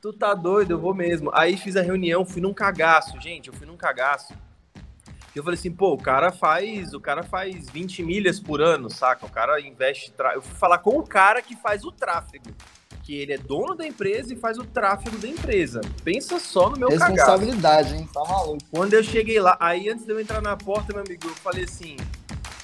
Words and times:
Tu 0.00 0.12
tá 0.14 0.32
doido, 0.32 0.70
eu 0.72 0.78
vou 0.78 0.94
mesmo. 0.94 1.30
Aí 1.34 1.56
fiz 1.56 1.76
a 1.76 1.82
reunião, 1.82 2.24
fui 2.24 2.40
num 2.40 2.54
cagaço, 2.54 3.20
gente, 3.20 3.48
eu 3.48 3.54
fui 3.54 3.66
num 3.66 3.76
cagaço. 3.76 4.32
Eu 5.36 5.44
falei 5.44 5.58
assim, 5.58 5.70
pô, 5.70 5.92
o 5.92 5.98
cara 5.98 6.32
faz, 6.32 6.92
o 6.92 7.00
cara 7.00 7.22
faz 7.22 7.68
20 7.70 8.02
milhas 8.02 8.40
por 8.40 8.60
ano, 8.60 8.90
saca? 8.90 9.26
O 9.26 9.30
cara 9.30 9.60
investe, 9.60 10.10
tra... 10.10 10.34
eu 10.34 10.42
fui 10.42 10.56
falar 10.56 10.78
com 10.78 10.98
o 10.98 11.06
cara 11.06 11.40
que 11.40 11.54
faz 11.54 11.84
o 11.84 11.92
tráfego, 11.92 12.50
que 13.04 13.14
ele 13.14 13.34
é 13.34 13.38
dono 13.38 13.76
da 13.76 13.86
empresa 13.86 14.32
e 14.32 14.36
faz 14.36 14.58
o 14.58 14.64
tráfego 14.64 15.18
da 15.18 15.28
empresa. 15.28 15.82
Pensa 16.02 16.40
só 16.40 16.70
no 16.70 16.78
meu 16.78 16.88
Responsabilidade, 16.88 17.90
cagaço. 17.90 18.02
hein? 18.02 18.08
Tá 18.12 18.24
maluco. 18.24 18.64
Quando 18.72 18.94
eu 18.94 19.04
cheguei 19.04 19.38
lá, 19.38 19.56
aí 19.60 19.88
antes 19.88 20.04
de 20.04 20.12
eu 20.12 20.18
entrar 20.18 20.40
na 20.40 20.56
porta, 20.56 20.92
meu 20.92 21.02
amigo, 21.02 21.28
eu 21.28 21.34
falei 21.34 21.64
assim, 21.64 21.96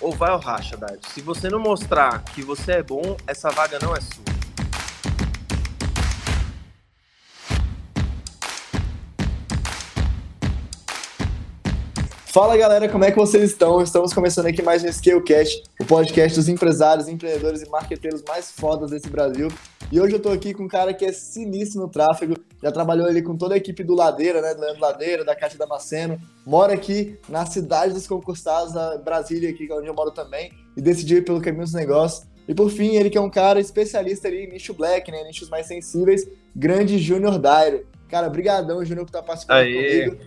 ou 0.00 0.10
vai 0.12 0.32
ou 0.32 0.38
racha, 0.38 0.76
Dave. 0.76 1.00
Se 1.12 1.20
você 1.20 1.48
não 1.48 1.60
mostrar 1.60 2.24
que 2.24 2.42
você 2.42 2.72
é 2.72 2.82
bom, 2.82 3.16
essa 3.26 3.50
vaga 3.50 3.78
não 3.80 3.94
é 3.94 4.00
sua. 4.00 4.35
Fala 12.36 12.54
galera, 12.54 12.86
como 12.86 13.02
é 13.02 13.10
que 13.10 13.16
vocês 13.16 13.44
estão? 13.44 13.80
Estamos 13.80 14.12
começando 14.12 14.44
aqui 14.44 14.60
mais 14.60 14.84
um 14.84 14.92
Scalecast, 14.92 15.62
o 15.80 15.86
podcast 15.86 16.36
dos 16.36 16.50
empresários, 16.50 17.08
empreendedores 17.08 17.62
e 17.62 17.70
marqueteiros 17.70 18.22
mais 18.28 18.50
fodas 18.50 18.90
desse 18.90 19.08
Brasil. 19.08 19.48
E 19.90 19.98
hoje 19.98 20.16
eu 20.16 20.20
tô 20.20 20.28
aqui 20.28 20.52
com 20.52 20.64
um 20.64 20.68
cara 20.68 20.92
que 20.92 21.06
é 21.06 21.12
sinistro 21.12 21.80
no 21.80 21.88
tráfego, 21.88 22.34
já 22.62 22.70
trabalhou 22.70 23.06
ali 23.06 23.22
com 23.22 23.38
toda 23.38 23.54
a 23.54 23.56
equipe 23.56 23.82
do 23.82 23.94
Ladeira, 23.94 24.42
né? 24.42 24.52
Do 24.52 24.60
Leandro 24.60 24.82
Ladeira, 24.82 25.24
da 25.24 25.34
Cátia 25.34 25.58
Damasceno, 25.58 26.20
mora 26.44 26.74
aqui 26.74 27.18
na 27.26 27.46
cidade 27.46 27.94
dos 27.94 28.06
concursados, 28.06 28.76
a 28.76 28.98
Brasília, 28.98 29.48
aqui, 29.48 29.66
é 29.70 29.74
onde 29.74 29.86
eu 29.86 29.94
moro 29.94 30.10
também, 30.10 30.52
e 30.76 30.82
decidiu 30.82 31.16
ir 31.16 31.22
pelo 31.22 31.40
caminho 31.40 31.64
dos 31.64 31.72
negócios. 31.72 32.26
E 32.46 32.54
por 32.54 32.68
fim, 32.68 32.96
ele 32.96 33.08
que 33.08 33.16
é 33.16 33.20
um 33.20 33.30
cara 33.30 33.58
especialista 33.58 34.28
ali 34.28 34.44
em 34.44 34.50
nicho 34.50 34.74
black, 34.74 35.10
né? 35.10 35.24
Nichos 35.24 35.48
mais 35.48 35.66
sensíveis, 35.66 36.28
grande 36.54 36.98
Júnior 36.98 37.38
Dairo. 37.38 37.86
Cara, 38.08 38.28
brigadão, 38.28 38.84
Júnior, 38.84 39.04
por 39.04 39.10
estar 39.10 39.20
tá 39.20 39.26
participando 39.26 39.58
Aê. 39.58 40.10
comigo. 40.10 40.24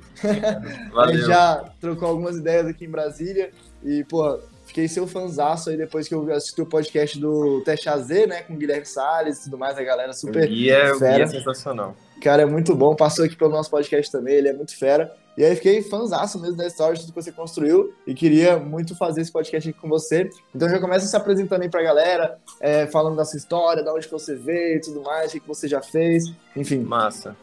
Valeu. 0.92 1.02
a 1.02 1.14
gente 1.14 1.28
já 1.28 1.66
trocou 1.80 2.10
algumas 2.10 2.38
ideias 2.38 2.68
aqui 2.68 2.86
em 2.86 2.90
Brasília 2.90 3.52
e, 3.84 4.04
pô, 4.04 4.40
fiquei 4.66 4.88
seu 4.88 5.08
fanzaço 5.08 5.70
aí 5.70 5.78
depois 5.78 6.08
que 6.08 6.14
eu 6.14 6.32
assisti 6.34 6.62
o 6.62 6.66
podcast 6.66 7.20
do 7.20 7.62
Teste 7.62 7.90
AZ, 7.90 8.10
né, 8.28 8.42
com 8.44 8.54
o 8.54 8.58
Guilherme 8.58 8.86
Salles 8.86 9.40
e 9.40 9.44
tudo 9.46 9.58
mais, 9.58 9.78
a 9.78 9.84
galera 9.84 10.14
super 10.14 10.50
e 10.50 10.70
é, 10.70 10.96
fera. 10.96 11.20
E 11.20 11.22
é 11.22 11.28
sensacional. 11.28 11.96
Cara, 12.22 12.42
é 12.44 12.46
muito 12.46 12.76
bom, 12.76 12.96
passou 12.96 13.26
aqui 13.26 13.36
pelo 13.36 13.52
nosso 13.52 13.70
podcast 13.70 14.12
também, 14.12 14.36
ele 14.36 14.50
é 14.50 14.54
muito 14.54 14.78
fera. 14.78 15.12
E 15.38 15.46
aí 15.46 15.56
fiquei 15.56 15.82
fãzaço 15.82 16.38
mesmo 16.38 16.58
da 16.58 16.68
história 16.68 16.96
de 16.96 17.02
tudo 17.02 17.14
que 17.14 17.24
você 17.24 17.32
construiu 17.32 17.94
e 18.06 18.14
queria 18.14 18.58
muito 18.58 18.94
fazer 18.96 19.22
esse 19.22 19.32
podcast 19.32 19.70
aqui 19.70 19.80
com 19.80 19.88
você. 19.88 20.30
Então 20.54 20.68
já 20.68 20.80
começa 20.80 21.08
se 21.08 21.16
apresentando 21.16 21.62
aí 21.62 21.70
pra 21.70 21.82
galera, 21.82 22.38
é, 22.60 22.86
falando 22.88 23.16
da 23.16 23.24
sua 23.24 23.38
história, 23.38 23.82
da 23.82 23.94
onde 23.94 24.06
que 24.06 24.12
você 24.12 24.36
veio 24.36 24.76
e 24.76 24.82
tudo 24.82 25.02
mais, 25.02 25.34
o 25.34 25.40
que 25.40 25.48
você 25.48 25.66
já 25.66 25.82
fez, 25.82 26.26
enfim. 26.56 26.80
Massa. 26.80 27.38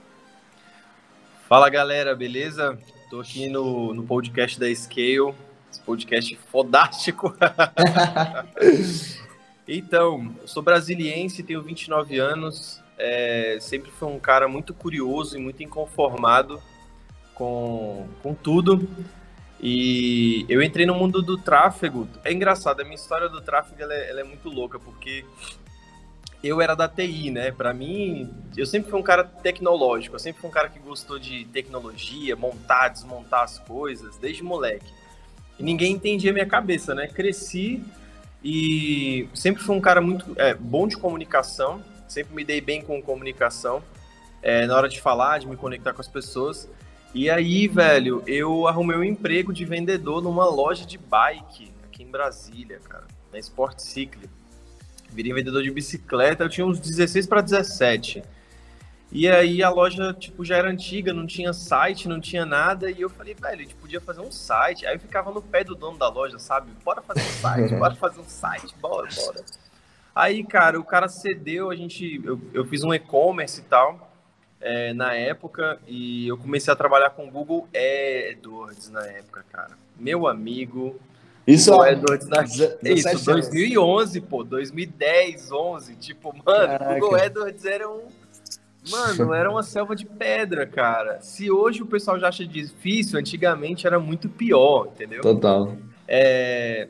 Fala 1.49 1.69
galera, 1.69 2.13
beleza? 2.13 2.77
Tô 3.09 3.21
aqui 3.21 3.49
no, 3.49 3.95
no 3.95 4.03
podcast 4.03 4.59
da 4.59 4.67
Scale, 4.75 5.33
esse 5.71 5.81
podcast 5.81 6.37
fodástico. 6.51 7.37
então, 9.69 10.35
eu 10.43 10.49
sou 10.49 10.61
brasiliense, 10.61 11.45
tenho 11.45 11.63
29 11.63 12.19
anos, 12.19 12.83
é, 12.99 13.59
sempre 13.61 13.93
fui 13.93 14.09
um 14.09 14.19
cara 14.19 14.49
muito 14.49 14.75
curioso 14.75 15.37
e 15.39 15.41
muito 15.41 15.63
inconformado 15.63 16.61
com, 17.33 18.09
com 18.25 18.35
tudo. 18.35 18.89
E 19.61 20.45
eu 20.49 20.61
entrei 20.61 20.85
no 20.85 20.97
mundo 20.97 21.23
do 21.23 21.39
tráfego. 21.39 22.09
É 22.25 22.33
engraçado, 22.33 22.81
a 22.81 22.85
minha 22.85 22.97
história 22.97 23.29
do 23.29 23.41
tráfego 23.41 23.81
ela 23.81 23.95
é, 23.95 24.11
ela 24.11 24.21
é 24.21 24.25
muito 24.25 24.49
louca, 24.49 24.81
porque 24.81 25.25
eu 26.47 26.61
era 26.61 26.75
da 26.75 26.89
TI, 26.89 27.31
né? 27.31 27.51
Para 27.51 27.73
mim, 27.73 28.33
eu 28.57 28.67
sempre 28.67 28.91
fui 28.91 28.99
um 28.99 29.03
cara 29.03 29.25
tecnológico, 29.25 30.15
eu 30.15 30.21
sempre 30.21 30.41
fui 30.41 30.49
um 30.49 30.53
cara 30.53 30.69
que 30.69 30.79
gostou 30.79 31.19
de 31.19 31.45
tecnologia, 31.47 32.37
montar, 32.37 32.89
desmontar 32.89 33.43
as 33.43 33.59
coisas, 33.59 34.17
desde 34.17 34.43
moleque. 34.43 34.87
E 35.59 35.63
ninguém 35.63 35.93
entendia 35.93 36.33
minha 36.33 36.47
cabeça, 36.47 36.95
né? 36.95 37.09
Cresci 37.09 37.83
e 38.45 39.29
sempre 39.35 39.63
fui 39.63 39.75
um 39.75 39.81
cara 39.81 40.01
muito 40.01 40.25
é, 40.37 40.55
bom 40.55 40.87
de 40.87 40.97
comunicação, 40.97 41.83
sempre 42.07 42.35
me 42.35 42.45
dei 42.45 42.61
bem 42.61 42.83
com 42.83 43.03
comunicação, 43.03 43.83
é, 44.43 44.67
na 44.67 44.77
hora 44.77 44.89
de 44.89 45.01
falar, 45.01 45.41
de 45.41 45.47
me 45.47 45.57
conectar 45.57 45.93
com 45.93 46.01
as 46.01 46.09
pessoas. 46.09 46.69
E 47.15 47.31
aí, 47.31 47.67
velho, 47.67 48.23
eu 48.27 48.69
arrumei 48.69 48.97
um 48.97 49.05
emprego 49.05 49.53
de 49.53 49.65
vendedor 49.65 50.23
numa 50.23 50.49
loja 50.49 50.85
de 50.85 50.99
bike 50.99 51.73
aqui 51.85 52.03
em 52.03 52.11
Brasília, 52.11 52.79
cara, 52.89 53.07
na 53.33 53.39
Sport 53.39 53.79
Cycle 53.79 54.29
virei 55.11 55.33
vendedor 55.33 55.63
de 55.63 55.71
bicicleta, 55.71 56.45
eu 56.45 56.49
tinha 56.49 56.67
uns 56.67 56.79
16 56.81 57.27
para 57.27 57.41
17. 57.41 58.23
E 59.13 59.29
aí 59.29 59.63
a 59.63 59.71
loja, 59.71 60.13
tipo, 60.13 60.45
já 60.45 60.57
era 60.57 60.69
antiga, 60.69 61.13
não 61.13 61.27
tinha 61.27 61.53
site, 61.53 62.09
não 62.09 62.21
tinha 62.21 62.45
nada, 62.45 62.91
e 62.91 63.01
eu 63.01 63.09
falei, 63.09 63.35
velho, 63.35 63.61
a 63.61 63.63
gente 63.63 63.75
podia 63.77 64.01
fazer 64.01 64.21
um 64.21 64.33
site. 64.33 64.87
Aí 64.87 64.97
eu 64.97 65.01
ficava 65.01 65.31
no 65.31 65.41
pé 65.41 65.63
do 65.63 65.75
dono 65.75 65.97
da 65.97 66.09
loja, 66.09 66.39
sabe? 66.39 66.71
Bora 66.85 67.01
fazer 67.01 67.21
um 67.21 67.41
site, 67.41 67.75
bora 67.77 67.95
fazer 67.95 68.21
um 68.21 68.29
site, 68.29 68.75
bora, 68.81 69.09
bora. 69.15 69.45
Aí, 70.15 70.43
cara, 70.45 70.81
o 70.81 70.85
cara 70.85 71.09
cedeu, 71.09 71.71
a 71.71 71.77
gente, 71.77 72.21
eu, 72.25 72.41
eu 72.53 72.65
fiz 72.65 72.83
um 72.83 72.93
e-commerce 72.93 73.61
e 73.61 73.65
tal, 73.65 74.11
é, 74.61 74.93
na 74.93 75.15
época, 75.15 75.79
e 75.87 76.27
eu 76.27 76.37
comecei 76.37 76.73
a 76.73 76.77
trabalhar 76.77 77.11
com 77.11 77.31
Google 77.31 77.69
AdWords 77.73 78.91
na 78.91 79.07
época, 79.07 79.45
cara. 79.53 79.79
Meu 79.97 80.27
amigo, 80.27 80.99
isso, 81.47 81.73
ó, 81.73 81.83
AdWords 81.83 82.27
na... 82.27 82.43
é 82.43 82.93
isso, 82.93 83.25
2011, 83.25 84.21
pô, 84.23 84.43
2010, 84.43 85.53
11, 85.53 85.97
tipo, 85.97 86.33
mano, 86.33 86.69
Caraca. 86.69 86.95
Google 86.95 87.15
AdWords 87.17 87.65
era 87.65 87.89
um 87.89 88.03
Mano, 88.91 89.35
era 89.35 89.51
uma 89.51 89.63
selva 89.63 89.97
de 89.97 90.07
pedra, 90.07 90.67
cara. 90.67 91.21
Se 91.21 91.51
hoje 91.51 91.83
o 91.83 91.87
pessoal 91.87 92.19
já 92.19 92.29
acha 92.29 92.47
difícil, 92.47 93.19
antigamente 93.19 93.87
era 93.87 93.99
muito 93.99 94.29
pior, 94.29 94.87
entendeu? 94.87 95.21
Total. 95.23 95.77
É... 96.07 96.89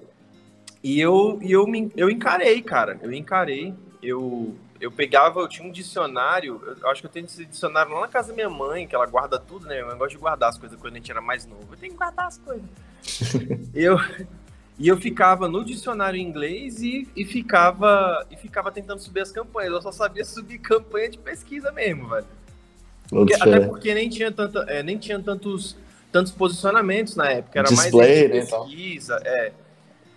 E 0.83 1.01
eu, 1.01 1.39
e 1.43 1.51
eu, 1.51 1.67
me, 1.67 1.91
eu 1.97 2.11
encarei, 2.11 2.61
cara. 2.63 2.99
Eu 3.03 3.13
encarei. 3.13 3.75
Eu, 4.03 4.55
eu 4.79 4.93
pegava, 4.93 5.41
eu 5.41 5.49
tinha 5.49 5.67
um 5.67 5.73
dicionário. 5.73 6.61
Eu 6.81 6.89
acho 6.91 7.01
que 7.01 7.07
eu 7.07 7.11
tenho 7.11 7.25
esse 7.25 7.45
dicionário 7.47 7.93
lá 7.93 8.03
na 8.03 8.09
casa 8.09 8.29
da 8.29 8.35
minha 8.35 8.51
mãe, 8.51 8.87
que 8.87 8.95
ela 8.95 9.07
guarda 9.07 9.39
tudo, 9.39 9.67
né? 9.67 9.81
Eu 9.81 9.97
gosto 9.97 10.13
de 10.13 10.19
guardar 10.19 10.51
as 10.51 10.59
coisas 10.59 10.79
quando 10.79 10.95
a 10.95 10.97
gente 10.99 11.11
era 11.11 11.21
mais 11.21 11.47
novo. 11.47 11.67
Eu 11.73 11.77
tenho 11.79 11.93
que 11.93 11.99
guardar 11.99 12.27
as 12.27 12.39
coisas. 12.39 12.69
eu, 13.75 13.97
e 14.79 14.89
eu 14.89 14.97
ficava 14.97 15.49
no 15.49 15.65
dicionário 15.65 16.21
inglês 16.21 16.83
e, 16.83 17.09
e, 17.17 17.25
ficava 17.25 18.27
e 18.31 18.37
ficava 18.37 18.71
tentando 18.71 19.01
subir 19.01 19.21
as 19.21 19.33
campanhas. 19.33 19.73
Eu 19.73 19.83
só 19.83 19.91
sabia 19.91 20.25
subir 20.25 20.59
campanha 20.59 21.09
de 21.09 21.19
pesquisa 21.19 21.73
mesmo, 21.73 22.09
velho. 22.09 22.27
Porque, 23.09 23.35
até 23.35 23.61
porque 23.61 23.95
nem 23.95 24.09
tinha, 24.09 24.31
tanta, 24.31 24.61
é, 24.69 24.83
nem 24.83 24.99
tinha 24.99 25.19
tantos, 25.23 25.77
tantos 26.13 26.33
posicionamentos 26.33 27.17
na 27.17 27.31
época. 27.31 27.59
Era 27.59 27.69
Display, 27.69 28.29
mais 28.29 28.51
né, 28.51 28.59
pesquisa. 28.59 29.21
É. 29.25 29.53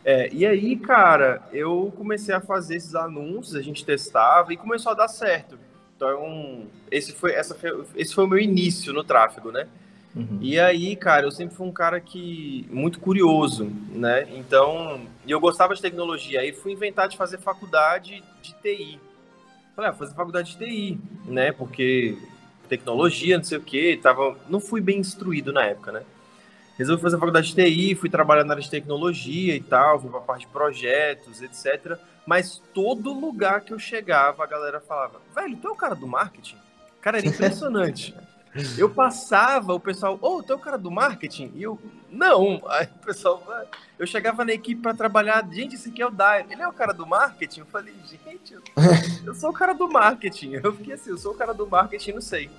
É, 0.03 0.29
e 0.33 0.45
aí, 0.45 0.75
cara, 0.77 1.41
eu 1.51 1.93
comecei 1.95 2.33
a 2.33 2.41
fazer 2.41 2.77
esses 2.77 2.95
anúncios, 2.95 3.55
a 3.55 3.61
gente 3.61 3.85
testava 3.85 4.51
e 4.53 4.57
começou 4.57 4.91
a 4.91 4.95
dar 4.95 5.07
certo. 5.07 5.59
Então, 5.95 6.65
esse 6.89 7.11
foi, 7.11 7.33
essa 7.33 7.53
foi, 7.53 7.83
esse 7.95 8.15
foi 8.15 8.23
o 8.23 8.27
meu 8.27 8.39
início 8.39 8.93
no 8.93 9.03
tráfego, 9.03 9.51
né? 9.51 9.67
Uhum. 10.15 10.39
E 10.41 10.59
aí, 10.59 10.95
cara, 10.95 11.25
eu 11.25 11.31
sempre 11.31 11.55
fui 11.55 11.67
um 11.67 11.71
cara 11.71 11.99
que 11.99 12.67
muito 12.71 12.99
curioso, 12.99 13.71
né? 13.91 14.27
Então, 14.35 15.01
eu 15.27 15.39
gostava 15.39 15.75
de 15.75 15.81
tecnologia. 15.81 16.41
Aí 16.41 16.51
fui 16.51 16.71
inventar 16.71 17.07
de 17.07 17.17
fazer 17.17 17.37
faculdade 17.37 18.23
de 18.41 18.53
TI. 18.53 18.99
Falei, 19.75 19.91
ah, 19.91 19.93
fazer 19.93 20.15
faculdade 20.15 20.51
de 20.51 20.57
TI, 20.57 20.99
né? 21.25 21.51
Porque 21.51 22.17
tecnologia, 22.67 23.37
não 23.37 23.43
sei 23.43 23.57
o 23.57 23.61
quê, 23.61 23.99
tava, 24.01 24.37
não 24.49 24.59
fui 24.59 24.81
bem 24.81 24.99
instruído 24.99 25.51
na 25.51 25.65
época, 25.65 25.91
né? 25.91 26.03
Resolvi 26.77 27.01
fazer 27.01 27.17
faculdade 27.17 27.53
de 27.53 27.55
TI, 27.55 27.95
fui 27.95 28.09
trabalhar 28.09 28.43
na 28.45 28.53
área 28.53 28.63
de 28.63 28.69
tecnologia 28.69 29.55
e 29.55 29.61
tal, 29.61 29.99
fui 29.99 30.09
pra 30.09 30.21
parte 30.21 30.41
de 30.45 30.47
projetos, 30.47 31.41
etc. 31.41 31.97
Mas 32.25 32.61
todo 32.73 33.11
lugar 33.11 33.61
que 33.61 33.73
eu 33.73 33.79
chegava, 33.79 34.43
a 34.43 34.47
galera 34.47 34.79
falava, 34.79 35.19
velho, 35.35 35.57
tu 35.57 35.67
é 35.67 35.71
o 35.71 35.75
cara 35.75 35.95
do 35.95 36.07
marketing? 36.07 36.57
Cara, 37.01 37.17
era 37.17 37.27
impressionante. 37.27 38.15
Eu 38.78 38.90
passava, 38.90 39.74
o 39.74 39.80
pessoal, 39.80 40.18
ô, 40.22 40.38
oh, 40.38 40.44
tu 40.44 40.54
é 40.54 40.56
o 40.56 40.60
cara 40.60 40.78
do 40.78 40.90
marketing? 40.90 41.51
E 41.56 41.63
eu, 41.63 41.80
não. 42.10 42.62
Aí 42.68 42.86
o 42.88 43.06
pessoal, 43.06 43.44
eu 43.98 44.07
chegava 44.07 44.44
na 44.44 44.54
equipe 44.54 44.81
para 44.81 44.94
trabalhar, 44.94 45.48
gente, 45.51 45.75
esse 45.75 45.90
aqui 45.90 46.01
é 46.01 46.07
o 46.07 46.12
Dair. 46.12 46.46
Ele 46.50 46.62
é 46.62 46.68
o 46.68 46.74
cara 46.74 46.92
do 46.92 47.06
marketing? 47.06 47.62
Eu 47.62 47.66
falei, 47.68 47.94
gente, 48.10 48.54
eu, 48.54 48.62
eu 49.25 49.36
sou 49.36 49.51
o 49.51 49.54
cara 49.54 49.74
do 49.74 49.88
marketing. 49.88 50.54
Eu 50.63 50.74
fiquei 50.74 50.94
assim, 50.94 51.12
eu 51.12 51.18
sou 51.18 51.34
o 51.34 51.36
cara 51.36 51.54
do 51.54 51.68
marketing, 51.68 52.13
não 52.13 52.22
sei. 52.22 52.50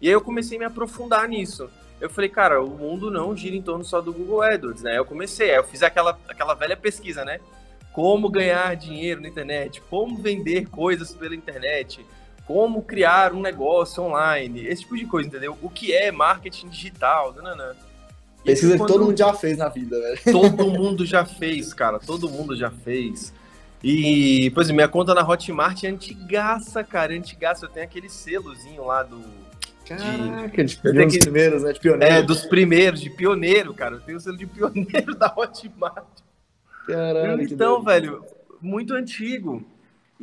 E 0.00 0.06
aí 0.08 0.12
eu 0.12 0.20
comecei 0.20 0.56
a 0.56 0.60
me 0.60 0.66
aprofundar 0.66 1.28
nisso. 1.28 1.68
Eu 2.00 2.10
falei, 2.10 2.28
cara, 2.28 2.62
o 2.62 2.70
mundo 2.70 3.10
não 3.10 3.36
gira 3.36 3.54
em 3.54 3.62
torno 3.62 3.84
só 3.84 4.00
do 4.00 4.12
Google 4.12 4.42
AdWords, 4.42 4.82
né? 4.82 4.98
Eu 4.98 5.04
comecei, 5.04 5.56
eu 5.56 5.62
fiz 5.62 5.82
aquela, 5.82 6.18
aquela 6.28 6.54
velha 6.54 6.76
pesquisa, 6.76 7.24
né? 7.24 7.38
Como 7.92 8.28
ganhar 8.28 8.74
dinheiro 8.74 9.20
na 9.20 9.28
internet, 9.28 9.80
como 9.82 10.16
vender 10.16 10.68
coisas 10.68 11.12
pela 11.12 11.34
internet, 11.34 12.04
como 12.46 12.82
criar 12.82 13.32
um 13.32 13.40
negócio 13.40 14.02
online, 14.02 14.66
esse 14.66 14.82
tipo 14.82 14.96
de 14.96 15.06
coisa, 15.06 15.28
entendeu? 15.28 15.56
O 15.62 15.70
que 15.70 15.92
é 15.92 16.10
marketing 16.10 16.68
digital, 16.68 17.32
nananã. 17.34 17.74
Pesquisa 18.44 18.76
que 18.76 18.86
todo 18.86 19.04
mundo 19.04 19.16
já 19.16 19.32
fez 19.32 19.56
na 19.56 19.68
vida, 19.68 19.98
velho. 20.00 20.20
Todo 20.32 20.66
mundo 20.68 21.06
já 21.06 21.24
fez, 21.24 21.72
cara, 21.72 21.98
todo 21.98 22.28
mundo 22.28 22.56
já 22.56 22.70
fez. 22.70 23.32
E, 23.82 24.50
por 24.50 24.62
exemplo, 24.62 24.76
minha 24.76 24.88
conta 24.88 25.14
na 25.14 25.26
Hotmart 25.26 25.82
é 25.84 25.88
antigaça, 25.88 26.84
cara, 26.84 27.14
é 27.14 27.18
antigaça. 27.18 27.66
Eu 27.66 27.68
tenho 27.68 27.84
aquele 27.84 28.08
selozinho 28.08 28.84
lá 28.84 29.02
do. 29.02 29.20
Caraca, 29.86 30.64
de, 30.64 30.76
de, 30.76 31.04
dos 31.04 31.18
primeiros, 31.18 31.62
né? 31.62 31.72
De 31.72 31.80
pioneiro. 31.80 32.14
É, 32.14 32.22
dos 32.22 32.46
primeiros, 32.46 33.00
de 33.00 33.10
pioneiro, 33.10 33.74
cara. 33.74 33.96
Eu 33.96 34.00
tenho 34.00 34.18
o 34.18 34.20
selo 34.20 34.36
de 34.36 34.46
pioneiro 34.46 35.14
da 35.18 35.32
Hotmart. 35.36 36.06
Caralho. 36.86 37.42
Então, 37.42 37.82
velho, 37.82 38.24
muito 38.60 38.94
antigo. 38.94 39.64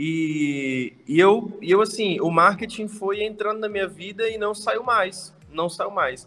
E, 0.01 0.93
e, 1.05 1.19
eu, 1.19 1.51
e 1.61 1.69
eu, 1.69 1.81
assim, 1.81 2.21
o 2.21 2.31
marketing 2.31 2.87
foi 2.87 3.21
entrando 3.21 3.59
na 3.59 3.67
minha 3.67 3.85
vida 3.85 4.29
e 4.29 4.37
não 4.37 4.55
saiu 4.55 4.81
mais. 4.81 5.35
Não 5.51 5.67
saiu 5.67 5.91
mais. 5.91 6.25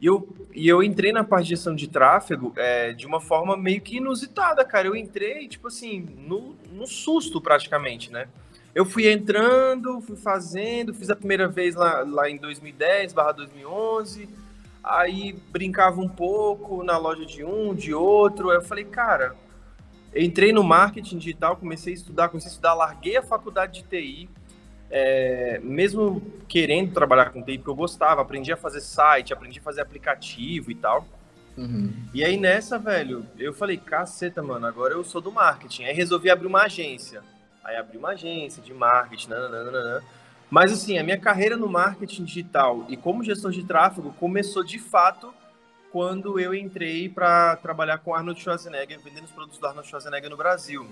E 0.00 0.06
eu, 0.06 0.28
e 0.52 0.66
eu 0.66 0.82
entrei 0.82 1.12
na 1.12 1.22
parte 1.22 1.44
de 1.44 1.50
gestão 1.50 1.72
de 1.72 1.86
tráfego 1.86 2.52
é, 2.56 2.92
de 2.92 3.06
uma 3.06 3.20
forma 3.20 3.56
meio 3.56 3.80
que 3.80 3.98
inusitada, 3.98 4.64
cara. 4.64 4.88
Eu 4.88 4.96
entrei, 4.96 5.46
tipo 5.46 5.68
assim, 5.68 6.00
no, 6.18 6.56
no 6.72 6.84
susto 6.84 7.40
praticamente, 7.40 8.10
né? 8.10 8.26
Eu 8.74 8.84
fui 8.84 9.08
entrando, 9.08 10.00
fui 10.00 10.16
fazendo, 10.16 10.92
fiz 10.92 11.08
a 11.08 11.14
primeira 11.14 11.46
vez 11.46 11.76
lá, 11.76 12.00
lá 12.02 12.28
em 12.28 12.38
2010, 12.38 13.12
barra 13.12 13.30
2011, 13.30 14.28
aí 14.82 15.32
brincava 15.52 16.00
um 16.00 16.08
pouco 16.08 16.82
na 16.82 16.98
loja 16.98 17.24
de 17.24 17.44
um, 17.44 17.72
de 17.72 17.94
outro, 17.94 18.50
aí 18.50 18.56
eu 18.56 18.62
falei, 18.62 18.84
cara, 18.84 19.36
entrei 20.14 20.52
no 20.52 20.62
marketing 20.62 21.18
digital, 21.18 21.56
comecei 21.56 21.92
a 21.92 21.96
estudar, 21.96 22.28
comecei 22.28 22.48
a 22.48 22.52
estudar, 22.52 22.74
larguei 22.74 23.16
a 23.16 23.22
faculdade 23.22 23.82
de 23.82 23.88
TI, 23.88 24.28
é, 24.90 25.58
mesmo 25.62 26.22
querendo 26.46 26.92
trabalhar 26.92 27.30
com 27.30 27.42
TI, 27.42 27.58
porque 27.58 27.70
eu 27.70 27.74
gostava, 27.74 28.20
aprendi 28.20 28.52
a 28.52 28.56
fazer 28.56 28.80
site, 28.80 29.32
aprendi 29.32 29.58
a 29.58 29.62
fazer 29.62 29.80
aplicativo 29.80 30.70
e 30.70 30.74
tal. 30.74 31.06
Uhum. 31.56 31.92
E 32.14 32.24
aí 32.24 32.36
nessa, 32.36 32.78
velho, 32.78 33.26
eu 33.38 33.52
falei, 33.52 33.76
caceta, 33.76 34.42
mano, 34.42 34.66
agora 34.66 34.94
eu 34.94 35.04
sou 35.04 35.20
do 35.20 35.32
marketing. 35.32 35.84
Aí 35.84 35.94
resolvi 35.94 36.30
abrir 36.30 36.46
uma 36.46 36.62
agência. 36.62 37.22
Aí 37.64 37.76
abri 37.76 37.96
uma 37.96 38.10
agência 38.10 38.62
de 38.62 38.72
marketing, 38.72 39.30
nananana. 39.30 40.02
Mas 40.50 40.72
assim, 40.72 40.98
a 40.98 41.02
minha 41.02 41.18
carreira 41.18 41.56
no 41.56 41.68
marketing 41.68 42.24
digital 42.24 42.84
e 42.88 42.96
como 42.96 43.24
gestor 43.24 43.50
de 43.50 43.64
tráfego 43.64 44.12
começou 44.18 44.62
de 44.62 44.78
fato 44.78 45.32
quando 45.92 46.40
eu 46.40 46.54
entrei 46.54 47.08
para 47.08 47.56
trabalhar 47.56 47.98
com 47.98 48.14
Arnold 48.14 48.40
Schwarzenegger, 48.40 48.98
vendendo 49.00 49.24
os 49.24 49.30
produtos 49.30 49.58
do 49.58 49.66
Arnold 49.66 49.86
Schwarzenegger 49.86 50.30
no 50.30 50.36
Brasil, 50.36 50.88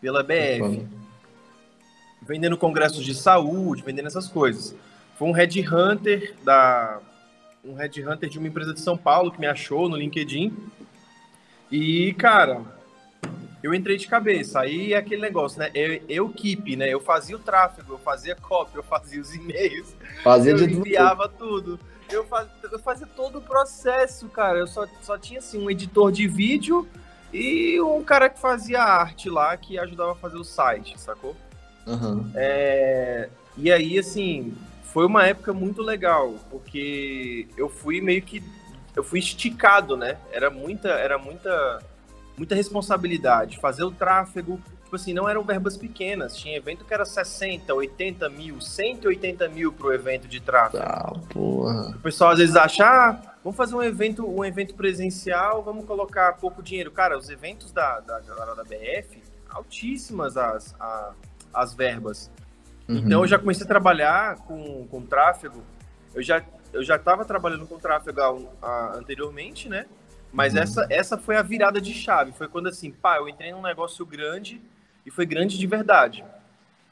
pela 0.00 0.22
BF 0.22 0.86
vendendo 2.22 2.56
congressos 2.56 3.04
de 3.04 3.14
saúde, 3.14 3.82
vendendo 3.82 4.06
essas 4.06 4.28
coisas. 4.28 4.74
Foi 5.18 5.28
um 5.28 5.32
headhunter 5.32 6.34
da 6.44 7.00
um 7.64 7.74
headhunter 7.74 8.28
de 8.28 8.38
uma 8.38 8.48
empresa 8.48 8.72
de 8.72 8.80
São 8.80 8.96
Paulo 8.96 9.30
que 9.30 9.38
me 9.38 9.46
achou 9.46 9.88
no 9.88 9.96
LinkedIn. 9.96 10.56
E, 11.70 12.12
cara, 12.14 12.60
eu 13.62 13.72
entrei 13.72 13.96
de 13.96 14.08
cabeça. 14.08 14.60
Aí 14.60 14.92
é 14.92 14.96
aquele 14.96 15.22
negócio, 15.22 15.60
né? 15.60 15.70
Eu, 15.72 16.02
eu 16.08 16.28
keep, 16.28 16.74
né? 16.74 16.88
Eu 16.88 17.00
fazia 17.00 17.36
o 17.36 17.38
tráfego, 17.38 17.94
eu 17.94 17.98
fazia 17.98 18.34
copy, 18.34 18.76
eu 18.76 18.82
fazia 18.82 19.20
os 19.20 19.32
e-mails. 19.32 19.94
Fazia 20.24 20.52
eu 20.52 20.56
de 20.56 20.74
enviava 20.74 21.28
tudo. 21.28 21.78
Eu 22.12 22.24
fazia, 22.24 22.52
eu 22.70 22.78
fazia 22.78 23.06
todo 23.06 23.38
o 23.38 23.42
processo, 23.42 24.28
cara. 24.28 24.58
Eu 24.58 24.66
só, 24.66 24.86
só 25.02 25.18
tinha, 25.18 25.38
assim, 25.38 25.62
um 25.62 25.70
editor 25.70 26.12
de 26.12 26.28
vídeo 26.28 26.86
e 27.32 27.80
um 27.80 28.02
cara 28.04 28.28
que 28.28 28.38
fazia 28.38 28.82
arte 28.82 29.30
lá, 29.30 29.56
que 29.56 29.78
ajudava 29.78 30.12
a 30.12 30.16
fazer 30.16 30.36
o 30.36 30.44
site, 30.44 31.00
sacou? 31.00 31.34
Uhum. 31.86 32.30
É, 32.34 33.28
e 33.56 33.72
aí, 33.72 33.98
assim, 33.98 34.54
foi 34.84 35.06
uma 35.06 35.26
época 35.26 35.52
muito 35.52 35.82
legal, 35.82 36.34
porque 36.50 37.48
eu 37.56 37.68
fui 37.68 38.00
meio 38.00 38.22
que. 38.22 38.42
Eu 38.94 39.02
fui 39.02 39.18
esticado, 39.18 39.96
né? 39.96 40.18
Era 40.30 40.50
muita, 40.50 40.90
era 40.90 41.16
muita, 41.16 41.82
muita 42.36 42.54
responsabilidade. 42.54 43.58
Fazer 43.58 43.84
o 43.84 43.90
tráfego, 43.90 44.60
tipo 44.92 44.96
assim, 44.96 45.14
não 45.14 45.26
eram 45.26 45.42
verbas 45.42 45.76
pequenas. 45.76 46.36
Tinha 46.36 46.54
evento 46.54 46.84
que 46.84 46.92
era 46.92 47.04
60, 47.04 47.72
80 47.72 48.28
mil, 48.28 48.60
180 48.60 49.48
mil 49.48 49.72
pro 49.72 49.92
evento 49.92 50.28
de 50.28 50.38
tráfego. 50.38 50.82
Ah, 50.82 51.12
porra. 51.32 51.90
O 51.96 52.00
pessoal 52.00 52.32
às 52.32 52.38
vezes 52.38 52.54
acha, 52.54 52.84
ah, 52.84 53.34
vamos 53.42 53.56
fazer 53.56 53.74
um 53.74 53.82
evento, 53.82 54.28
um 54.28 54.44
evento 54.44 54.74
presencial, 54.74 55.62
vamos 55.62 55.86
colocar 55.86 56.34
pouco 56.34 56.62
dinheiro. 56.62 56.90
Cara, 56.90 57.16
os 57.16 57.30
eventos 57.30 57.72
da, 57.72 58.00
da 58.00 58.20
galera 58.20 58.54
da 58.54 58.64
BF, 58.64 59.22
altíssimas 59.48 60.36
as, 60.36 60.74
a, 60.78 61.12
as 61.54 61.72
verbas. 61.72 62.30
Uhum. 62.86 62.98
Então 62.98 63.22
eu 63.22 63.26
já 63.26 63.38
comecei 63.38 63.64
a 63.64 63.68
trabalhar 63.68 64.36
com, 64.40 64.86
com 64.88 65.00
tráfego. 65.06 65.62
Eu 66.14 66.22
já 66.22 66.42
eu 66.70 66.82
já 66.82 66.96
estava 66.96 67.24
trabalhando 67.24 67.66
com 67.66 67.78
tráfego 67.78 68.20
a, 68.20 68.66
a, 68.66 68.96
anteriormente, 68.96 69.70
né? 69.70 69.86
Mas 70.30 70.52
uhum. 70.52 70.60
essa 70.60 70.86
essa 70.90 71.16
foi 71.16 71.36
a 71.36 71.42
virada 71.42 71.80
de 71.80 71.94
chave. 71.94 72.32
Foi 72.32 72.46
quando 72.46 72.66
assim, 72.66 72.90
pá, 72.90 73.16
eu 73.16 73.26
entrei 73.26 73.52
num 73.52 73.62
negócio 73.62 74.04
grande 74.04 74.60
e 75.04 75.10
foi 75.10 75.26
grande 75.26 75.58
de 75.58 75.66
verdade. 75.66 76.24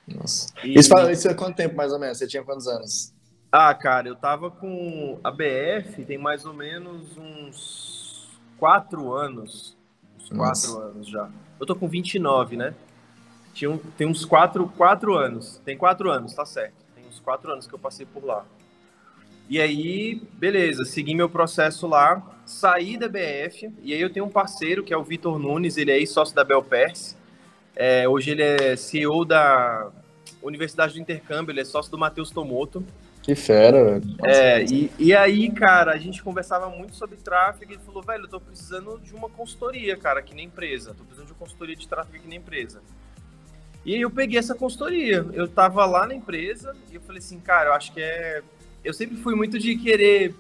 Nossa. 0.07 0.53
E... 0.65 0.79
Isso, 0.79 0.95
isso 1.11 1.29
é 1.29 1.35
quanto 1.35 1.57
tempo 1.57 1.77
mais 1.77 1.93
ou 1.93 1.99
menos? 1.99 2.19
Você 2.19 2.27
tinha 2.27 2.43
quantos 2.43 2.67
anos? 2.67 3.13
Ah, 3.53 3.75
cara, 3.75 4.09
eu 4.09 4.15
tava 4.15 4.51
com 4.51 5.19
a 5.25 5.31
BF 5.31 6.05
tem 6.05 6.19
mais 6.19 6.45
ou 6.45 6.55
menos 6.55 7.17
uns 7.17 8.29
quatro 8.57 9.13
anos. 9.13 9.77
Uns 10.21 10.29
quatro 10.29 10.79
anos 10.79 11.09
já. 11.09 11.29
Eu 11.59 11.67
tô 11.67 11.75
com 11.75 11.89
29, 11.89 12.57
né? 12.57 12.75
Tinha 13.53 13.71
um, 13.71 13.79
tem 13.79 14.07
uns 14.07 14.25
quatro, 14.25 14.69
quatro 14.77 15.15
anos. 15.17 15.61
Tem 15.65 15.77
quatro 15.77 16.11
anos, 16.11 16.33
tá 16.33 16.47
certo. 16.47 16.75
Tem 16.95 17.05
uns 17.07 17.19
quatro 17.19 17.51
anos 17.51 17.67
que 17.67 17.75
eu 17.75 17.79
passei 17.79 18.07
por 18.07 18.25
lá. 18.25 18.45
E 19.49 19.61
aí, 19.61 20.23
beleza, 20.35 20.85
segui 20.85 21.13
meu 21.13 21.29
processo 21.29 21.89
lá, 21.89 22.23
saí 22.47 22.97
da 22.97 23.09
BF, 23.09 23.69
e 23.83 23.93
aí 23.93 24.01
eu 24.01 24.09
tenho 24.09 24.27
um 24.27 24.31
parceiro 24.31 24.85
que 24.85 24.95
é 24.95 24.97
o 24.97 25.03
Vitor 25.03 25.41
Nunes, 25.41 25.77
ele 25.77 25.91
é 25.91 25.99
ex-sócio 25.99 26.37
da 26.37 26.45
Belpers. 26.45 27.17
É, 27.83 28.07
hoje 28.07 28.33
ele 28.33 28.43
é 28.43 28.77
CEO 28.77 29.25
da 29.25 29.91
Universidade 30.43 30.93
do 30.93 31.01
Intercâmbio, 31.01 31.51
ele 31.51 31.63
é 31.63 31.65
sócio 31.65 31.91
do 31.91 31.97
Matheus 31.97 32.31
Tomoto. 32.31 32.85
Que 33.23 33.35
fera, 33.35 33.83
velho. 33.83 34.17
É, 34.23 34.63
e, 34.65 34.93
e 34.99 35.15
aí, 35.15 35.51
cara, 35.51 35.93
a 35.93 35.97
gente 35.97 36.23
conversava 36.23 36.69
muito 36.69 36.95
sobre 36.95 37.17
tráfego 37.17 37.73
e 37.73 37.77
ele 37.77 37.83
falou, 37.83 38.03
velho, 38.03 38.25
eu 38.25 38.29
tô 38.29 38.39
precisando 38.39 39.01
de 39.03 39.15
uma 39.15 39.31
consultoria, 39.31 39.97
cara, 39.97 40.21
aqui 40.21 40.35
na 40.35 40.43
empresa. 40.43 40.93
Tô 40.93 41.05
precisando 41.05 41.29
de 41.29 41.33
uma 41.33 41.39
consultoria 41.39 41.75
de 41.75 41.89
tráfego 41.89 42.19
aqui 42.19 42.29
na 42.29 42.35
empresa. 42.35 42.83
E 43.83 43.95
aí 43.95 44.01
eu 44.03 44.11
peguei 44.11 44.39
essa 44.39 44.55
consultoria. 44.55 45.25
Eu 45.33 45.49
tava 45.49 45.87
lá 45.87 46.07
na 46.07 46.15
empresa 46.15 46.77
e 46.93 46.97
eu 46.97 47.01
falei 47.01 47.21
assim, 47.21 47.41
cara, 47.41 47.71
eu 47.71 47.73
acho 47.73 47.95
que 47.95 48.03
é. 48.03 48.43
Eu 48.85 48.93
sempre 48.93 49.17
fui 49.17 49.35
muito 49.35 49.59
de 49.59 49.75
querer 49.77 50.35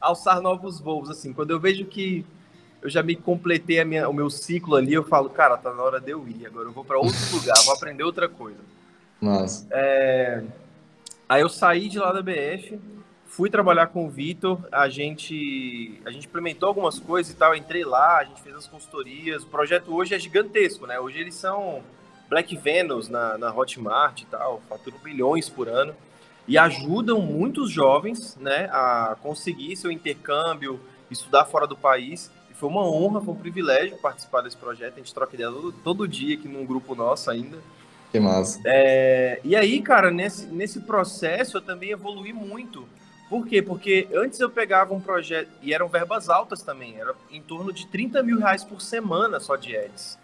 alçar 0.00 0.40
novos 0.40 0.80
voos, 0.80 1.08
assim. 1.08 1.32
Quando 1.32 1.52
eu 1.52 1.60
vejo 1.60 1.84
que 1.84 2.26
eu 2.84 2.90
já 2.90 3.02
me 3.02 3.16
completei 3.16 3.80
a 3.80 3.84
minha, 3.84 4.06
o 4.10 4.12
meu 4.12 4.28
ciclo 4.28 4.76
ali, 4.76 4.92
eu 4.92 5.02
falo, 5.02 5.30
cara, 5.30 5.56
tá 5.56 5.72
na 5.72 5.82
hora 5.82 5.98
de 5.98 6.10
eu 6.10 6.28
ir. 6.28 6.46
Agora 6.46 6.68
eu 6.68 6.72
vou 6.72 6.84
para 6.84 6.98
outro 6.98 7.18
lugar, 7.32 7.56
vou 7.64 7.74
aprender 7.74 8.04
outra 8.04 8.28
coisa. 8.28 8.58
Nossa. 9.18 9.66
É... 9.70 10.44
Aí 11.26 11.40
eu 11.40 11.48
saí 11.48 11.88
de 11.88 11.98
lá 11.98 12.12
da 12.12 12.20
BF, 12.20 12.78
fui 13.26 13.48
trabalhar 13.48 13.86
com 13.86 14.04
o 14.04 14.10
Vitor, 14.10 14.60
a 14.70 14.86
gente, 14.90 15.98
a 16.04 16.10
gente 16.10 16.26
implementou 16.26 16.68
algumas 16.68 16.98
coisas 16.98 17.32
e 17.32 17.36
tal, 17.36 17.56
entrei 17.56 17.86
lá, 17.86 18.18
a 18.18 18.24
gente 18.24 18.42
fez 18.42 18.54
as 18.54 18.66
consultorias. 18.66 19.42
O 19.44 19.46
projeto 19.46 19.94
hoje 19.94 20.14
é 20.14 20.18
gigantesco, 20.18 20.86
né? 20.86 21.00
Hoje 21.00 21.18
eles 21.18 21.34
são 21.34 21.82
Black 22.28 22.54
Venus 22.54 23.08
na, 23.08 23.38
na 23.38 23.50
Hotmart 23.50 24.20
e 24.20 24.26
tal, 24.26 24.60
faturam 24.68 24.98
bilhões 24.98 25.48
por 25.48 25.68
ano 25.68 25.94
e 26.46 26.58
ajudam 26.58 27.22
muitos 27.22 27.70
jovens 27.70 28.36
né, 28.36 28.68
a 28.70 29.16
conseguir 29.22 29.74
seu 29.76 29.90
intercâmbio, 29.90 30.78
estudar 31.10 31.46
fora 31.46 31.66
do 31.66 31.76
país. 31.76 32.30
Foi 32.64 32.70
uma 32.70 32.88
honra, 32.88 33.20
foi 33.20 33.34
um 33.34 33.36
privilégio 33.36 33.98
participar 33.98 34.40
desse 34.40 34.56
projeto. 34.56 34.94
A 34.94 34.96
gente 34.96 35.12
troca 35.12 35.34
ideia 35.34 35.50
todo, 35.50 35.70
todo 35.70 36.08
dia 36.08 36.34
aqui 36.34 36.48
num 36.48 36.64
grupo 36.64 36.94
nosso 36.94 37.30
ainda. 37.30 37.58
Que 38.10 38.18
massa. 38.18 38.58
É, 38.64 39.38
e 39.44 39.54
aí, 39.54 39.82
cara, 39.82 40.10
nesse, 40.10 40.46
nesse 40.46 40.80
processo 40.80 41.58
eu 41.58 41.60
também 41.60 41.90
evolui 41.90 42.32
muito. 42.32 42.88
Por 43.28 43.46
quê? 43.46 43.60
Porque 43.60 44.08
antes 44.14 44.40
eu 44.40 44.48
pegava 44.48 44.94
um 44.94 45.00
projeto, 45.00 45.50
e 45.60 45.74
eram 45.74 45.88
verbas 45.88 46.30
altas 46.30 46.62
também, 46.62 46.96
era 46.96 47.14
em 47.30 47.42
torno 47.42 47.70
de 47.70 47.86
30 47.86 48.22
mil 48.22 48.38
reais 48.38 48.64
por 48.64 48.80
semana 48.80 49.38
só 49.40 49.56
de 49.56 49.76
ads 49.76 50.18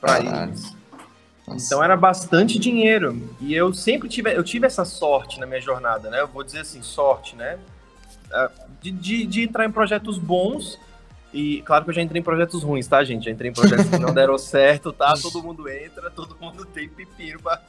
para 0.00 0.18
eles. 0.18 0.74
Nossa. 1.46 1.66
Então 1.66 1.84
era 1.84 1.94
bastante 1.94 2.58
dinheiro. 2.58 3.20
E 3.38 3.52
eu 3.52 3.74
sempre 3.74 4.08
tive, 4.08 4.34
eu 4.34 4.42
tive 4.42 4.66
essa 4.66 4.86
sorte 4.86 5.38
na 5.38 5.44
minha 5.44 5.60
jornada, 5.60 6.08
né? 6.08 6.22
Eu 6.22 6.28
vou 6.28 6.42
dizer 6.42 6.60
assim, 6.60 6.80
sorte, 6.80 7.36
né? 7.36 7.58
Ah, 8.32 8.50
de, 8.80 8.90
de, 8.90 9.26
de, 9.26 9.42
entrar 9.42 9.66
em 9.66 9.70
projetos 9.70 10.16
bons. 10.16 10.78
E 11.32 11.62
claro 11.62 11.84
que 11.84 11.90
eu 11.90 11.94
já 11.94 12.02
entrei 12.02 12.20
em 12.20 12.24
projetos 12.24 12.62
ruins, 12.62 12.86
tá, 12.86 13.02
gente? 13.02 13.24
Já 13.24 13.30
entrei 13.30 13.50
em 13.50 13.54
projetos 13.54 13.88
que 13.88 13.98
não 13.98 14.12
deram 14.12 14.36
certo, 14.36 14.92
tá? 14.92 15.14
Todo 15.20 15.42
mundo 15.42 15.68
entra, 15.68 16.10
todo 16.10 16.36
mundo 16.40 16.64
tem 16.66 16.88
pepino 16.88 17.40
pra, 17.40 17.60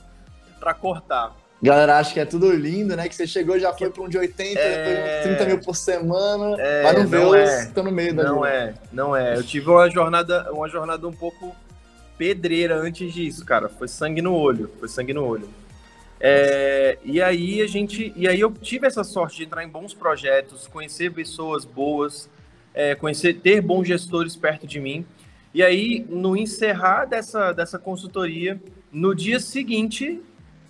pra 0.59 0.73
cortar. 0.73 1.33
Galera 1.61 1.97
acha 1.97 2.13
que 2.13 2.19
é 2.19 2.25
tudo 2.25 2.51
lindo, 2.51 2.93
né? 2.93 3.07
Que 3.07 3.15
você 3.15 3.25
chegou 3.25 3.57
já 3.57 3.71
foi 3.71 3.89
para 3.89 4.03
um 4.03 4.09
de 4.09 4.17
80, 4.17 4.59
é... 4.59 5.21
30 5.23 5.45
mil 5.45 5.59
por 5.59 5.77
semana, 5.77 6.61
é, 6.61 6.83
mas 6.83 6.97
não 6.97 7.07
vê 7.07 7.17
os 7.19 7.35
é. 7.35 7.71
no 7.81 7.89
meio 7.89 8.13
da 8.13 8.23
Não 8.23 8.45
é, 8.45 8.73
não 8.91 9.15
é. 9.15 9.37
Eu 9.37 9.43
tive 9.43 9.69
uma 9.69 9.89
jornada, 9.89 10.51
uma 10.51 10.67
jornada 10.67 11.07
um 11.07 11.13
pouco 11.13 11.55
pedreira 12.17 12.75
antes 12.75 13.13
disso, 13.13 13.45
cara. 13.45 13.69
Foi 13.69 13.87
sangue 13.87 14.21
no 14.21 14.33
olho, 14.33 14.69
foi 14.77 14.89
sangue 14.89 15.13
no 15.13 15.25
olho. 15.25 15.47
É, 16.19 16.97
e 17.03 17.21
aí 17.21 17.61
a 17.61 17.67
gente, 17.67 18.11
e 18.13 18.27
aí 18.27 18.41
eu 18.41 18.51
tive 18.51 18.85
essa 18.85 19.03
sorte 19.05 19.37
de 19.37 19.43
entrar 19.43 19.63
em 19.63 19.69
bons 19.69 19.93
projetos, 19.93 20.67
conhecer 20.67 21.13
pessoas 21.13 21.63
boas, 21.63 22.29
é, 22.73 22.95
conhecer, 22.95 23.35
ter 23.35 23.61
bons 23.61 23.87
gestores 23.87 24.35
perto 24.35 24.65
de 24.65 24.79
mim. 24.79 25.05
E 25.53 25.61
aí, 25.61 26.05
no 26.09 26.35
encerrar 26.35 27.05
dessa, 27.05 27.51
dessa 27.51 27.77
consultoria, 27.77 28.59
no 28.91 29.13
dia 29.13 29.39
seguinte, 29.39 30.19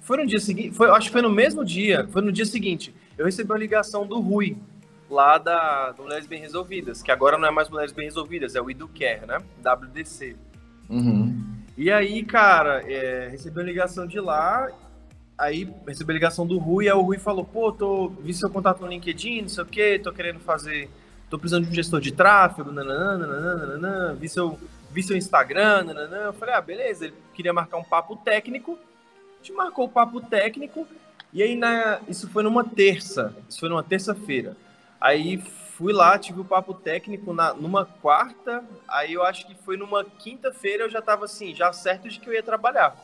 foi 0.02 0.18
no 0.18 0.26
dia 0.26 0.40
seguinte, 0.40 0.76
foi, 0.76 0.90
acho 0.90 1.08
que 1.08 1.14
foi 1.14 1.22
no 1.22 1.30
mesmo 1.30 1.64
dia, 1.64 2.08
foi 2.12 2.22
no 2.22 2.32
dia 2.32 2.46
seguinte, 2.46 2.94
eu 3.18 3.26
recebi 3.26 3.50
uma 3.50 3.58
ligação 3.58 4.06
do 4.06 4.20
Rui, 4.20 4.58
lá 5.10 5.38
da 5.38 5.92
do 5.92 6.04
Mulheres 6.04 6.28
Bem 6.28 6.42
Resolvidas, 6.42 7.02
que 7.02 7.12
agora 7.12 7.38
não 7.38 7.48
é 7.48 7.52
mais 7.52 7.70
Mulheres 7.70 7.94
Bem 7.94 8.06
Resolvidas, 8.06 8.56
é 8.56 8.62
o 8.62 8.70
Educare, 8.70 9.26
né? 9.26 9.38
WDC. 9.64 10.36
Uhum. 10.90 11.42
E 11.78 11.90
aí, 11.90 12.24
cara, 12.24 12.84
é, 12.86 13.30
recebi 13.30 13.58
uma 13.58 13.66
ligação 13.66 14.06
de 14.06 14.20
lá, 14.20 14.70
aí 15.38 15.68
recebi 15.88 16.12
a 16.12 16.14
ligação 16.14 16.46
do 16.46 16.58
Rui, 16.58 16.88
aí 16.88 16.94
o 16.94 17.02
Rui 17.02 17.18
falou, 17.18 17.46
pô, 17.46 17.72
tô, 17.72 18.10
vi 18.10 18.34
seu 18.34 18.50
contato 18.50 18.82
no 18.82 18.88
LinkedIn, 18.88 19.44
não 19.44 19.50
sei 19.50 19.64
o 19.64 19.68
quê, 19.68 20.00
tô 20.00 20.12
querendo 20.12 20.40
fazer, 20.40 20.90
tô 21.34 21.40
precisando 21.40 21.64
de 21.66 21.72
um 21.72 21.74
gestor 21.74 22.00
de 22.00 22.12
tráfego, 22.12 22.72
nananana, 22.72 23.26
nananana, 23.26 24.14
vi 24.14 24.30
seu, 24.30 24.60
vi 24.92 25.02
seu 25.02 25.18
Instagram, 25.18 25.88
eu 26.26 26.34
falei, 26.34 26.54
ah, 26.54 26.62
beleza, 26.62 27.06
ele 27.06 27.16
queria 27.34 27.52
marcar 27.52 27.78
um 27.78 27.84
papo 27.84 28.16
técnico, 28.16 28.78
a 28.78 29.38
gente 29.38 29.52
marcou 29.52 29.86
o 29.86 29.90
papo 29.90 30.22
técnico, 30.22 30.88
e 31.34 31.42
aí 31.42 31.56
na, 31.56 32.00
isso 32.08 32.30
foi 32.30 32.44
numa 32.44 32.64
terça, 32.64 33.36
isso 33.50 33.60
foi 33.60 33.68
numa 33.68 33.82
terça-feira. 33.82 34.56
Aí 35.02 35.40
fui 35.76 35.92
lá, 35.92 36.20
tive 36.20 36.40
o 36.40 36.46
papo 36.46 36.72
técnico 36.72 37.34
na, 37.34 37.52
numa 37.52 37.84
quarta, 37.84 38.64
aí 38.88 39.14
eu 39.14 39.24
acho 39.24 39.48
que 39.48 39.56
foi 39.56 39.76
numa 39.76 40.06
quinta-feira 40.06 40.84
eu 40.84 40.90
já 40.90 41.02
tava 41.02 41.26
assim, 41.26 41.56
já 41.56 41.74
certo 41.74 42.08
de 42.10 42.20
que 42.20 42.30
eu 42.30 42.34
ia 42.34 42.44
trabalhar. 42.44 42.96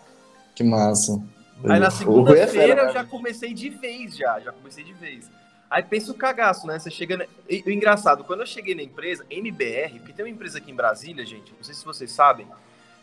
Que 0.54 0.64
massa. 0.64 1.20
Aí 1.64 1.80
na 1.80 1.90
segunda-feira 1.90 2.84
eu 2.84 2.94
já 2.94 3.04
comecei 3.04 3.56
de 3.56 3.70
vez, 3.70 4.16
já, 4.16 4.40
já 4.40 4.52
comecei 4.52 4.84
de 4.84 4.94
vez. 4.94 5.28
Aí 5.70 5.84
pensa 5.84 6.12
o 6.12 6.16
cagaço, 6.16 6.66
né? 6.66 6.80
Você 6.80 6.90
chega. 6.90 7.28
E, 7.48 7.64
o 7.66 7.70
engraçado, 7.70 8.24
quando 8.24 8.40
eu 8.40 8.48
cheguei 8.48 8.74
na 8.74 8.82
empresa, 8.82 9.24
MBR, 9.30 10.00
porque 10.00 10.14
tem 10.14 10.26
uma 10.26 10.32
empresa 10.32 10.58
aqui 10.58 10.72
em 10.72 10.76
Brasília, 10.76 11.26
gente, 11.26 11.54
não 11.56 11.64
sei 11.64 11.76
se 11.76 11.86
vocês 11.86 12.12
sabem, 12.12 12.48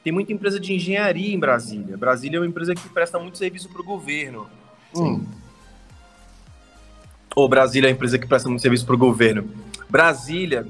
tem 0.02 0.12
muita 0.12 0.32
empresa 0.32 0.58
de 0.58 0.72
engenharia 0.72 1.32
em 1.32 1.38
Brasília. 1.38 1.96
Brasília 1.96 2.38
é 2.38 2.40
uma 2.40 2.46
empresa 2.46 2.74
que 2.74 2.88
presta 2.88 3.18
muito 3.18 3.38
serviço 3.38 3.68
para 3.68 3.80
o 3.80 3.84
governo. 3.84 4.50
Hum. 4.94 5.24
Ou 7.36 7.48
Brasília 7.48 7.88
é 7.88 7.90
uma 7.90 7.94
empresa 7.94 8.18
que 8.18 8.26
presta 8.26 8.48
muito 8.48 8.62
serviço 8.62 8.84
para 8.84 8.94
o 8.94 8.98
governo. 8.98 9.48
Brasília 9.88 10.66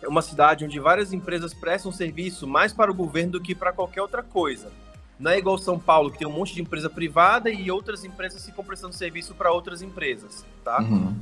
é 0.00 0.08
uma 0.08 0.22
cidade 0.22 0.64
onde 0.64 0.78
várias 0.78 1.12
empresas 1.12 1.54
prestam 1.54 1.90
serviço 1.90 2.46
mais 2.46 2.72
para 2.72 2.90
o 2.90 2.94
governo 2.94 3.32
do 3.32 3.40
que 3.40 3.54
para 3.54 3.72
qualquer 3.72 4.02
outra 4.02 4.22
coisa. 4.22 4.70
Não 5.22 5.30
é 5.30 5.38
igual 5.38 5.56
São 5.56 5.78
Paulo, 5.78 6.10
que 6.10 6.18
tem 6.18 6.26
um 6.26 6.32
monte 6.32 6.52
de 6.52 6.60
empresa 6.60 6.90
privada 6.90 7.48
e 7.48 7.70
outras 7.70 8.04
empresas 8.04 8.44
ficam 8.44 8.64
prestando 8.64 8.92
serviço 8.92 9.34
para 9.36 9.52
outras 9.52 9.80
empresas, 9.80 10.44
tá? 10.64 10.80
Uhum. 10.80 11.14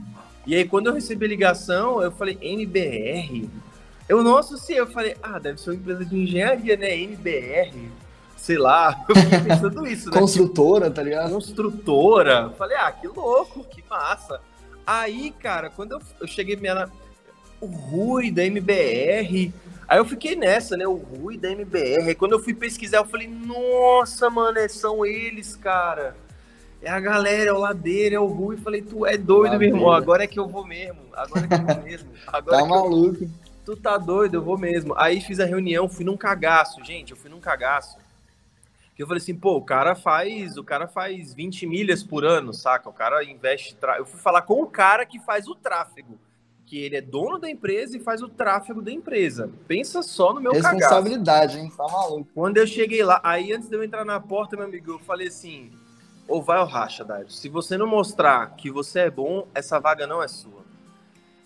E 0.47 0.54
aí, 0.54 0.66
quando 0.66 0.87
eu 0.87 0.95
recebi 0.95 1.26
a 1.26 1.28
ligação, 1.28 2.02
eu 2.02 2.11
falei, 2.11 2.38
MBR? 2.40 3.47
Eu 4.09 4.25
não 4.25 4.38
associei, 4.38 4.80
eu 4.80 4.87
falei, 4.87 5.16
ah, 5.23 5.38
deve 5.38 5.61
ser 5.61 5.69
uma 5.69 5.76
empresa 5.76 6.02
de 6.02 6.16
engenharia, 6.16 6.78
né? 6.78 6.97
MBR? 6.97 7.90
Sei 8.38 8.57
lá, 8.57 9.04
eu 9.07 9.14
fiquei 9.14 9.38
pensando 9.38 9.87
isso, 9.87 10.11
né? 10.11 10.19
Construtora, 10.19 10.90
tá 10.90 11.02
ligado? 11.02 11.30
Construtora. 11.30 12.45
Eu 12.45 12.52
falei, 12.52 12.78
ah, 12.78 12.90
que 12.90 13.07
louco, 13.07 13.62
que 13.64 13.85
massa. 13.87 14.40
Aí, 14.87 15.30
cara, 15.30 15.69
quando 15.69 15.92
eu, 15.92 16.00
eu 16.23 16.26
cheguei 16.26 16.57
minha, 16.57 16.88
o 17.61 17.66
Rui 17.66 18.30
da 18.30 18.47
MBR. 18.47 19.52
Aí 19.90 19.99
eu 19.99 20.04
fiquei 20.04 20.37
nessa, 20.37 20.76
né? 20.76 20.87
O 20.87 20.94
Rui 20.94 21.37
da 21.37 21.50
MBR. 21.50 22.09
Aí 22.09 22.14
quando 22.14 22.32
eu 22.32 22.38
fui 22.38 22.54
pesquisar, 22.54 22.99
eu 22.99 23.04
falei, 23.04 23.26
nossa, 23.26 24.30
mano, 24.30 24.56
são 24.68 25.04
eles, 25.04 25.56
cara. 25.56 26.16
É 26.80 26.88
a 26.88 27.00
galera, 27.00 27.50
é 27.50 27.52
o 27.52 27.59
Ladeira, 27.59 28.14
é 28.14 28.20
o 28.20 28.26
Rui. 28.26 28.56
Falei, 28.56 28.82
tu 28.82 29.04
é 29.04 29.18
doido, 29.18 29.59
meu 29.59 29.68
irmão. 29.68 29.90
Agora 29.90 30.23
é 30.23 30.26
que 30.28 30.38
eu 30.38 30.47
vou 30.47 30.64
mesmo. 30.64 31.00
Agora 31.12 31.44
é 31.44 31.49
que 31.49 31.54
eu 31.54 31.66
vou 31.66 31.85
mesmo. 31.85 32.11
Agora 32.26 32.59
tá 32.59 32.64
é 32.64 32.68
maluco. 32.68 33.25
Eu... 33.25 33.30
Tu 33.66 33.76
tá 33.76 33.99
doido, 33.99 34.37
eu 34.37 34.42
vou 34.42 34.56
mesmo. 34.56 34.94
Aí 34.97 35.20
fiz 35.20 35.40
a 35.40 35.44
reunião, 35.44 35.88
fui 35.88 36.04
num 36.04 36.16
cagaço, 36.16 36.82
gente. 36.85 37.11
Eu 37.11 37.16
fui 37.16 37.28
num 37.28 37.40
cagaço 37.40 37.99
eu 39.02 39.06
falei 39.06 39.23
assim, 39.23 39.35
pô, 39.35 39.56
o 39.56 39.62
cara 39.62 39.94
faz, 39.94 40.59
o 40.59 40.64
cara 40.64 40.87
faz 40.87 41.32
20 41.32 41.66
milhas 41.66 42.02
por 42.02 42.25
ano, 42.25 42.52
saca? 42.52 42.88
O 42.88 42.92
cara 42.92 43.25
investe, 43.25 43.75
tra... 43.75 43.97
eu 43.97 44.04
fui 44.04 44.20
falar 44.20 44.42
com 44.42 44.62
o 44.62 44.66
cara 44.66 45.06
que 45.06 45.18
faz 45.20 45.49
o 45.49 45.54
tráfego, 45.54 46.18
que 46.71 46.79
ele 46.79 46.95
é 46.95 47.00
dono 47.00 47.37
da 47.37 47.50
empresa 47.50 47.97
e 47.97 48.00
faz 48.00 48.23
o 48.23 48.29
tráfego 48.29 48.81
da 48.81 48.93
empresa. 48.93 49.50
Pensa 49.67 50.05
só 50.05 50.33
no 50.33 50.41
meu 50.41 50.53
Responsabilidade, 50.53 51.57
cagaço. 51.57 51.67
hein? 51.67 51.73
Tá 51.77 51.93
maluco. 51.93 52.31
Quando 52.33 52.59
eu 52.59 52.67
cheguei 52.69 53.03
lá, 53.03 53.21
aí 53.25 53.53
antes 53.53 53.69
de 53.69 53.75
eu 53.75 53.83
entrar 53.83 54.05
na 54.05 54.21
porta, 54.21 54.57
meu 54.57 54.67
amigo, 54.67 54.93
eu 54.93 54.99
falei 55.00 55.27
assim, 55.27 55.73
ou 56.29 56.41
vai 56.41 56.61
ou 56.61 56.67
racha, 56.67 57.05
Dário. 57.05 57.29
Se 57.29 57.49
você 57.49 57.77
não 57.77 57.89
mostrar 57.89 58.55
que 58.55 58.71
você 58.71 59.00
é 59.00 59.11
bom, 59.11 59.49
essa 59.53 59.81
vaga 59.81 60.07
não 60.07 60.23
é 60.23 60.29
sua. 60.29 60.61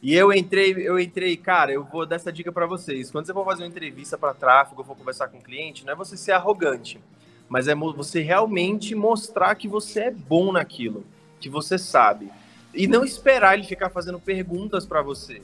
E 0.03 0.15
eu 0.15 0.31
entrei, 0.31 0.75
eu 0.77 1.01
entrei, 1.01 1.39
cara, 1.39 1.73
eu 1.73 1.85
vou 1.85 2.05
dar 2.05 2.17
essa 2.17 2.31
dica 2.31 2.53
para 2.53 2.67
vocês. 2.67 3.11
Quando 3.11 3.25
você 3.25 3.33
for 3.33 3.47
fazer 3.47 3.63
uma 3.63 3.69
entrevista 3.69 4.19
para 4.19 4.35
tráfego, 4.35 4.85
for 4.85 4.95
conversar 4.95 5.29
com 5.29 5.39
o 5.39 5.43
cliente, 5.43 5.87
não 5.87 5.95
é 5.95 5.97
você 5.97 6.19
ser 6.19 6.33
arrogante 6.33 7.01
mas 7.49 7.69
é 7.69 7.75
você 7.75 8.21
realmente 8.21 8.95
mostrar 8.95 9.55
que 9.55 9.69
você 9.69 10.05
é 10.05 10.11
bom 10.11 10.53
naquilo, 10.53 11.05
que 11.39 11.49
você 11.49 11.79
sabe. 11.79 12.31
E 12.75 12.87
não 12.87 13.05
esperar 13.05 13.55
ele 13.55 13.65
ficar 13.65 13.89
fazendo 13.89 14.19
perguntas 14.19 14.85
para 14.85 15.01
você. 15.01 15.41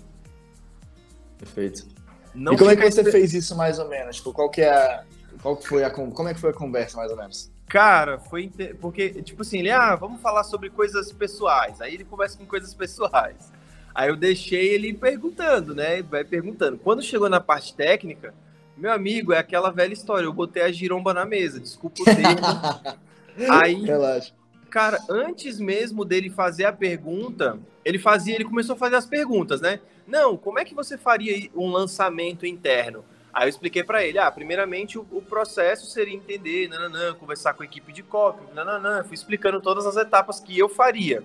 Perfeito. 1.39 1.87
Não 2.35 2.53
e 2.53 2.57
como 2.57 2.71
é 2.71 2.77
que 2.77 2.91
você 2.91 3.11
fez 3.11 3.33
isso 3.35 3.57
mais 3.57 3.79
ou 3.79 3.89
menos? 3.89 4.17
Tipo, 4.17 4.33
qual 4.33 4.51
que 4.51 4.61
é 4.61 4.71
a, 4.71 5.05
qual 5.43 5.57
que 5.57 5.67
foi 5.67 5.85
a 5.85 5.91
como 5.91 6.29
é 6.29 6.35
que 6.35 6.41
foi 6.41 6.51
a 6.51 6.55
conversa 6.55 6.97
mais 6.97 7.11
ou 7.11 7.17
menos? 7.17 7.51
Cara, 7.69 8.19
foi 8.19 8.51
porque 8.81 9.23
tipo 9.23 9.43
assim, 9.43 9.61
ele 9.61 9.71
ah, 9.71 9.95
vamos 9.95 10.21
falar 10.21 10.45
sobre 10.45 10.71
coisas 10.71 11.13
pessoais. 11.13 11.81
Aí 11.81 11.95
ele 11.95 12.05
conversa 12.05 12.37
com 12.37 12.45
coisas 12.45 12.75
pessoais. 12.75 13.53
Aí 13.95 14.09
eu 14.09 14.17
deixei 14.17 14.75
ele 14.75 14.93
perguntando, 14.93 15.75
né? 15.75 16.03
Vai 16.03 16.25
perguntando. 16.25 16.79
Quando 16.79 17.03
chegou 17.03 17.29
na 17.29 17.41
parte 17.41 17.75
técnica, 17.75 18.35
meu 18.77 18.93
amigo, 18.93 19.33
é 19.33 19.39
aquela 19.39 19.71
velha 19.71 19.93
história. 19.93 20.25
Eu 20.25 20.33
botei 20.33 20.63
a 20.63 20.73
giromba 20.73 21.13
na 21.13 21.25
mesa, 21.25 21.59
desculpa 21.59 22.03
o 22.03 22.05
termo. 22.05 23.01
Aí, 23.51 23.85
Relaxa. 23.85 24.33
Cara, 24.71 24.99
antes 25.09 25.59
mesmo 25.59 26.05
dele 26.05 26.31
fazer 26.31 26.65
a 26.65 26.73
pergunta, 26.73 27.59
ele 27.85 27.99
fazia, 27.99 28.35
ele 28.35 28.45
começou 28.45 28.75
a 28.75 28.79
fazer 28.79 28.97
as 28.97 29.07
perguntas, 29.07 29.61
né? 29.61 29.81
Não, 30.07 30.37
como 30.37 30.59
é 30.59 30.65
que 30.65 30.75
você 30.75 30.97
faria 30.97 31.50
um 31.55 31.71
lançamento 31.71 32.47
interno? 32.47 33.05
Aí 33.33 33.45
eu 33.45 33.49
expliquei 33.49 33.85
para 33.85 34.05
ele, 34.05 34.19
ah, 34.19 34.31
primeiramente 34.31 34.99
o, 34.99 35.07
o, 35.11 35.23
processo 35.23 35.87
seria 35.87 36.15
entender, 36.15 36.69
nananã, 36.69 37.15
conversar 37.15 37.55
com 37.55 37.62
a 37.62 37.67
equipe 37.67 37.93
de 37.93 38.03
copy, 38.03 38.43
nananã, 38.55 39.05
fui 39.05 39.15
explicando 39.15 39.61
todas 39.61 39.87
as 39.87 39.97
etapas 39.97 40.41
que 40.41 40.59
eu 40.59 40.69
faria. 40.69 41.23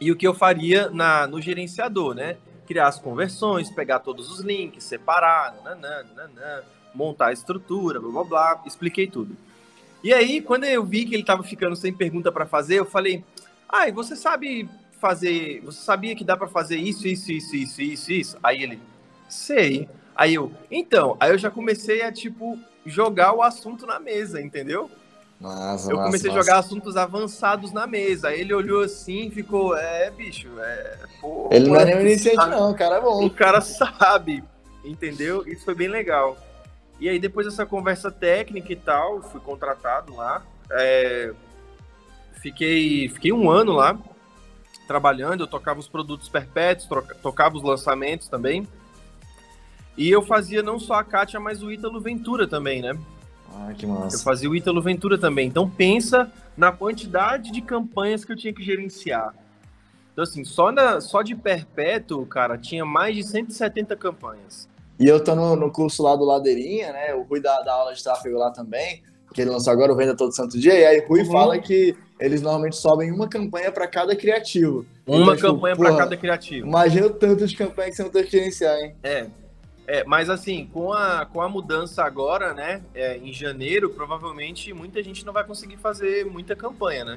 E 0.00 0.10
o 0.12 0.16
que 0.16 0.26
eu 0.26 0.34
faria 0.34 0.90
na, 0.90 1.26
no 1.26 1.40
gerenciador, 1.40 2.14
né? 2.14 2.36
criar 2.64 2.88
as 2.88 2.98
conversões, 2.98 3.70
pegar 3.70 4.00
todos 4.00 4.30
os 4.30 4.40
links, 4.40 4.84
separar, 4.84 5.54
nananã, 5.62 6.04
nananã, 6.14 6.62
montar 6.94 7.28
a 7.28 7.32
estrutura, 7.32 8.00
blá 8.00 8.10
blá 8.10 8.24
blá, 8.24 8.62
expliquei 8.66 9.06
tudo. 9.06 9.36
E 10.04 10.12
aí, 10.12 10.42
quando 10.42 10.64
eu 10.64 10.84
vi 10.84 11.06
que 11.06 11.14
ele 11.14 11.22
estava 11.22 11.42
ficando 11.42 11.74
sem 11.74 11.90
pergunta 11.90 12.30
para 12.30 12.44
fazer, 12.44 12.78
eu 12.78 12.84
falei: 12.84 13.24
"Ah, 13.66 13.88
e 13.88 13.92
você 13.92 14.14
sabe 14.14 14.68
fazer, 15.00 15.62
você 15.64 15.80
sabia 15.82 16.14
que 16.14 16.22
dá 16.22 16.36
para 16.36 16.46
fazer 16.46 16.76
isso, 16.76 17.08
isso, 17.08 17.32
isso, 17.32 17.56
isso, 17.56 17.80
isso, 17.80 18.12
isso?" 18.12 18.38
Aí 18.42 18.62
ele: 18.62 18.78
"Sei." 19.30 19.88
Aí 20.14 20.34
eu: 20.34 20.52
"Então, 20.70 21.16
aí 21.18 21.30
eu 21.30 21.38
já 21.38 21.50
comecei 21.50 22.02
a 22.02 22.12
tipo 22.12 22.58
jogar 22.84 23.32
o 23.32 23.42
assunto 23.42 23.86
na 23.86 23.98
mesa, 23.98 24.42
entendeu?" 24.42 24.90
Nossa, 25.40 25.90
eu 25.90 25.98
comecei 25.98 26.28
nossa, 26.28 26.40
a 26.40 26.42
jogar 26.42 26.58
assuntos 26.58 26.96
avançados 26.96 27.72
na 27.72 27.86
mesa. 27.86 28.28
Aí 28.28 28.40
ele 28.40 28.54
olhou 28.54 28.82
assim 28.82 29.26
e 29.26 29.30
ficou, 29.30 29.76
é, 29.76 30.10
bicho, 30.10 30.48
é. 30.60 30.98
Pô, 31.20 31.48
ele 31.50 31.68
não 31.68 31.76
é 31.76 31.84
nem 31.86 32.00
iniciante, 32.00 32.48
não, 32.48 32.70
o 32.70 32.74
cara 32.74 32.96
é 32.96 33.00
bom. 33.00 33.24
O 33.24 33.30
cara 33.30 33.60
sabe, 33.60 34.44
entendeu? 34.84 35.46
Isso 35.46 35.64
foi 35.64 35.74
bem 35.74 35.88
legal. 35.88 36.36
E 37.00 37.08
aí, 37.08 37.18
depois 37.18 37.46
dessa 37.46 37.66
conversa 37.66 38.10
técnica 38.10 38.72
e 38.72 38.76
tal, 38.76 39.22
fui 39.22 39.40
contratado 39.40 40.14
lá. 40.14 40.42
É, 40.70 41.32
fiquei, 42.40 43.08
fiquei 43.08 43.32
um 43.32 43.50
ano 43.50 43.72
lá 43.72 43.98
trabalhando, 44.86 45.42
eu 45.42 45.46
tocava 45.46 45.80
os 45.80 45.88
produtos 45.88 46.28
perpétuos, 46.28 46.88
tocava 47.22 47.56
os 47.56 47.62
lançamentos 47.62 48.28
também. 48.28 48.68
E 49.96 50.10
eu 50.10 50.22
fazia 50.22 50.62
não 50.62 50.78
só 50.78 50.94
a 50.94 51.04
Kátia, 51.04 51.38
mas 51.38 51.62
o 51.62 51.70
Ítalo 51.70 52.00
Ventura 52.00 52.46
também, 52.46 52.82
né? 52.82 52.98
Ah, 53.52 53.72
que 53.72 53.86
massa. 53.86 54.16
Eu 54.16 54.20
fazia 54.20 54.50
o 54.50 54.56
Ítalo 54.56 54.82
Ventura 54.82 55.16
também. 55.16 55.46
Então 55.48 55.70
pensa 55.70 56.32
na 56.56 56.72
quantidade 56.72 57.50
de 57.52 57.60
campanhas 57.60 58.24
que 58.24 58.32
eu 58.32 58.36
tinha 58.36 58.52
que 58.52 58.62
gerenciar. 58.62 59.34
Então, 60.12 60.22
assim, 60.22 60.44
só, 60.44 60.70
na, 60.70 61.00
só 61.00 61.22
de 61.22 61.34
perpétuo, 61.34 62.24
cara, 62.26 62.56
tinha 62.56 62.84
mais 62.84 63.16
de 63.16 63.24
170 63.24 63.96
campanhas. 63.96 64.68
E 64.98 65.06
eu 65.06 65.22
tô 65.22 65.34
no, 65.34 65.56
no 65.56 65.70
curso 65.70 66.02
lá 66.02 66.14
do 66.14 66.24
Ladeirinha, 66.24 66.92
né? 66.92 67.14
O 67.14 67.22
Rui 67.22 67.40
da, 67.40 67.60
da 67.62 67.72
aula 67.72 67.94
de 67.94 68.02
tráfego 68.02 68.38
lá 68.38 68.50
também, 68.50 69.02
que 69.32 69.40
ele 69.40 69.50
lançou 69.50 69.72
agora 69.72 69.92
o 69.92 69.96
Venda 69.96 70.16
Todo 70.16 70.34
Santo 70.34 70.58
Dia. 70.58 70.74
E 70.74 70.84
aí, 70.84 71.04
Rui 71.06 71.22
uhum. 71.22 71.32
fala 71.32 71.58
que 71.58 71.96
eles 72.20 72.40
normalmente 72.40 72.76
sobem 72.76 73.10
uma 73.10 73.28
campanha 73.28 73.72
para 73.72 73.86
cada 73.88 74.14
criativo. 74.14 74.86
Uma 75.06 75.34
então, 75.34 75.54
campanha 75.54 75.74
tipo, 75.74 75.86
para 75.86 75.96
cada 75.96 76.16
criativo. 76.16 76.66
Imagina 76.66 77.06
o 77.06 77.10
tanto 77.10 77.46
de 77.46 77.56
campanha 77.56 77.90
que 77.90 77.96
você 77.96 78.02
não 78.02 78.10
tem 78.10 78.24
que 78.24 78.30
gerenciar, 78.30 78.78
hein? 78.78 78.94
É, 79.02 79.26
é, 79.86 80.04
mas 80.04 80.30
assim, 80.30 80.68
com 80.72 80.92
a, 80.92 81.26
com 81.26 81.42
a 81.42 81.48
mudança 81.48 82.02
agora, 82.02 82.54
né, 82.54 82.80
é, 82.94 83.18
em 83.18 83.32
janeiro, 83.32 83.90
provavelmente 83.90 84.72
muita 84.72 85.02
gente 85.02 85.26
não 85.26 85.32
vai 85.32 85.44
conseguir 85.44 85.76
fazer 85.76 86.24
muita 86.24 86.56
campanha, 86.56 87.04
né? 87.04 87.16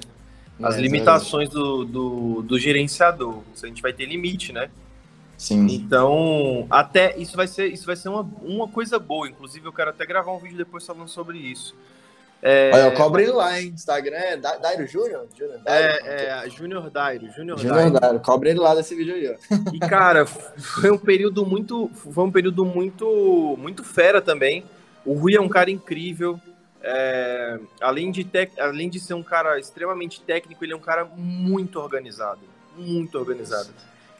As 0.61 0.75
é, 0.75 0.81
limitações 0.81 1.49
do, 1.49 1.85
do, 1.85 2.41
do, 2.41 2.59
gerenciador. 2.59 3.43
A 3.61 3.67
gente 3.67 3.81
vai 3.81 3.93
ter 3.93 4.05
limite, 4.05 4.51
né? 4.51 4.69
Sim. 5.37 5.67
Então, 5.67 6.65
até 6.67 7.15
isso 7.15 7.37
vai 7.37 7.47
ser, 7.47 7.67
isso 7.67 7.85
vai 7.85 7.95
ser 7.95 8.09
uma, 8.09 8.27
uma 8.41 8.67
coisa 8.67 8.97
boa. 8.97 9.29
Inclusive, 9.29 9.67
eu 9.67 9.73
quero 9.73 9.91
até 9.91 10.03
gravar 10.03 10.33
um 10.33 10.39
vídeo 10.39 10.57
depois 10.57 10.85
falando 10.85 11.07
sobre 11.07 11.37
isso. 11.37 11.75
É... 12.41 12.71
Olha, 12.73 12.91
cobre 12.91 13.23
ele 13.23 13.31
lá, 13.31 13.59
hein? 13.59 13.71
Instagram 13.73 14.17
é 14.17 14.37
Dairo 14.37 14.87
Júnior? 14.87 15.27
É, 15.65 16.45
é 16.45 16.49
Júnior 16.49 16.89
Dairo. 16.89 17.31
Júnior 17.31 17.59
Dairo. 17.59 17.99
Dairo. 17.99 18.19
Cobre 18.19 18.49
ele 18.49 18.59
lá 18.59 18.73
desse 18.73 18.95
vídeo 18.95 19.13
aí, 19.13 19.29
ó. 19.29 19.35
E, 19.73 19.79
cara, 19.79 20.25
foi 20.25 20.89
um 20.89 20.97
período 20.97 21.45
muito. 21.45 21.89
Foi 21.93 22.23
um 22.23 22.31
período 22.31 22.65
muito. 22.65 23.55
Muito 23.59 23.83
fera 23.83 24.21
também. 24.21 24.63
O 25.05 25.13
Rui 25.13 25.35
é 25.35 25.41
um 25.41 25.49
cara 25.49 25.69
incrível. 25.69 26.39
É, 26.81 27.59
além, 27.81 28.11
de 28.11 28.23
tec, 28.23 28.57
além 28.59 28.89
de 28.89 28.99
ser 28.99 29.13
um 29.13 29.23
cara 29.23 29.59
extremamente 29.59 30.21
técnico, 30.21 30.63
ele 30.63 30.73
é 30.73 30.75
um 30.75 30.81
cara 30.81 31.05
muito 31.05 31.79
organizado. 31.79 32.41
Muito 32.75 33.17
organizado 33.17 33.69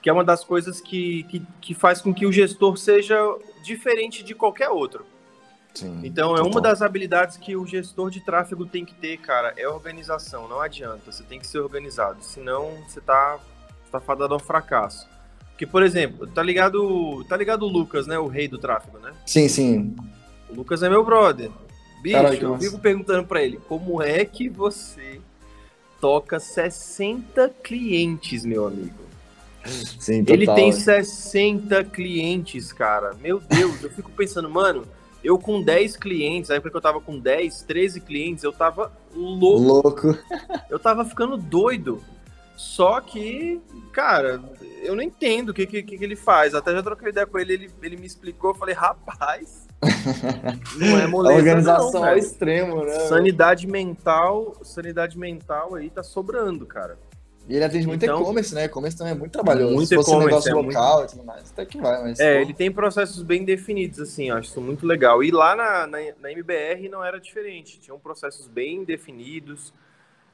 que 0.02 0.10
é 0.10 0.14
uma 0.14 0.24
das 0.24 0.44
coisas 0.44 0.80
que, 0.80 1.24
que, 1.24 1.42
que 1.60 1.74
faz 1.74 2.02
com 2.02 2.14
que 2.14 2.26
o 2.26 2.32
gestor 2.32 2.78
seja 2.78 3.18
diferente 3.64 4.24
de 4.24 4.34
qualquer 4.34 4.70
outro. 4.70 5.06
Sim, 5.74 6.02
então, 6.04 6.34
é 6.34 6.38
total. 6.38 6.52
uma 6.52 6.62
das 6.62 6.82
habilidades 6.82 7.38
que 7.38 7.56
o 7.56 7.66
gestor 7.66 8.10
de 8.10 8.20
tráfego 8.20 8.66
tem 8.66 8.84
que 8.84 8.96
ter, 8.96 9.18
cara, 9.18 9.54
é 9.56 9.68
organização. 9.68 10.48
Não 10.48 10.60
adianta, 10.60 11.12
você 11.12 11.24
tem 11.24 11.40
que 11.40 11.46
ser 11.46 11.60
organizado, 11.60 12.24
senão 12.24 12.72
você 12.88 13.00
tá, 13.00 13.40
tá 13.92 14.00
fadado 14.00 14.34
ao 14.34 14.40
fracasso. 14.40 15.08
Porque, 15.52 15.66
por 15.66 15.84
exemplo, 15.84 16.28
tá 16.28 16.42
ligado, 16.42 17.24
tá 17.26 17.36
ligado 17.36 17.64
o 17.64 17.68
Lucas, 17.68 18.08
né, 18.08 18.18
o 18.18 18.28
rei 18.28 18.48
do 18.48 18.58
tráfego, 18.58 19.00
né? 19.00 19.14
Sim, 19.26 19.48
sim. 19.48 19.96
O 20.50 20.56
Lucas 20.56 20.82
é 20.84 20.90
meu 20.90 21.04
brother. 21.04 21.52
Bicho, 22.02 22.16
Caraca, 22.16 22.44
eu 22.44 22.58
fico 22.60 22.80
perguntando 22.80 23.28
para 23.28 23.44
ele, 23.44 23.58
como 23.68 24.02
é 24.02 24.24
que 24.24 24.50
você 24.50 25.20
toca 26.00 26.40
60 26.40 27.50
clientes, 27.64 28.46
meu 28.46 28.68
amigo? 28.68 29.07
Sim, 29.68 30.24
total, 30.24 30.36
ele 30.36 30.54
tem 30.54 30.72
60 30.72 31.84
clientes, 31.86 32.72
cara. 32.72 33.14
Meu 33.22 33.40
Deus, 33.40 33.84
eu 33.84 33.90
fico 33.90 34.12
pensando, 34.12 34.50
mano, 34.50 34.84
eu 35.24 35.38
com 35.38 35.62
10 35.62 35.98
clientes, 35.98 36.52
aí 36.52 36.60
porque 36.60 36.78
eu 36.78 36.82
tava 36.82 37.02
com 37.02 37.20
10, 37.20 37.64
13 37.64 38.02
clientes, 38.02 38.44
eu 38.44 38.54
tava 38.54 38.92
louco. 39.14 39.60
Louco. 39.60 40.18
eu 40.70 40.80
tava 40.80 41.04
ficando 41.04 41.38
doido. 41.38 42.02
Só 42.56 43.00
que, 43.00 43.62
cara, 43.94 44.42
eu 44.82 44.96
não 44.96 45.04
entendo 45.04 45.50
o 45.50 45.54
que, 45.54 45.68
que, 45.68 45.84
que 45.84 46.04
ele 46.04 46.16
faz. 46.16 46.56
Até 46.56 46.72
já 46.72 46.82
troquei 46.82 47.10
ideia 47.10 47.28
com 47.28 47.38
ele, 47.38 47.54
ele, 47.54 47.72
ele 47.84 47.98
me 47.98 48.08
explicou, 48.08 48.52
eu 48.52 48.56
falei, 48.56 48.74
rapaz, 48.74 49.68
não 50.76 50.98
é 50.98 51.06
moleza, 51.08 51.36
A 51.36 51.38
organização 51.38 52.02
não, 52.02 52.10
ao 52.10 52.18
extremo, 52.18 52.84
né? 52.84 53.00
Sanidade 53.02 53.68
mental, 53.68 54.56
sanidade 54.64 55.20
mental 55.20 55.76
aí 55.76 55.90
tá 55.90 56.02
sobrando, 56.02 56.66
cara. 56.66 56.98
E 57.48 57.56
ele 57.56 57.64
atende 57.64 57.88
muito 57.88 58.04
então, 58.04 58.22
e-commerce, 58.22 58.54
né? 58.54 58.66
E-commerce 58.66 58.98
também 58.98 59.14
é 59.14 59.16
muito 59.16 59.32
trabalhoso. 59.32 59.74
Muito 59.74 59.88
Se 59.88 59.96
fosse 59.96 60.12
um 60.12 60.20
negócio 60.20 60.52
é 60.52 60.54
local 60.54 60.98
muito... 60.98 61.10
e 61.10 61.16
tudo 61.16 61.26
mais, 61.26 61.52
até 61.52 61.66
que 61.66 61.78
vai, 61.80 62.04
mas... 62.04 62.20
É, 62.20 62.36
pô... 62.36 62.42
ele 62.42 62.54
tem 62.54 62.70
processos 62.70 63.24
bem 63.24 63.46
definidos, 63.46 64.02
assim, 64.02 64.30
acho 64.30 64.50
isso 64.50 64.60
muito 64.60 64.86
legal. 64.86 65.24
E 65.24 65.32
lá 65.32 65.56
na, 65.56 65.88
na, 65.88 65.98
na 66.22 66.32
MBR 66.32 66.90
não 66.90 67.04
era 67.04 67.20
diferente, 67.20 67.80
tinham 67.80 67.98
processos 67.98 68.48
bem 68.48 68.84
definidos, 68.84 69.74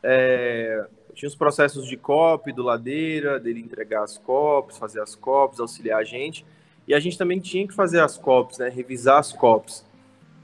é, 0.01 0.85
tinha 1.13 1.29
os 1.29 1.35
processos 1.35 1.87
de 1.87 1.95
copy 1.95 2.51
do 2.51 2.63
Ladeira, 2.63 3.39
dele 3.39 3.59
entregar 3.59 4.03
as 4.03 4.17
copies, 4.17 4.77
fazer 4.77 4.99
as 4.99 5.13
copies, 5.13 5.59
auxiliar 5.59 5.99
a 5.99 6.03
gente, 6.03 6.43
e 6.87 6.95
a 6.95 6.99
gente 6.99 7.17
também 7.17 7.39
tinha 7.39 7.67
que 7.67 7.73
fazer 7.73 8.01
as 8.01 8.17
copies, 8.17 8.57
né? 8.57 8.69
Revisar 8.69 9.19
as 9.19 9.31
copies. 9.31 9.85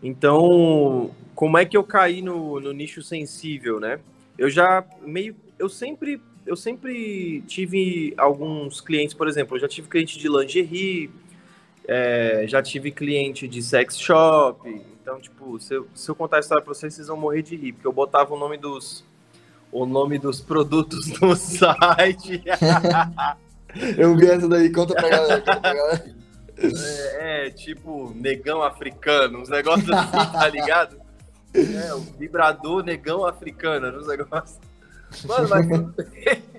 Então, 0.01 1.11
como 1.33 1.57
é 1.57 1.65
que 1.65 1.75
eu 1.75 1.83
caí 1.83 2.21
no, 2.21 2.59
no 2.59 2.71
nicho 2.71 3.01
sensível, 3.01 3.79
né? 3.79 3.99
Eu 4.37 4.49
já 4.49 4.85
meio... 5.01 5.35
Eu 5.57 5.67
sempre 5.67 6.21
eu 6.49 6.55
sempre 6.55 7.41
tive 7.41 8.11
alguns 8.17 8.81
clientes, 8.81 9.13
por 9.13 9.27
exemplo, 9.27 9.55
eu 9.55 9.61
já 9.61 9.67
tive 9.67 9.87
cliente 9.87 10.17
de 10.17 10.27
lingerie, 10.27 11.11
é, 11.87 12.45
já 12.47 12.59
tive 12.59 12.91
cliente 12.91 13.47
de 13.47 13.61
sex 13.61 13.99
shop. 13.99 14.67
Então, 14.99 15.21
tipo, 15.21 15.59
se 15.59 15.75
eu, 15.75 15.87
se 15.93 16.09
eu 16.09 16.15
contar 16.15 16.37
a 16.37 16.39
história 16.39 16.63
pra 16.63 16.73
vocês, 16.73 16.91
vocês 16.91 17.07
vão 17.07 17.17
morrer 17.17 17.43
de 17.43 17.55
rir, 17.55 17.73
porque 17.73 17.85
eu 17.85 17.93
botava 17.93 18.33
o 18.33 18.39
nome 18.39 18.57
dos, 18.57 19.05
o 19.71 19.85
nome 19.85 20.17
dos 20.17 20.41
produtos 20.41 21.05
no 21.21 21.35
site. 21.35 22.41
eu 23.95 24.17
vi 24.17 24.27
essa 24.27 24.49
daí, 24.49 24.71
conta 24.71 24.95
pra 24.95 25.07
galera, 25.07 25.41
conta 25.41 25.61
pra 25.61 25.73
galera. 25.75 26.15
É, 26.57 27.45
é, 27.45 27.49
tipo, 27.51 28.11
negão 28.15 28.63
africano, 28.63 29.39
uns 29.39 29.49
negócios 29.49 29.91
assim, 29.91 30.31
tá 30.31 30.49
ligado? 30.49 30.99
É, 31.51 31.91
o 31.95 31.99
vibrador 31.99 32.83
negão 32.83 33.25
africano, 33.25 33.99
uns 33.99 34.07
negócios. 34.07 34.59
Mano, 35.25 35.49
mas. 35.49 35.67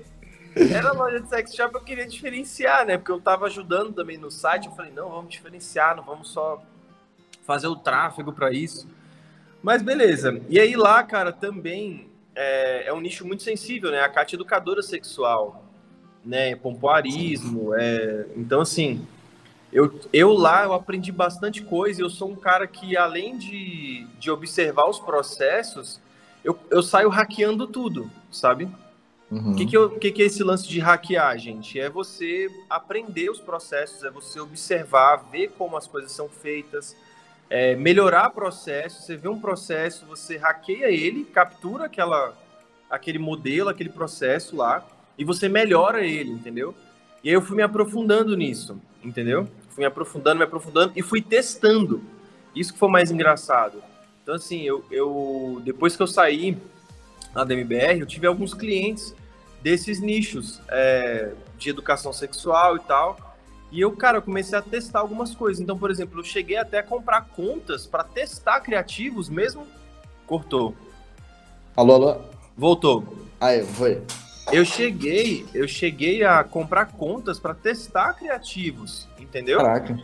Era 0.54 0.92
loja 0.92 1.20
de 1.20 1.28
sex 1.28 1.54
shop, 1.54 1.74
eu 1.74 1.80
queria 1.80 2.06
diferenciar, 2.06 2.84
né? 2.84 2.98
Porque 2.98 3.12
eu 3.12 3.20
tava 3.20 3.46
ajudando 3.46 3.92
também 3.92 4.18
no 4.18 4.30
site. 4.30 4.66
Eu 4.66 4.72
falei, 4.72 4.92
não, 4.92 5.08
vamos 5.08 5.30
diferenciar, 5.30 5.96
não 5.96 6.02
vamos 6.02 6.30
só 6.30 6.62
fazer 7.46 7.68
o 7.68 7.76
tráfego 7.76 8.32
para 8.32 8.52
isso. 8.52 8.88
Mas 9.62 9.82
beleza. 9.82 10.40
E 10.48 10.58
aí 10.58 10.74
lá, 10.74 11.02
cara, 11.02 11.32
também 11.32 12.08
é, 12.34 12.88
é 12.88 12.92
um 12.92 13.00
nicho 13.00 13.26
muito 13.26 13.42
sensível, 13.42 13.90
né? 13.90 14.00
A 14.00 14.08
Cátia 14.08 14.34
é 14.34 14.38
educadora 14.38 14.82
sexual, 14.82 15.64
né? 16.24 16.56
Pompoarismo. 16.56 17.74
É... 17.74 18.26
Então, 18.36 18.60
assim, 18.60 19.06
eu, 19.72 20.00
eu 20.12 20.32
lá 20.32 20.64
eu 20.64 20.72
aprendi 20.72 21.12
bastante 21.12 21.62
coisa. 21.62 22.02
Eu 22.02 22.10
sou 22.10 22.30
um 22.30 22.36
cara 22.36 22.66
que, 22.66 22.96
além 22.96 23.38
de, 23.38 24.06
de 24.18 24.30
observar 24.30 24.88
os 24.88 24.98
processos, 24.98 26.00
eu, 26.44 26.58
eu 26.70 26.82
saio 26.82 27.08
hackeando 27.08 27.66
tudo, 27.66 28.10
sabe? 28.30 28.68
O 29.30 29.34
uhum. 29.36 29.54
que, 29.54 29.66
que, 29.66 29.76
eu, 29.76 29.90
que, 29.90 30.10
que 30.10 30.22
é 30.22 30.26
esse 30.26 30.42
lance 30.42 30.66
de 30.66 30.80
hackear, 30.80 31.38
gente? 31.38 31.78
É 31.78 31.88
você 31.88 32.50
aprender 32.68 33.30
os 33.30 33.38
processos, 33.38 34.02
é 34.02 34.10
você 34.10 34.40
observar, 34.40 35.28
ver 35.30 35.52
como 35.56 35.76
as 35.76 35.86
coisas 35.86 36.10
são 36.10 36.28
feitas, 36.28 36.96
é, 37.48 37.76
melhorar 37.76 38.30
processos. 38.30 39.04
Você 39.04 39.16
vê 39.16 39.28
um 39.28 39.38
processo, 39.38 40.04
você 40.04 40.36
hackeia 40.36 40.90
ele, 40.90 41.24
captura 41.24 41.84
aquela, 41.84 42.36
aquele 42.90 43.18
modelo, 43.18 43.68
aquele 43.68 43.90
processo 43.90 44.56
lá, 44.56 44.84
e 45.16 45.24
você 45.24 45.48
melhora 45.48 46.04
ele, 46.04 46.30
entendeu? 46.30 46.74
E 47.22 47.28
aí 47.28 47.34
eu 47.34 47.42
fui 47.42 47.54
me 47.54 47.62
aprofundando 47.62 48.36
nisso, 48.36 48.80
entendeu? 49.04 49.46
Fui 49.68 49.82
me 49.82 49.86
aprofundando, 49.86 50.38
me 50.38 50.44
aprofundando 50.44 50.92
e 50.96 51.02
fui 51.02 51.22
testando. 51.22 52.02
Isso 52.54 52.72
que 52.72 52.78
foi 52.78 52.88
mais 52.88 53.12
engraçado. 53.12 53.80
Então, 54.30 54.36
assim, 54.36 54.62
eu, 54.62 54.84
eu 54.92 55.60
depois 55.64 55.96
que 55.96 56.02
eu 56.04 56.06
saí 56.06 56.56
da 57.34 57.42
MBR, 57.42 57.98
eu 57.98 58.06
tive 58.06 58.28
alguns 58.28 58.54
clientes 58.54 59.12
desses 59.60 59.98
nichos 59.98 60.60
é, 60.68 61.32
de 61.58 61.68
educação 61.68 62.12
sexual 62.12 62.76
e 62.76 62.78
tal. 62.78 63.18
E 63.72 63.80
eu, 63.80 63.90
cara, 63.90 64.20
comecei 64.20 64.56
a 64.56 64.62
testar 64.62 65.00
algumas 65.00 65.34
coisas. 65.34 65.60
Então, 65.60 65.76
por 65.76 65.90
exemplo, 65.90 66.20
eu 66.20 66.22
cheguei 66.22 66.56
até 66.56 66.78
a 66.78 66.82
comprar 66.84 67.22
contas 67.22 67.88
para 67.88 68.04
testar 68.04 68.60
criativos 68.60 69.28
mesmo. 69.28 69.66
Cortou. 70.28 70.76
Alô, 71.74 71.94
alô? 71.94 72.20
Voltou. 72.56 73.26
Aí, 73.40 73.64
foi. 73.64 74.00
Eu 74.52 74.64
cheguei, 74.64 75.44
eu 75.52 75.66
cheguei 75.66 76.22
a 76.22 76.44
comprar 76.44 76.86
contas 76.86 77.40
para 77.40 77.52
testar 77.52 78.14
criativos, 78.14 79.08
entendeu? 79.18 79.58
Caraca. 79.58 79.98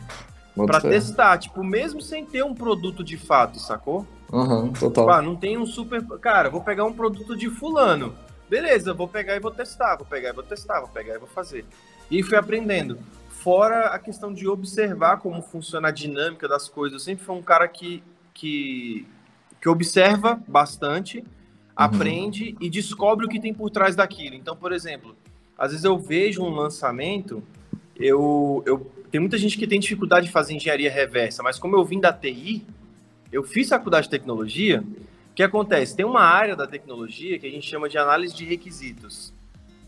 Para 0.56 0.80
testar, 0.80 1.38
tipo, 1.38 1.62
mesmo 1.62 2.00
sem 2.00 2.24
ter 2.26 2.44
um 2.44 2.54
produto 2.54 3.04
de 3.04 3.16
fato, 3.16 3.60
sacou? 3.60 4.04
Uhum, 4.32 4.72
total. 4.72 5.10
Ah, 5.10 5.22
não 5.22 5.36
tem 5.36 5.56
um 5.56 5.66
super. 5.66 6.02
Cara, 6.18 6.50
vou 6.50 6.60
pegar 6.60 6.84
um 6.84 6.92
produto 6.92 7.36
de 7.36 7.48
fulano. 7.48 8.14
Beleza, 8.48 8.94
vou 8.94 9.08
pegar 9.08 9.36
e 9.36 9.40
vou 9.40 9.50
testar, 9.50 9.96
vou 9.96 10.06
pegar 10.06 10.30
e 10.30 10.32
vou 10.32 10.42
testar, 10.42 10.80
vou 10.80 10.88
pegar 10.88 11.14
e 11.14 11.18
vou 11.18 11.28
fazer. 11.28 11.64
E 12.10 12.22
fui 12.22 12.36
aprendendo. 12.36 12.98
Fora 13.28 13.86
a 13.86 13.98
questão 13.98 14.32
de 14.32 14.48
observar 14.48 15.18
como 15.18 15.42
funciona 15.42 15.88
a 15.88 15.92
dinâmica 15.92 16.48
das 16.48 16.68
coisas. 16.68 16.94
Eu 16.94 17.04
sempre 17.04 17.24
fui 17.24 17.34
um 17.34 17.42
cara 17.42 17.66
que, 17.68 18.02
que, 18.32 19.06
que 19.60 19.68
observa 19.68 20.40
bastante, 20.46 21.18
uhum. 21.18 21.24
aprende 21.76 22.56
e 22.60 22.70
descobre 22.70 23.26
o 23.26 23.28
que 23.28 23.40
tem 23.40 23.54
por 23.54 23.70
trás 23.70 23.94
daquilo. 23.94 24.34
Então, 24.34 24.56
por 24.56 24.72
exemplo, 24.72 25.16
às 25.58 25.70
vezes 25.70 25.84
eu 25.84 25.98
vejo 25.98 26.42
um 26.42 26.50
lançamento, 26.50 27.42
eu, 27.96 28.62
eu 28.66 28.90
tem 29.10 29.20
muita 29.20 29.38
gente 29.38 29.56
que 29.56 29.66
tem 29.66 29.80
dificuldade 29.80 30.26
de 30.26 30.32
fazer 30.32 30.54
engenharia 30.54 30.90
reversa, 30.90 31.42
mas 31.42 31.58
como 31.58 31.76
eu 31.76 31.84
vim 31.84 32.00
da 32.00 32.12
TI, 32.12 32.66
eu 33.32 33.42
fiz 33.42 33.68
faculdade 33.68 34.04
de 34.04 34.10
tecnologia. 34.10 34.82
O 35.30 35.34
que 35.34 35.42
acontece? 35.42 35.94
Tem 35.94 36.04
uma 36.04 36.22
área 36.22 36.56
da 36.56 36.66
tecnologia 36.66 37.38
que 37.38 37.46
a 37.46 37.50
gente 37.50 37.68
chama 37.68 37.88
de 37.88 37.98
análise 37.98 38.34
de 38.34 38.44
requisitos. 38.44 39.32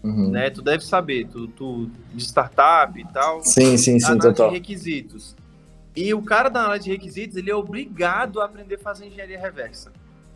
Uhum. 0.03 0.31
Né? 0.31 0.51
Tu 0.51 0.63
deve 0.63 0.85
saber, 0.85 1.27
tu, 1.27 1.49
tu 1.49 1.91
de 2.13 2.23
startup 2.23 2.99
e 2.99 3.05
tal. 3.07 3.43
Sim, 3.43 3.77
sim, 3.77 3.99
sim, 3.99 4.07
análise 4.07 4.29
total. 4.29 4.49
de 4.49 4.55
requisitos. 4.55 5.37
E 5.97 6.15
o 6.15 6.23
cara 6.23 6.49
da 6.49 6.61
análise 6.61 6.85
de 6.85 6.91
requisitos, 6.93 7.37
ele 7.37 7.51
é 7.51 7.55
obrigado 7.55 8.41
a 8.41 8.45
aprender 8.45 8.77
a 8.77 8.79
fazer 8.79 9.07
engenharia 9.07 9.41
reversa. 9.41 9.93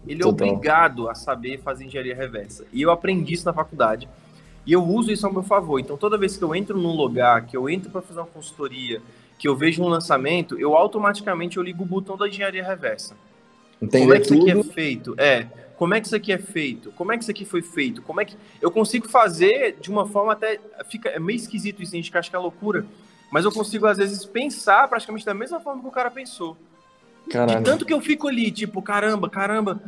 Ele 0.07 0.21
é 0.21 0.25
total. 0.25 0.49
obrigado 0.49 1.09
a 1.09 1.15
saber 1.15 1.61
fazer 1.61 1.85
engenharia 1.85 2.15
reversa. 2.15 2.65
E 2.73 2.83
eu 2.83 2.91
aprendi 2.91 3.35
isso 3.35 3.45
na 3.45 3.53
faculdade. 3.53 4.09
E 4.67 4.73
eu 4.73 4.83
uso 4.83 5.13
isso 5.13 5.27
ao 5.27 5.33
meu 5.33 5.43
favor. 5.43 5.79
Então, 5.79 5.97
toda 5.97 6.19
vez 6.19 6.37
que 6.37 6.43
eu 6.43 6.55
entro 6.55 6.79
num 6.79 6.95
lugar, 6.97 7.47
que 7.47 7.57
eu 7.57 7.69
entro 7.69 7.91
para 7.91 8.01
fazer 8.01 8.21
uma 8.21 8.27
consultoria, 8.27 9.01
que 9.43 9.49
eu 9.49 9.57
vejo 9.57 9.83
um 9.83 9.89
lançamento, 9.89 10.57
eu 10.57 10.77
automaticamente 10.77 11.57
eu 11.57 11.65
ligo 11.65 11.83
o 11.83 11.87
botão 11.87 12.17
da 12.17 12.29
engenharia 12.29 12.63
reversa. 12.63 13.17
Entender 13.83 14.05
como 14.05 14.15
é 14.15 14.21
que 14.21 14.29
tudo. 14.29 14.39
isso 14.39 14.51
aqui 14.61 14.61
é 14.61 14.73
feito? 14.73 15.15
É, 15.19 15.47
como 15.77 15.95
é 15.95 16.01
que 16.01 16.07
isso 16.07 16.15
aqui 16.15 16.33
é 16.33 16.39
feito? 16.39 16.93
Como 16.93 17.11
é 17.11 17.17
que 17.17 17.25
isso 17.25 17.31
aqui 17.33 17.45
foi 17.45 17.61
feito? 17.61 18.03
Como 18.03 18.21
é 18.21 18.25
que 18.25 18.37
eu 18.61 18.71
consigo 18.71 19.09
fazer 19.09 19.79
de 19.81 19.91
uma 19.91 20.07
forma 20.07 20.33
até 20.33 20.61
fica 20.89 21.09
é 21.09 21.19
meio 21.19 21.37
esquisito 21.37 21.83
isso, 21.83 21.93
a 21.93 21.97
gente 21.97 22.17
acha 22.17 22.31
que 22.31 22.37
é 22.37 22.39
loucura. 22.39 22.87
mas 23.33 23.45
eu 23.45 23.51
consigo, 23.51 23.85
às 23.87 23.99
vezes, 23.99 24.25
pensar 24.25 24.87
praticamente 24.87 25.27
da 25.27 25.35
mesma 25.35 25.59
forma 25.59 25.83
que 25.83 25.89
o 25.89 25.91
cara 25.91 26.09
pensou. 26.09 26.57
Caralho. 27.29 27.59
De 27.59 27.65
tanto 27.65 27.85
que 27.85 27.93
eu 27.93 28.01
fico 28.01 28.29
ali, 28.29 28.49
tipo, 28.49 28.81
caramba, 28.81 29.29
caramba, 29.29 29.83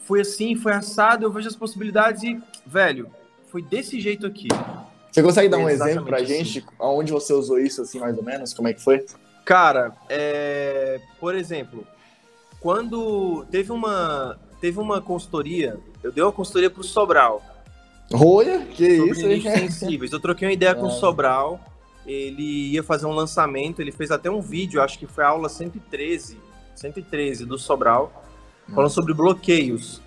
foi 0.00 0.20
assim, 0.20 0.54
foi 0.54 0.74
assado, 0.74 1.24
eu 1.24 1.32
vejo 1.32 1.48
as 1.48 1.56
possibilidades 1.56 2.22
e, 2.24 2.38
velho, 2.66 3.10
foi 3.46 3.62
desse 3.62 3.98
jeito 3.98 4.26
aqui. 4.26 4.48
Você 5.12 5.22
consegue 5.22 5.48
dar 5.48 5.58
um 5.58 5.68
Exatamente 5.68 5.90
exemplo 5.92 6.06
pra 6.08 6.16
assim. 6.16 6.26
gente? 6.26 6.66
Aonde 6.78 7.12
você 7.12 7.32
usou 7.34 7.58
isso, 7.58 7.82
assim, 7.82 8.00
mais 8.00 8.16
ou 8.16 8.24
menos? 8.24 8.54
Como 8.54 8.66
é 8.66 8.72
que 8.72 8.80
foi? 8.82 9.04
Cara, 9.44 9.92
é, 10.08 10.98
por 11.20 11.34
exemplo, 11.34 11.86
quando 12.58 13.44
teve 13.50 13.70
uma 13.70 14.38
teve 14.60 14.78
uma 14.78 15.00
consultoria, 15.02 15.78
eu 16.02 16.10
dei 16.12 16.22
uma 16.22 16.30
consultoria 16.32 16.70
pro 16.70 16.84
Sobral 16.84 17.42
Rolha? 18.12 18.60
Que 18.70 18.96
sobre 18.96 19.10
isso, 19.12 19.26
nichos 19.26 19.52
sensíveis. 19.52 20.12
Eu 20.12 20.20
troquei 20.20 20.46
uma 20.48 20.54
ideia 20.54 20.74
com 20.74 20.82
o 20.84 20.86
Ah. 20.86 20.90
Sobral, 20.90 21.60
ele 22.06 22.70
ia 22.72 22.82
fazer 22.82 23.06
um 23.06 23.12
lançamento, 23.12 23.80
ele 23.80 23.92
fez 23.92 24.10
até 24.10 24.30
um 24.30 24.40
vídeo, 24.40 24.80
acho 24.82 24.98
que 24.98 25.06
foi 25.06 25.24
a 25.24 25.28
aula 25.28 25.48
113, 25.48 26.38
113 26.74 27.44
do 27.44 27.58
Sobral, 27.58 28.24
falando 28.74 28.90
sobre 28.90 29.12
bloqueios. 29.14 30.00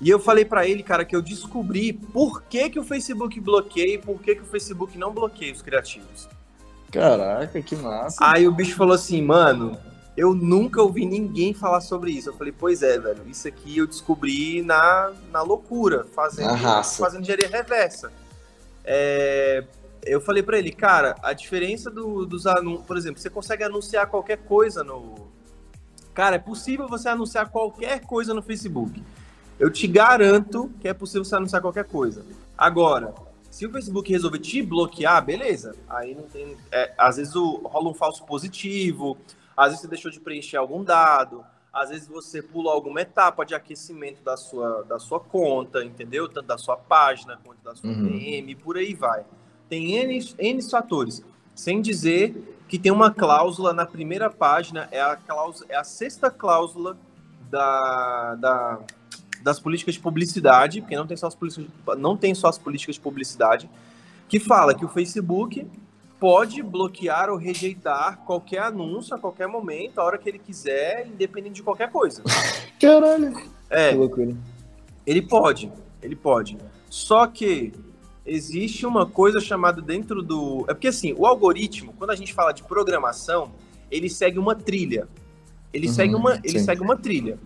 E 0.00 0.10
eu 0.10 0.18
falei 0.18 0.44
pra 0.44 0.66
ele, 0.66 0.82
cara, 0.82 1.04
que 1.04 1.14
eu 1.14 1.22
descobri 1.22 1.92
por 1.92 2.42
que, 2.42 2.68
que 2.70 2.78
o 2.78 2.84
Facebook 2.84 3.38
bloqueia 3.40 3.94
e 3.94 3.98
por 3.98 4.20
que, 4.20 4.34
que 4.34 4.42
o 4.42 4.46
Facebook 4.46 4.98
não 4.98 5.12
bloqueia 5.12 5.52
os 5.52 5.62
criativos. 5.62 6.28
Caraca, 6.90 7.60
que 7.62 7.74
massa. 7.76 8.16
Aí 8.20 8.46
o 8.46 8.52
bicho 8.52 8.76
falou 8.76 8.94
assim, 8.94 9.22
mano, 9.22 9.78
eu 10.16 10.34
nunca 10.34 10.82
ouvi 10.82 11.06
ninguém 11.06 11.54
falar 11.54 11.80
sobre 11.80 12.10
isso. 12.12 12.28
Eu 12.28 12.34
falei, 12.34 12.52
pois 12.56 12.82
é, 12.82 12.98
velho, 12.98 13.22
isso 13.26 13.48
aqui 13.48 13.78
eu 13.78 13.86
descobri 13.86 14.62
na, 14.62 15.12
na 15.32 15.42
loucura, 15.42 16.04
fazendo, 16.14 16.48
Na 16.98 17.04
fazendo 17.04 17.22
engenharia 17.22 17.48
reversa. 17.48 18.12
É, 18.84 19.64
eu 20.04 20.20
falei 20.20 20.42
pra 20.42 20.58
ele, 20.58 20.70
cara, 20.70 21.14
a 21.22 21.32
diferença 21.32 21.90
do- 21.90 22.26
dos 22.26 22.46
anúncios, 22.46 22.86
por 22.86 22.96
exemplo, 22.96 23.20
você 23.20 23.30
consegue 23.30 23.64
anunciar 23.64 24.06
qualquer 24.06 24.38
coisa 24.38 24.84
no. 24.84 25.32
Cara, 26.12 26.36
é 26.36 26.38
possível 26.38 26.86
você 26.86 27.08
anunciar 27.08 27.48
qualquer 27.48 28.00
coisa 28.02 28.34
no 28.34 28.42
Facebook. 28.42 29.02
Eu 29.58 29.70
te 29.70 29.86
garanto 29.86 30.70
que 30.80 30.88
é 30.88 30.94
possível 30.94 31.24
você 31.24 31.36
anunciar 31.36 31.62
qualquer 31.62 31.84
coisa. 31.84 32.24
Agora, 32.58 33.14
se 33.50 33.64
o 33.66 33.70
Facebook 33.70 34.10
resolver 34.10 34.38
te 34.40 34.60
bloquear, 34.62 35.24
beleza. 35.24 35.74
Aí 35.88 36.14
não 36.14 36.24
tem. 36.24 36.56
é, 36.72 36.92
às 36.98 37.16
vezes 37.16 37.34
o- 37.36 37.58
rola 37.64 37.88
um 37.90 37.94
falso 37.94 38.24
positivo, 38.24 39.16
às 39.56 39.66
vezes 39.68 39.80
você 39.82 39.88
deixou 39.88 40.10
de 40.10 40.18
preencher 40.20 40.56
algum 40.56 40.82
dado, 40.82 41.44
às 41.72 41.90
vezes 41.90 42.06
você 42.08 42.42
pulou 42.42 42.72
alguma 42.72 43.00
etapa 43.00 43.44
de 43.44 43.54
aquecimento 43.54 44.22
da 44.22 44.36
sua, 44.36 44.84
da 44.84 44.98
sua 44.98 45.20
conta, 45.20 45.84
entendeu? 45.84 46.28
Tanto 46.28 46.46
da 46.46 46.58
sua 46.58 46.76
página 46.76 47.38
quanto 47.44 47.62
da 47.62 47.74
sua 47.74 47.90
Uhum. 47.90 48.02
DM, 48.08 48.54
por 48.56 48.76
aí 48.76 48.94
vai. 48.94 49.24
Tem 49.68 49.92
N, 49.96 50.18
N 50.38 50.62
fatores. 50.70 51.22
Sem 51.54 51.80
dizer 51.80 52.56
que 52.68 52.78
tem 52.78 52.90
uma 52.92 53.12
cláusula 53.12 53.72
na 53.72 53.86
primeira 53.86 54.28
página, 54.30 54.88
é 54.90 55.00
a, 55.00 55.14
cláusula, 55.16 55.66
é 55.68 55.76
a 55.76 55.84
sexta 55.84 56.28
cláusula 56.30 56.96
da, 57.50 58.34
da, 58.36 58.78
das 59.44 59.60
políticas 59.60 59.94
de 59.94 60.00
publicidade, 60.00 60.80
porque 60.80 60.96
não 60.96 61.06
tem, 61.06 61.16
só 61.18 61.26
as 61.26 61.34
políticas, 61.34 61.66
não 61.98 62.16
tem 62.16 62.34
só 62.34 62.48
as 62.48 62.56
políticas 62.56 62.94
de 62.94 63.00
publicidade, 63.02 63.68
que 64.26 64.40
fala 64.40 64.74
que 64.74 64.86
o 64.86 64.88
Facebook 64.88 65.66
pode 66.18 66.62
bloquear 66.62 67.28
ou 67.28 67.36
rejeitar 67.36 68.16
qualquer 68.24 68.60
anúncio 68.62 69.14
a 69.14 69.18
qualquer 69.18 69.46
momento, 69.46 69.98
a 70.00 70.04
hora 70.04 70.16
que 70.16 70.26
ele 70.26 70.38
quiser, 70.38 71.06
independente 71.06 71.56
de 71.56 71.62
qualquer 71.62 71.90
coisa. 71.90 72.22
Caralho. 72.80 73.34
É, 73.68 73.90
Que 73.90 73.96
loucura. 73.98 74.34
ele 75.06 75.20
pode, 75.20 75.70
ele 76.02 76.16
pode. 76.16 76.56
Só 76.88 77.26
que 77.26 77.70
existe 78.24 78.86
uma 78.86 79.04
coisa 79.04 79.40
chamada 79.40 79.82
dentro 79.82 80.22
do. 80.22 80.64
É 80.68 80.72
porque 80.72 80.88
assim, 80.88 81.12
o 81.18 81.26
algoritmo, 81.26 81.92
quando 81.98 82.10
a 82.12 82.16
gente 82.16 82.32
fala 82.32 82.52
de 82.52 82.62
programação, 82.62 83.52
ele 83.90 84.08
segue 84.08 84.38
uma 84.38 84.54
trilha. 84.54 85.06
Ele, 85.70 85.88
Uhum, 85.88 85.92
segue, 85.92 86.14
uma, 86.14 86.34
ele 86.42 86.58
sim. 86.60 86.64
segue 86.64 86.80
uma 86.80 86.96
trilha. 86.96 87.38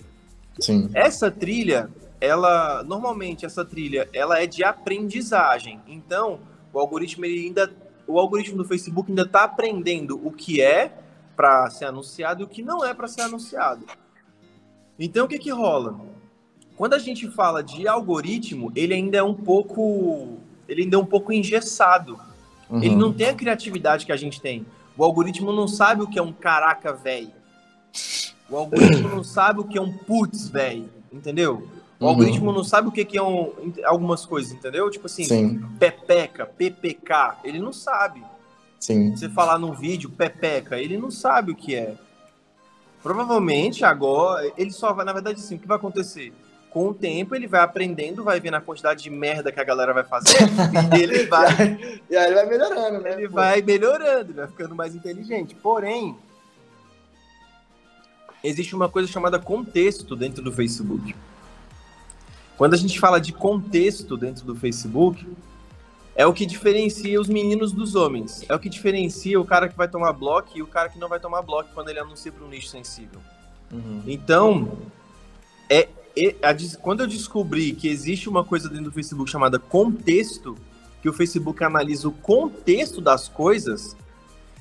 Sim. 0.59 0.90
Essa 0.94 1.31
trilha, 1.31 1.90
ela 2.21 2.83
normalmente 2.83 3.47
essa 3.47 3.64
trilha, 3.64 4.09
ela 4.12 4.40
é 4.40 4.47
de 4.47 4.64
aprendizagem. 4.64 5.81
Então, 5.87 6.40
o 6.73 6.79
algoritmo 6.79 7.25
ele 7.25 7.47
ainda 7.47 7.71
o 8.07 8.18
algoritmo 8.18 8.57
do 8.57 8.64
Facebook 8.64 9.11
ainda 9.11 9.23
está 9.23 9.44
aprendendo 9.44 10.18
o 10.25 10.33
que 10.33 10.62
é 10.62 10.92
para 11.37 11.68
ser 11.68 11.85
anunciado 11.85 12.40
e 12.40 12.44
o 12.44 12.49
que 12.49 12.62
não 12.62 12.85
é 12.85 12.94
para 12.94 13.07
ser 13.07 13.21
anunciado. 13.21 13.85
Então, 14.99 15.27
o 15.27 15.29
que 15.29 15.38
que 15.38 15.51
rola? 15.51 16.01
Quando 16.75 16.94
a 16.94 16.99
gente 16.99 17.31
fala 17.31 17.62
de 17.62 17.87
algoritmo, 17.87 18.73
ele 18.75 18.94
ainda 18.94 19.18
é 19.18 19.23
um 19.23 19.35
pouco 19.35 20.38
ele 20.68 20.83
ainda 20.83 20.97
é 20.97 20.99
um 20.99 21.07
pouco 21.07 21.33
engessado. 21.33 22.18
Uhum. 22.68 22.83
Ele 22.83 22.94
não 22.94 23.12
tem 23.12 23.29
a 23.29 23.35
criatividade 23.35 24.05
que 24.05 24.12
a 24.12 24.16
gente 24.16 24.40
tem. 24.40 24.66
O 24.97 25.05
algoritmo 25.05 25.53
não 25.53 25.66
sabe 25.66 26.03
o 26.03 26.07
que 26.07 26.18
é 26.18 26.23
um 26.23 26.33
caraca, 26.33 26.92
velho. 26.92 27.33
O 28.50 28.56
algoritmo 28.56 29.08
não 29.08 29.22
sabe 29.24 29.61
o 29.61 29.64
que 29.64 29.76
é 29.78 29.80
um 29.82 29.92
putz, 29.92 30.48
velho. 30.48 30.88
Entendeu? 31.12 31.68
O 32.00 32.04
Uhum. 32.04 32.11
algoritmo 32.11 32.52
não 32.52 32.62
sabe 32.62 32.88
o 32.88 32.92
que 32.92 33.04
que 33.04 33.18
é 33.18 33.22
um, 33.22 33.72
algumas 33.84 34.24
coisas, 34.24 34.52
entendeu? 34.52 34.88
Tipo 34.90 35.06
assim, 35.06 35.24
Sim, 35.24 35.58
pepeca, 35.80 36.46
PPK, 36.46 37.38
ele 37.44 37.58
não 37.58 37.72
sabe. 37.72 38.22
sim. 38.78 39.16
Você 39.16 39.28
falar 39.28 39.58
num 39.58 39.72
vídeo 39.72 40.08
pepeca, 40.08 40.78
ele 40.78 40.96
não 40.96 41.11
sabe 41.11 41.50
o 41.52 41.56
que 41.56 41.74
é. 41.74 41.96
Provavelmente 43.02 43.84
agora, 43.84 44.50
ele 44.56 44.70
só 44.72 44.92
vai, 44.92 45.04
na 45.04 45.12
verdade, 45.12 45.40
assim, 45.40 45.56
o 45.56 45.58
que 45.58 45.66
vai 45.68 45.76
acontecer? 45.76 46.32
Com 46.70 46.88
o 46.88 46.94
tempo, 46.94 47.34
ele 47.34 47.46
vai 47.46 47.61
aprendendo, 47.61 48.22
vai 48.22 48.38
vendo 48.40 48.54
a 48.54 48.61
quantidade 48.61 49.02
de 49.02 49.11
merda 49.11 49.50
que 49.50 49.58
a 49.61 49.64
galera 49.64 49.92
vai 49.94 50.04
fazer, 50.04 50.37
e 50.94 50.98
ele 51.02 51.24
vai 51.26 52.00
E 52.11 52.16
aí 52.16 52.26
ele 52.26 52.34
vai 52.34 52.46
melhorando, 52.46 53.00
né? 53.00 53.12
ele 53.14 53.28
pô? 53.28 53.34
vai 53.34 53.62
melhorando, 53.62 54.34
vai 54.34 54.46
ficando 54.48 54.74
mais 54.74 54.94
inteligente. 54.94 55.54
Porém, 55.54 56.16
existe 58.42 58.74
uma 58.74 58.88
coisa 58.88 59.09
chamada 59.09 59.38
contexto 59.38 60.14
dentro 60.14 60.42
do 60.42 60.53
Facebook. 60.53 61.14
Quando 62.57 62.74
a 62.74 62.77
gente 62.77 62.98
fala 62.98 63.20
de 63.20 63.33
contexto 63.33 64.16
dentro 64.16 64.44
do 64.44 64.55
Facebook, 64.55 65.27
é 66.14 66.27
o 66.27 66.33
que 66.33 66.44
diferencia 66.44 67.20
os 67.20 67.29
meninos 67.29 67.70
dos 67.70 67.94
homens. 67.94 68.44
É 68.48 68.55
o 68.55 68.59
que 68.59 68.68
diferencia 68.68 69.40
o 69.40 69.44
cara 69.44 69.68
que 69.68 69.77
vai 69.77 69.87
tomar 69.87 70.12
bloco 70.12 70.51
e 70.57 70.62
o 70.62 70.66
cara 70.66 70.88
que 70.88 70.98
não 70.98 71.09
vai 71.09 71.20
tomar 71.20 71.42
bloco 71.42 71.70
quando 71.72 71.88
ele 71.88 72.01
anuncia 72.01 72.33
para 72.33 72.44
um 72.44 72.48
nicho 72.48 72.66
sensível. 72.66 73.20
Uhum. 73.72 74.03
Então, 74.07 74.79
é, 75.70 75.88
é- 76.16 76.35
a 76.42 76.53
quando 76.81 77.01
eu 77.01 77.07
descobri 77.07 77.72
que 77.72 77.87
existe 77.87 78.29
uma 78.29 78.42
coisa 78.42 78.68
dentro 78.68 78.87
do 78.87 78.92
Facebook 78.92 79.31
chamada 79.31 79.61
contexto, 79.61 80.57
que 81.01 81.09
o 81.09 81.12
Facebook 81.12 81.62
analisa 81.62 82.09
o 82.09 82.12
contexto 82.12 83.01
das 83.01 83.29
coisas 83.29 83.96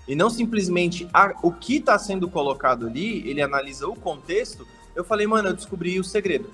e 0.07 0.15
não 0.15 0.29
simplesmente 0.29 1.07
a- 1.13 1.33
o 1.43 1.51
que 1.51 1.77
está 1.77 1.97
sendo 1.99 2.29
colocado 2.29 2.87
ali, 2.87 3.27
ele 3.29 3.41
analisa 3.41 3.87
o 3.87 3.95
contexto. 3.95 4.65
Eu 4.95 5.03
falei, 5.03 5.27
mano, 5.27 5.49
eu 5.49 5.53
descobri 5.53 5.99
o 5.99 6.03
segredo. 6.03 6.49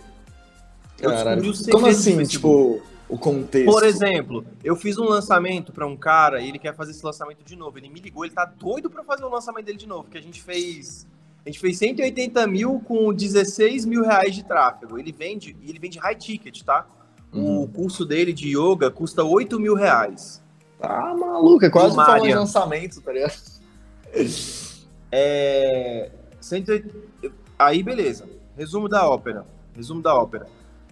Eu 1.00 1.12
Caralho. 1.12 1.42
descobri 1.42 1.50
o 1.50 1.54
segredo 1.56 1.76
Como 1.76 1.88
assim, 1.88 2.24
tipo, 2.26 2.82
o 3.08 3.18
contexto? 3.18 3.72
Por 3.72 3.84
exemplo, 3.84 4.46
eu 4.64 4.76
fiz 4.76 4.98
um 4.98 5.06
lançamento 5.06 5.72
para 5.72 5.86
um 5.88 5.96
cara 5.96 6.42
e 6.42 6.50
ele 6.50 6.60
quer 6.60 6.76
fazer 6.76 6.92
esse 6.92 7.06
lançamento 7.06 7.44
de 7.44 7.56
novo. 7.56 7.78
Ele 7.78 7.90
me 7.90 8.00
ligou, 8.00 8.26
ele 8.26 8.34
tá 8.34 8.46
doido 8.46 8.90
para 8.90 9.04
fazer 9.04 9.24
o 9.24 9.30
lançamento 9.30 9.66
dele 9.66 9.78
de 9.78 9.88
novo, 9.88 10.04
porque 10.04 10.18
a 10.18 10.22
gente 10.22 10.42
fez. 10.42 11.08
A 11.46 11.50
gente 11.50 11.60
fez 11.60 11.78
180 11.78 12.48
mil 12.48 12.80
com 12.86 13.14
16 13.14 13.86
mil 13.86 14.02
reais 14.04 14.34
de 14.34 14.44
tráfego. 14.44 14.98
Ele 14.98 15.12
vende, 15.12 15.56
ele 15.62 15.78
vende 15.78 16.00
high 16.00 16.16
ticket, 16.16 16.62
tá? 16.64 16.86
Uhum. 17.34 17.64
O 17.64 17.68
curso 17.68 18.06
dele 18.06 18.32
de 18.32 18.58
yoga 18.58 18.90
custa 18.92 19.24
8 19.24 19.60
mil 19.60 19.74
reais. 19.76 20.43
Ah, 20.84 21.16
maluco, 21.16 21.64
é 21.64 21.70
quase 21.70 21.98
um 21.98 22.22
de 22.22 22.36
lançamento, 22.36 23.02
tá 23.02 23.14
ligado? 23.14 23.34
É, 25.10 26.12
180 26.42 26.94
Aí, 27.58 27.82
beleza. 27.82 28.28
Resumo 28.58 28.90
da 28.90 29.08
ópera. 29.08 29.46
Resumo 29.74 30.02
da 30.02 30.14
ópera. 30.14 30.48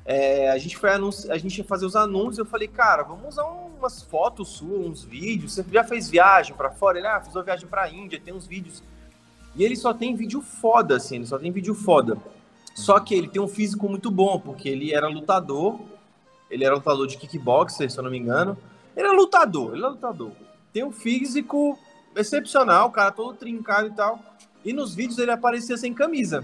É, 0.06 0.50
a 0.50 0.58
gente 0.58 0.78
foi 0.78 0.92
anunci... 0.92 1.30
a 1.30 1.38
gente 1.38 1.58
ia 1.58 1.64
fazer 1.66 1.86
os 1.86 1.96
anúncios. 1.96 2.38
Eu 2.38 2.46
falei, 2.46 2.68
cara, 2.68 3.04
vamos 3.04 3.28
usar 3.30 3.44
umas 3.44 4.02
fotos 4.02 4.48
suas, 4.50 4.86
uns 4.86 5.04
vídeos. 5.04 5.54
Você 5.54 5.66
já 5.70 5.84
fez 5.84 6.10
viagem 6.10 6.56
pra 6.56 6.72
fora? 6.72 6.98
Ele, 6.98 7.08
ah, 7.08 7.20
fiz 7.20 7.36
uma 7.36 7.44
viagem 7.44 7.68
pra 7.68 7.90
Índia, 7.90 8.22
tem 8.24 8.34
uns 8.34 8.48
vídeos. 8.48 8.82
E 9.54 9.66
ele 9.66 9.76
só 9.76 9.94
tem 9.94 10.16
vídeo 10.16 10.42
foda, 10.42 10.96
assim, 10.96 11.18
ele 11.18 11.26
só 11.26 11.38
tem 11.38 11.52
vídeo 11.52 11.76
foda. 11.76 12.18
Só 12.74 13.00
que 13.02 13.14
ele 13.14 13.28
tem 13.28 13.42
um 13.42 13.50
físico 13.50 13.90
muito 13.90 14.10
bom, 14.10 14.40
porque 14.40 14.70
ele 14.70 14.94
era 14.94 15.10
lutador. 15.10 15.78
Ele 16.50 16.64
era 16.64 16.76
lutador 16.76 17.06
de 17.08 17.18
kickboxer, 17.18 17.92
se 17.92 17.98
eu 17.98 18.04
não 18.04 18.12
me 18.12 18.18
engano. 18.18 18.58
Ele 18.96 19.08
é 19.08 19.12
lutador, 19.12 19.76
ele 19.76 19.86
é 19.86 19.88
lutador. 19.88 20.32
Tem 20.74 20.84
um 20.84 20.92
físico 20.92 21.78
excepcional, 22.16 22.90
o 22.90 22.92
cara 22.92 23.12
todo 23.12 23.36
trincado 23.36 23.88
e 23.88 23.92
tal. 23.92 24.20
E 24.64 24.74
nos 24.74 24.94
vídeos 24.94 25.18
ele 25.18 25.32
aparecia 25.32 25.78
sem 25.78 25.94
camisa. 25.94 26.44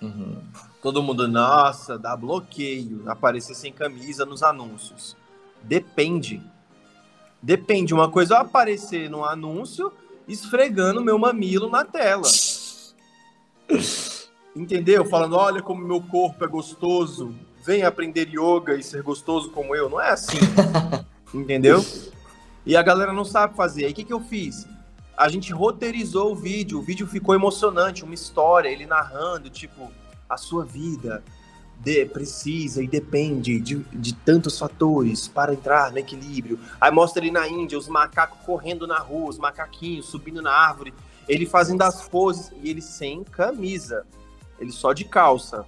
Uhum. 0.00 0.42
Todo 0.82 1.02
mundo, 1.02 1.28
nossa, 1.28 1.98
dá 1.98 2.16
bloqueio 2.16 3.04
aparecer 3.06 3.54
sem 3.54 3.72
camisa 3.72 4.24
nos 4.24 4.42
anúncios. 4.42 5.16
Depende. 5.62 6.42
Depende. 7.40 7.94
Uma 7.94 8.10
coisa 8.10 8.34
é 8.34 8.38
aparecer 8.38 9.08
no 9.08 9.24
anúncio 9.24 9.92
esfregando 10.26 11.02
meu 11.02 11.18
mamilo 11.18 11.70
na 11.70 11.84
tela. 11.84 12.28
Entendeu? 14.54 15.04
Falando, 15.04 15.36
olha 15.36 15.62
como 15.62 15.86
meu 15.86 16.02
corpo 16.02 16.44
é 16.44 16.48
gostoso. 16.48 17.34
Vem 17.64 17.84
aprender 17.84 18.28
yoga 18.28 18.74
e 18.74 18.82
ser 18.82 19.02
gostoso 19.02 19.50
como 19.50 19.74
eu. 19.74 19.88
Não 19.88 20.00
é 20.00 20.10
assim. 20.10 20.38
Entendeu? 21.32 21.84
E 22.64 22.76
a 22.76 22.82
galera 22.82 23.12
não 23.12 23.24
sabe 23.24 23.56
fazer. 23.56 23.86
Aí 23.86 23.92
o 23.92 23.94
que, 23.94 24.04
que 24.04 24.12
eu 24.12 24.20
fiz? 24.20 24.66
a 25.16 25.28
gente 25.28 25.52
roteirizou 25.52 26.32
o 26.32 26.34
vídeo, 26.34 26.78
o 26.78 26.82
vídeo 26.82 27.06
ficou 27.06 27.34
emocionante, 27.34 28.04
uma 28.04 28.14
história, 28.14 28.68
ele 28.68 28.86
narrando, 28.86 29.50
tipo, 29.50 29.90
a 30.28 30.36
sua 30.36 30.64
vida 30.64 31.22
de, 31.78 32.06
precisa 32.06 32.82
e 32.82 32.88
depende 32.88 33.60
de, 33.60 33.76
de 33.92 34.14
tantos 34.14 34.58
fatores 34.58 35.28
para 35.28 35.52
entrar 35.52 35.92
no 35.92 35.98
equilíbrio. 35.98 36.58
Aí 36.80 36.90
mostra 36.90 37.22
ele 37.22 37.30
na 37.30 37.46
Índia, 37.46 37.78
os 37.78 37.88
macacos 37.88 38.38
correndo 38.44 38.86
na 38.86 38.98
rua, 38.98 39.30
os 39.30 39.38
macaquinhos 39.38 40.06
subindo 40.06 40.40
na 40.40 40.52
árvore, 40.52 40.94
ele 41.28 41.46
fazendo 41.46 41.82
as 41.82 42.08
poses 42.08 42.50
e 42.62 42.70
ele 42.70 42.80
sem 42.80 43.22
camisa, 43.22 44.06
ele 44.58 44.72
só 44.72 44.92
de 44.92 45.04
calça. 45.04 45.64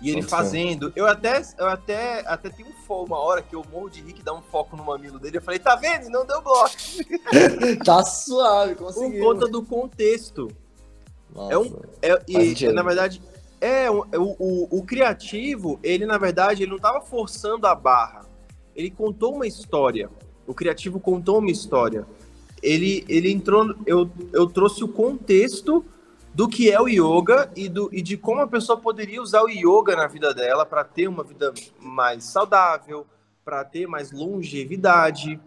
E 0.00 0.10
ele 0.10 0.22
fazendo. 0.22 0.92
Eu 0.94 1.06
até, 1.06 1.42
eu 1.58 1.66
até, 1.66 2.20
até 2.26 2.50
tenho 2.50 2.68
um 2.68 2.72
foco 2.72 3.06
uma 3.06 3.18
hora 3.18 3.42
que 3.42 3.54
eu 3.54 3.64
morro 3.72 3.88
de 3.88 4.02
rir 4.02 4.12
que 4.12 4.22
dá 4.22 4.34
um 4.34 4.42
foco 4.42 4.76
no 4.76 4.84
mamilo 4.84 5.18
dele. 5.18 5.38
Eu 5.38 5.42
falei, 5.42 5.58
tá 5.58 5.74
vendo? 5.74 6.10
Não 6.10 6.26
deu 6.26 6.42
bloco. 6.42 6.74
tá 7.84 8.04
suave, 8.04 8.74
conseguiu. 8.74 9.24
Por 9.24 9.34
conta 9.34 9.48
do 9.48 9.62
contexto. 9.62 10.48
Nossa, 11.34 11.52
é 11.52 11.58
um, 11.58 11.80
é, 12.02 12.22
e, 12.28 12.72
na 12.72 12.82
verdade, 12.82 13.22
é, 13.60 13.90
o, 13.90 14.06
o, 14.12 14.78
o, 14.78 14.82
criativo, 14.84 15.80
ele 15.82 16.06
na 16.06 16.18
verdade, 16.18 16.62
ele 16.62 16.70
não 16.70 16.78
tava 16.78 17.00
forçando 17.00 17.66
a 17.66 17.74
barra. 17.74 18.26
Ele 18.74 18.90
contou 18.90 19.34
uma 19.34 19.46
história. 19.46 20.10
O 20.46 20.54
criativo 20.54 21.00
contou 21.00 21.38
uma 21.38 21.50
história. 21.50 22.06
Ele, 22.62 23.04
ele 23.08 23.30
entrou. 23.30 23.74
Eu, 23.86 24.10
eu 24.32 24.46
trouxe 24.46 24.84
o 24.84 24.88
contexto 24.88 25.84
do 26.36 26.46
que 26.46 26.70
é 26.70 26.78
o 26.78 26.86
yoga 26.86 27.50
e, 27.56 27.66
do, 27.66 27.88
e 27.90 28.02
de 28.02 28.14
como 28.14 28.42
a 28.42 28.46
pessoa 28.46 28.78
poderia 28.78 29.22
usar 29.22 29.42
o 29.42 29.48
yoga 29.48 29.96
na 29.96 30.06
vida 30.06 30.34
dela 30.34 30.66
para 30.66 30.84
ter 30.84 31.08
uma 31.08 31.24
vida 31.24 31.50
mais 31.80 32.24
saudável, 32.24 33.06
para 33.42 33.64
ter 33.64 33.86
mais 33.86 34.12
longevidade. 34.12 35.40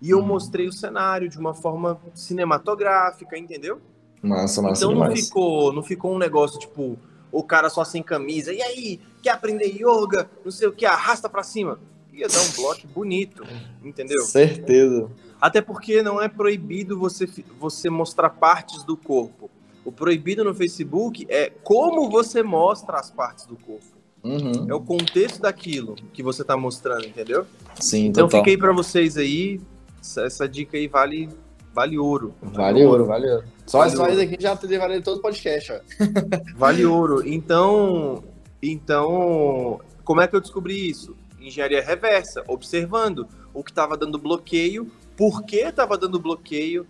E 0.00 0.08
eu 0.08 0.20
uhum. 0.20 0.26
mostrei 0.26 0.66
o 0.66 0.72
cenário 0.72 1.28
de 1.28 1.38
uma 1.38 1.52
forma 1.52 2.00
cinematográfica, 2.14 3.36
entendeu? 3.36 3.78
Massa, 4.22 4.62
massa 4.62 4.82
Então 4.82 4.94
não 4.94 5.02
demais. 5.02 5.26
ficou, 5.26 5.70
não 5.70 5.82
ficou 5.82 6.14
um 6.14 6.18
negócio 6.18 6.58
tipo 6.58 6.98
o 7.30 7.42
cara 7.42 7.68
só 7.68 7.84
sem 7.84 8.02
camisa. 8.02 8.54
E 8.54 8.62
aí, 8.62 9.00
quer 9.22 9.32
aprender 9.32 9.66
yoga? 9.66 10.30
Não 10.42 10.50
sei 10.50 10.66
o 10.66 10.72
que, 10.72 10.86
arrasta 10.86 11.28
para 11.28 11.42
cima. 11.42 11.78
Ia 12.10 12.26
dar 12.26 12.40
um 12.40 12.52
bloco 12.56 12.86
bonito, 12.88 13.44
entendeu? 13.84 14.22
Certeza. 14.22 15.10
Até 15.38 15.60
porque 15.60 16.02
não 16.02 16.22
é 16.22 16.28
proibido 16.28 16.98
você, 16.98 17.28
você 17.60 17.90
mostrar 17.90 18.30
partes 18.30 18.82
do 18.82 18.96
corpo. 18.96 19.50
O 19.84 19.90
proibido 19.90 20.44
no 20.44 20.54
Facebook 20.54 21.26
é 21.28 21.50
como 21.62 22.08
você 22.08 22.42
mostra 22.42 22.98
as 22.98 23.10
partes 23.10 23.46
do 23.46 23.56
corpo. 23.56 24.02
Uhum. 24.22 24.66
É 24.68 24.74
o 24.74 24.80
contexto 24.80 25.40
daquilo 25.40 25.96
que 26.12 26.22
você 26.22 26.42
está 26.42 26.56
mostrando, 26.56 27.04
entendeu? 27.04 27.44
Sim, 27.80 28.06
Então 28.06 28.26
total. 28.28 28.40
fiquei 28.40 28.56
para 28.56 28.72
vocês 28.72 29.16
aí. 29.16 29.60
Essa, 30.00 30.22
essa, 30.22 30.48
dica 30.48 30.76
aí 30.76 30.86
vale, 30.86 31.28
vale 31.74 31.98
ouro. 31.98 32.34
Vale, 32.40 32.56
vale 32.56 32.84
ouro, 32.84 33.06
vale 33.06 33.30
ouro. 33.30 33.44
Só 33.66 33.78
vale 33.78 33.96
só 33.96 34.08
isso 34.08 34.20
aqui 34.20 34.36
já 34.38 34.54
vale 34.54 35.00
todo 35.00 35.18
o 35.18 35.22
podcast, 35.22 35.72
ó. 35.72 35.80
Vale 36.56 36.84
ouro. 36.84 37.26
Então, 37.26 38.22
então, 38.60 39.80
como 40.04 40.20
é 40.20 40.28
que 40.28 40.36
eu 40.36 40.40
descobri 40.40 40.88
isso? 40.88 41.16
Engenharia 41.40 41.82
reversa, 41.82 42.44
observando 42.46 43.26
o 43.54 43.62
que 43.62 43.70
estava 43.70 43.96
dando 43.96 44.18
bloqueio, 44.18 44.90
por 45.16 45.42
que 45.44 45.56
estava 45.56 45.96
dando 45.96 46.18
bloqueio, 46.18 46.86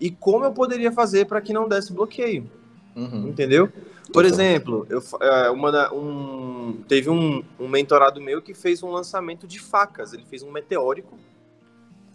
e 0.00 0.10
como 0.10 0.44
eu 0.44 0.52
poderia 0.52 0.90
fazer 0.90 1.26
para 1.26 1.40
que 1.40 1.52
não 1.52 1.68
desse 1.68 1.92
bloqueio. 1.92 2.50
Uhum. 2.96 3.28
Entendeu? 3.28 3.70
Por 4.12 4.24
exemplo, 4.24 4.86
eu, 4.88 5.02
é, 5.20 5.50
uma, 5.50 5.92
um, 5.92 6.82
teve 6.88 7.08
um, 7.08 7.44
um, 7.58 7.68
mentorado 7.68 8.20
meu 8.20 8.42
que 8.42 8.54
fez 8.54 8.82
um 8.82 8.90
lançamento 8.90 9.46
de 9.46 9.60
facas. 9.60 10.12
Ele 10.12 10.24
fez 10.28 10.42
um 10.42 10.50
meteórico 10.50 11.16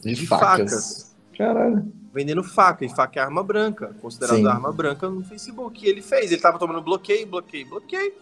de, 0.02 0.13
de 0.13 0.28
facas. 0.28 0.71
facas. 0.71 1.15
Caralho. 1.38 1.91
Vendendo 2.13 2.43
faca, 2.43 2.86
e 2.86 2.89
faca 2.89 3.19
é 3.19 3.24
arma 3.24 3.43
branca, 3.43 3.93
considerada 4.02 4.50
arma 4.50 4.71
branca 4.71 5.10
no 5.10 5.24
Facebook. 5.24 5.86
E 5.86 5.89
ele 5.89 6.02
fez, 6.02 6.32
ele 6.32 6.41
tava 6.41 6.58
tomando 6.58 6.82
bloqueio, 6.82 7.28
bloqueio, 7.28 7.67
bloqueio. 7.67 8.13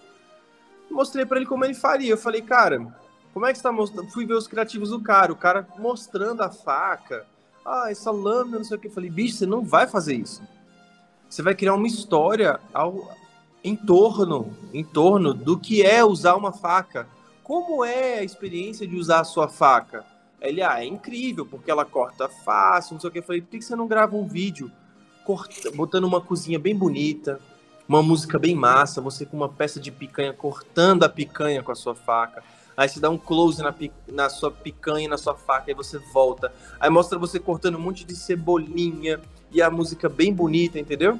Mostrei 0.89 1.25
para 1.25 1.37
ele 1.37 1.45
como 1.45 1.63
ele 1.63 1.75
faria. 1.75 2.11
Eu 2.11 2.17
falei, 2.17 2.41
cara, 2.41 2.95
como 3.33 3.45
é 3.45 3.51
que 3.51 3.57
você 3.57 3.63
tá 3.63 3.71
mostrando? 3.71 4.09
Fui 4.11 4.25
ver 4.25 4.33
os 4.33 4.47
criativos 4.47 4.89
do 4.89 4.99
cara, 4.99 5.31
o 5.31 5.35
cara 5.35 5.67
mostrando 5.77 6.41
a 6.41 6.49
faca, 6.49 7.25
ah, 7.65 7.89
essa 7.89 8.11
lâmina, 8.11 8.57
não 8.57 8.65
sei 8.65 8.77
o 8.77 8.79
que. 8.79 8.87
Eu 8.87 8.91
falei, 8.91 9.09
bicho, 9.09 9.37
você 9.37 9.45
não 9.45 9.63
vai 9.63 9.87
fazer 9.87 10.15
isso. 10.15 10.41
Você 11.29 11.41
vai 11.41 11.55
criar 11.55 11.73
uma 11.73 11.87
história 11.87 12.59
ao, 12.73 13.11
em 13.63 13.75
torno, 13.75 14.55
em 14.73 14.83
torno 14.83 15.33
do 15.33 15.57
que 15.57 15.81
é 15.81 16.03
usar 16.03 16.35
uma 16.35 16.51
faca. 16.51 17.07
Como 17.43 17.83
é 17.83 18.19
a 18.19 18.23
experiência 18.23 18.87
de 18.87 18.95
usar 18.95 19.21
a 19.21 19.23
sua 19.23 19.47
faca? 19.47 20.05
Ele, 20.41 20.61
ah, 20.61 20.83
é 20.83 20.85
incrível, 20.85 21.45
porque 21.45 21.71
ela 21.71 21.85
corta 21.85 22.27
fácil, 22.27 22.93
não 22.93 22.99
sei 22.99 23.09
o 23.09 23.11
que. 23.11 23.19
Eu 23.19 23.23
falei, 23.23 23.41
por 23.41 23.49
que 23.49 23.61
você 23.61 23.75
não 23.75 23.87
grava 23.87 24.15
um 24.15 24.27
vídeo 24.27 24.71
corta, 25.25 25.71
botando 25.71 26.03
uma 26.03 26.19
cozinha 26.21 26.59
bem 26.59 26.75
bonita, 26.75 27.39
uma 27.87 28.03
música 28.03 28.37
bem 28.37 28.53
massa, 28.53 29.01
você 29.01 29.25
com 29.25 29.37
uma 29.37 29.49
peça 29.49 29.79
de 29.79 29.91
picanha 29.91 30.33
cortando 30.33 31.03
a 31.03 31.09
picanha 31.09 31.63
com 31.63 31.71
a 31.71 31.75
sua 31.75 31.95
faca? 31.95 32.43
Aí 32.75 32.89
você 32.89 32.99
dá 32.99 33.09
um 33.09 33.17
close 33.17 33.61
na, 33.61 33.73
na 34.07 34.29
sua 34.29 34.51
picanha, 34.51 35.07
na 35.07 35.17
sua 35.17 35.35
faca, 35.35 35.65
aí 35.67 35.75
você 35.75 35.97
volta. 35.97 36.51
Aí 36.79 36.89
mostra 36.89 37.19
você 37.19 37.39
cortando 37.39 37.75
um 37.75 37.81
monte 37.81 38.03
de 38.03 38.15
cebolinha 38.15 39.19
e 39.51 39.61
a 39.61 39.69
música 39.69 40.09
bem 40.09 40.33
bonita, 40.33 40.79
entendeu? 40.79 41.19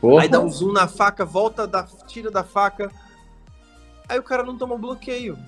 Porra. 0.00 0.22
Aí 0.22 0.28
dá 0.28 0.40
um 0.40 0.48
zoom 0.48 0.72
na 0.72 0.86
faca, 0.86 1.24
volta, 1.24 1.66
da, 1.66 1.82
tira 2.06 2.30
da 2.30 2.44
faca. 2.44 2.90
Aí 4.08 4.18
o 4.18 4.22
cara 4.22 4.42
não 4.42 4.56
toma 4.56 4.76
bloqueio. 4.76 5.38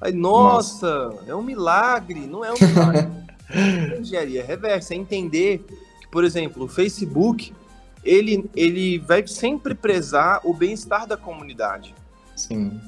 Aí, 0.00 0.12
nossa, 0.12 1.10
nossa. 1.10 1.30
é 1.30 1.34
um 1.34 1.42
milagre, 1.42 2.20
não 2.26 2.44
é 2.44 2.50
um 2.50 2.56
milagre. 2.60 3.22
engenharia 4.00 4.44
reversa 4.44 4.94
é 4.94 4.96
entender 4.96 5.64
que, 6.00 6.08
por 6.08 6.24
exemplo, 6.24 6.64
o 6.64 6.68
Facebook, 6.68 7.54
ele, 8.02 8.50
ele 8.56 8.98
vai 8.98 9.26
sempre 9.26 9.74
prezar 9.74 10.40
o 10.44 10.52
bem-estar 10.52 11.06
da 11.06 11.16
comunidade. 11.16 11.94
Sim. 12.34 12.80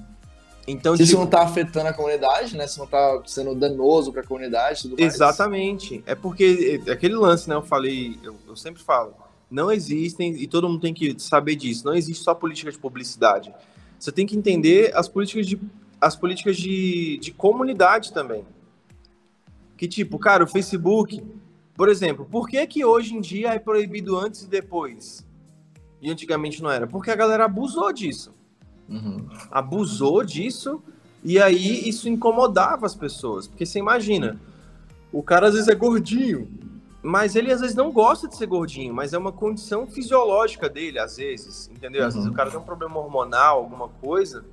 Então, 0.66 0.96
se 0.96 1.02
tipo... 1.02 1.08
isso 1.08 1.16
não 1.16 1.24
está 1.24 1.42
afetando 1.42 1.88
a 1.88 1.92
comunidade, 1.92 2.56
né? 2.56 2.66
Se 2.66 2.78
não 2.78 2.86
está 2.86 3.22
sendo 3.26 3.54
danoso 3.54 4.12
para 4.12 4.22
a 4.22 4.26
comunidade, 4.26 4.82
tudo 4.82 4.96
mais. 4.98 5.14
Exatamente. 5.14 6.02
É 6.06 6.14
porque 6.14 6.80
é 6.86 6.90
aquele 6.90 7.14
lance, 7.14 7.48
né? 7.48 7.54
Eu 7.54 7.62
falei, 7.62 8.18
eu, 8.22 8.34
eu, 8.46 8.56
sempre 8.56 8.82
falo, 8.82 9.14
não 9.50 9.70
existem 9.70 10.34
e 10.36 10.46
todo 10.46 10.68
mundo 10.68 10.80
tem 10.80 10.94
que 10.94 11.16
saber 11.18 11.56
disso. 11.56 11.84
Não 11.84 11.94
existe 11.94 12.24
só 12.24 12.34
política 12.34 12.72
de 12.72 12.78
publicidade. 12.78 13.54
Você 13.98 14.10
tem 14.10 14.26
que 14.26 14.36
entender 14.36 14.90
as 14.94 15.08
políticas 15.08 15.46
de 15.46 15.60
as 16.00 16.14
políticas 16.14 16.56
de, 16.56 17.18
de 17.18 17.32
comunidade 17.32 18.12
também. 18.12 18.44
Que 19.76 19.88
tipo, 19.88 20.18
cara, 20.18 20.44
o 20.44 20.46
Facebook, 20.46 21.22
por 21.74 21.88
exemplo, 21.88 22.26
por 22.30 22.46
que 22.46 22.66
que 22.66 22.84
hoje 22.84 23.14
em 23.14 23.20
dia 23.20 23.54
é 23.54 23.58
proibido 23.58 24.16
antes 24.18 24.42
e 24.42 24.46
depois? 24.46 25.26
E 26.02 26.10
antigamente 26.10 26.62
não 26.62 26.70
era? 26.70 26.86
Porque 26.86 27.10
a 27.10 27.16
galera 27.16 27.46
abusou 27.46 27.90
disso. 27.90 28.34
Uhum. 28.88 29.26
Abusou 29.50 30.22
disso 30.24 30.82
e 31.22 31.40
aí 31.40 31.88
isso 31.88 32.08
incomodava 32.08 32.84
as 32.84 32.94
pessoas. 32.94 33.46
Porque 33.46 33.64
você 33.64 33.78
imagina, 33.78 34.38
o 35.12 35.22
cara 35.22 35.48
às 35.48 35.54
vezes 35.54 35.68
é 35.68 35.74
gordinho, 35.74 36.48
mas 37.02 37.34
ele 37.36 37.50
às 37.50 37.60
vezes 37.60 37.74
não 37.74 37.90
gosta 37.90 38.28
de 38.28 38.36
ser 38.36 38.46
gordinho, 38.46 38.92
mas 38.92 39.12
é 39.14 39.18
uma 39.18 39.32
condição 39.32 39.86
fisiológica 39.86 40.68
dele, 40.68 40.98
às 40.98 41.16
vezes, 41.16 41.70
entendeu? 41.70 42.06
Às 42.06 42.14
uhum. 42.14 42.20
vezes 42.20 42.32
o 42.32 42.36
cara 42.36 42.50
tem 42.50 42.58
um 42.58 42.64
problema 42.64 42.98
hormonal, 42.98 43.58
alguma 43.58 43.88
coisa, 43.88 44.44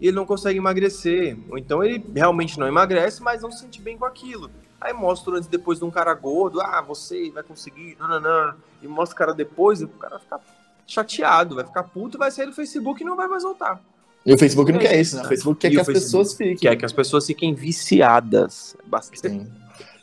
e 0.00 0.08
ele 0.08 0.16
não 0.16 0.26
consegue 0.26 0.58
emagrecer. 0.58 1.38
Ou 1.48 1.56
então 1.56 1.82
ele 1.82 2.04
realmente 2.14 2.58
não 2.58 2.66
emagrece, 2.66 3.22
mas 3.22 3.42
não 3.42 3.50
se 3.50 3.60
sente 3.60 3.80
bem 3.80 3.96
com 3.96 4.04
aquilo. 4.04 4.50
Aí 4.80 4.92
mostra 4.92 5.36
antes 5.36 5.48
depois 5.48 5.78
de 5.78 5.84
um 5.84 5.90
cara 5.90 6.12
gordo, 6.12 6.60
ah, 6.60 6.80
você 6.80 7.30
vai 7.30 7.42
conseguir, 7.42 7.96
nananã, 8.00 8.56
e 8.82 8.88
mostra 8.88 9.14
o 9.14 9.18
cara 9.18 9.32
depois, 9.32 9.80
e 9.80 9.84
o 9.84 9.88
cara 9.88 10.18
fica 10.18 10.40
chateado, 10.86 11.54
vai 11.54 11.64
ficar 11.64 11.84
puto, 11.84 12.18
vai 12.18 12.30
sair 12.30 12.46
do 12.46 12.52
Facebook 12.52 13.02
e 13.02 13.06
não 13.06 13.16
vai 13.16 13.26
mais 13.26 13.42
voltar. 13.42 13.80
E 14.24 14.32
o 14.32 14.38
Facebook 14.38 14.70
não 14.70 14.78
é 14.78 14.82
quer 14.82 15.00
isso, 15.00 15.16
né? 15.16 15.22
O 15.22 15.28
Facebook 15.28 15.60
quer 15.60 15.68
e 15.68 15.70
que 15.72 15.80
as 15.80 15.86
Facebook 15.86 16.04
pessoas 16.04 16.34
fiquem. 16.34 16.56
Quer 16.56 16.76
que 16.76 16.84
as 16.84 16.92
pessoas 16.92 17.26
fiquem 17.26 17.54
viciadas. 17.54 18.76
Bastante. 18.86 19.50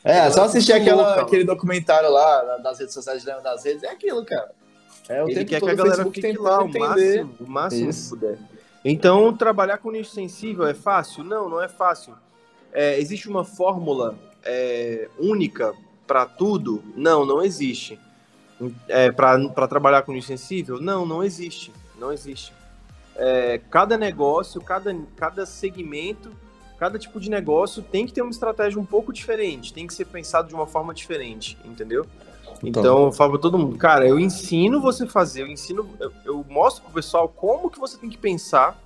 É, 0.03 0.29
só 0.31 0.43
assistir 0.43 0.73
aquela, 0.73 1.21
aquele 1.21 1.43
documentário 1.43 2.09
lá 2.09 2.57
das 2.57 2.79
redes 2.79 2.93
sociais, 2.93 3.23
das 3.23 3.63
redes, 3.63 3.83
é 3.83 3.89
aquilo, 3.89 4.25
cara. 4.25 4.51
É 5.07 5.23
o 5.23 5.29
Ele 5.29 5.45
quer 5.45 5.61
que 5.61 5.69
a 5.69 5.73
galera 5.73 6.05
fique 6.05 6.37
lá 6.37 6.63
o 6.63 6.71
máximo, 6.71 7.35
o 7.39 7.49
máximo 7.49 7.91
que 7.91 8.09
puder. 8.09 8.37
Então, 8.83 9.35
trabalhar 9.35 9.77
com 9.77 9.91
nicho 9.91 10.11
sensível 10.11 10.65
é 10.65 10.73
fácil? 10.73 11.23
Não, 11.23 11.49
não 11.49 11.61
é 11.61 11.67
fácil. 11.67 12.13
É, 12.71 12.99
existe 12.99 13.27
uma 13.27 13.43
fórmula 13.43 14.17
é, 14.43 15.09
única 15.17 15.73
para 16.07 16.25
tudo? 16.25 16.83
Não, 16.95 17.25
não 17.25 17.41
existe 17.41 17.99
é, 18.87 19.11
para 19.11 19.67
trabalhar 19.67 20.01
com 20.01 20.11
nicho 20.11 20.27
sensível? 20.27 20.79
Não, 20.79 21.05
não 21.05 21.23
existe. 21.23 21.71
Não 21.97 22.11
existe. 22.11 22.53
É, 23.15 23.59
cada 23.69 23.97
negócio, 23.97 24.61
cada, 24.61 24.95
cada 25.15 25.45
segmento, 25.45 26.31
cada 26.77 26.97
tipo 26.97 27.19
de 27.19 27.29
negócio 27.29 27.83
tem 27.83 28.05
que 28.05 28.13
ter 28.13 28.21
uma 28.21 28.31
estratégia 28.31 28.79
um 28.79 28.85
pouco 28.85 29.11
diferente, 29.11 29.73
tem 29.73 29.85
que 29.85 29.93
ser 29.93 30.05
pensado 30.05 30.47
de 30.47 30.55
uma 30.55 30.65
forma 30.65 30.93
diferente, 30.93 31.57
entendeu? 31.65 32.05
Então, 32.63 32.81
então 32.81 33.05
eu 33.05 33.11
falo 33.11 33.31
para 33.33 33.41
todo 33.41 33.57
mundo, 33.57 33.77
cara, 33.77 34.07
eu 34.07 34.17
ensino 34.17 34.81
você 34.81 35.05
fazer, 35.05 35.41
eu 35.41 35.47
ensino, 35.47 35.89
eu, 35.99 36.11
eu 36.25 36.45
mostro 36.49 36.83
pro 36.83 36.93
pessoal 36.93 37.27
como 37.27 37.69
que 37.69 37.79
você 37.79 37.97
tem 37.97 38.09
que 38.09 38.17
pensar 38.17 38.77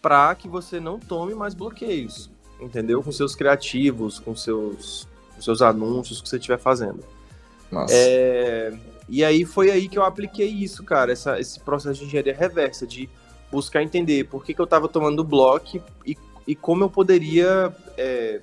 para 0.00 0.34
que 0.34 0.48
você 0.48 0.80
não 0.80 0.98
tome 0.98 1.34
mais 1.34 1.52
bloqueios, 1.52 2.30
entendeu? 2.58 3.02
Com 3.02 3.12
seus 3.12 3.34
criativos, 3.34 4.18
com 4.18 4.34
seus, 4.34 5.06
com 5.34 5.42
seus 5.42 5.60
anúncios 5.60 6.22
que 6.22 6.28
você 6.28 6.36
estiver 6.36 6.58
fazendo. 6.58 7.04
Nossa. 7.70 7.94
É, 7.94 8.72
e 9.10 9.24
aí 9.24 9.44
foi 9.44 9.72
aí 9.72 9.88
que 9.88 9.98
eu 9.98 10.04
apliquei 10.04 10.48
isso, 10.48 10.84
cara, 10.84 11.10
essa, 11.10 11.38
esse 11.40 11.58
processo 11.58 11.98
de 12.00 12.06
engenharia 12.06 12.34
reversa, 12.34 12.86
de 12.86 13.10
buscar 13.50 13.82
entender 13.82 14.24
por 14.28 14.44
que, 14.44 14.54
que 14.54 14.60
eu 14.60 14.64
estava 14.64 14.88
tomando 14.88 15.24
bloco 15.24 15.82
e, 16.06 16.16
e 16.46 16.54
como 16.54 16.84
eu 16.84 16.88
poderia 16.88 17.74
é, 17.98 18.40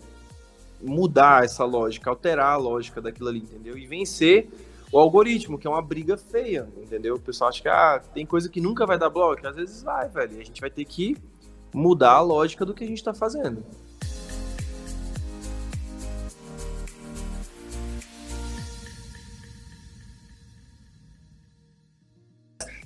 mudar 0.81 1.45
essa 1.45 1.63
lógica, 1.63 2.09
alterar 2.09 2.53
a 2.53 2.57
lógica 2.57 3.01
daquilo 3.01 3.29
ali, 3.29 3.39
entendeu? 3.39 3.77
E 3.77 3.87
vencer 3.87 4.49
o 4.91 4.99
algoritmo, 4.99 5.57
que 5.57 5.65
é 5.65 5.69
uma 5.69 5.81
briga 5.81 6.17
feia, 6.17 6.67
entendeu? 6.77 7.15
O 7.15 7.19
pessoal 7.19 7.49
acha 7.49 7.61
que 7.61 7.69
ah, 7.69 8.01
tem 8.13 8.25
coisa 8.25 8.49
que 8.49 8.59
nunca 8.59 8.85
vai 8.85 8.97
dar 8.97 9.09
bloco, 9.09 9.47
às 9.47 9.55
vezes 9.55 9.83
vai, 9.83 10.09
velho. 10.09 10.37
E 10.37 10.41
a 10.41 10.43
gente 10.43 10.59
vai 10.59 10.69
ter 10.69 10.83
que 10.83 11.15
mudar 11.73 12.13
a 12.13 12.21
lógica 12.21 12.65
do 12.65 12.73
que 12.73 12.83
a 12.83 12.87
gente 12.87 12.97
está 12.97 13.13
fazendo. 13.13 13.63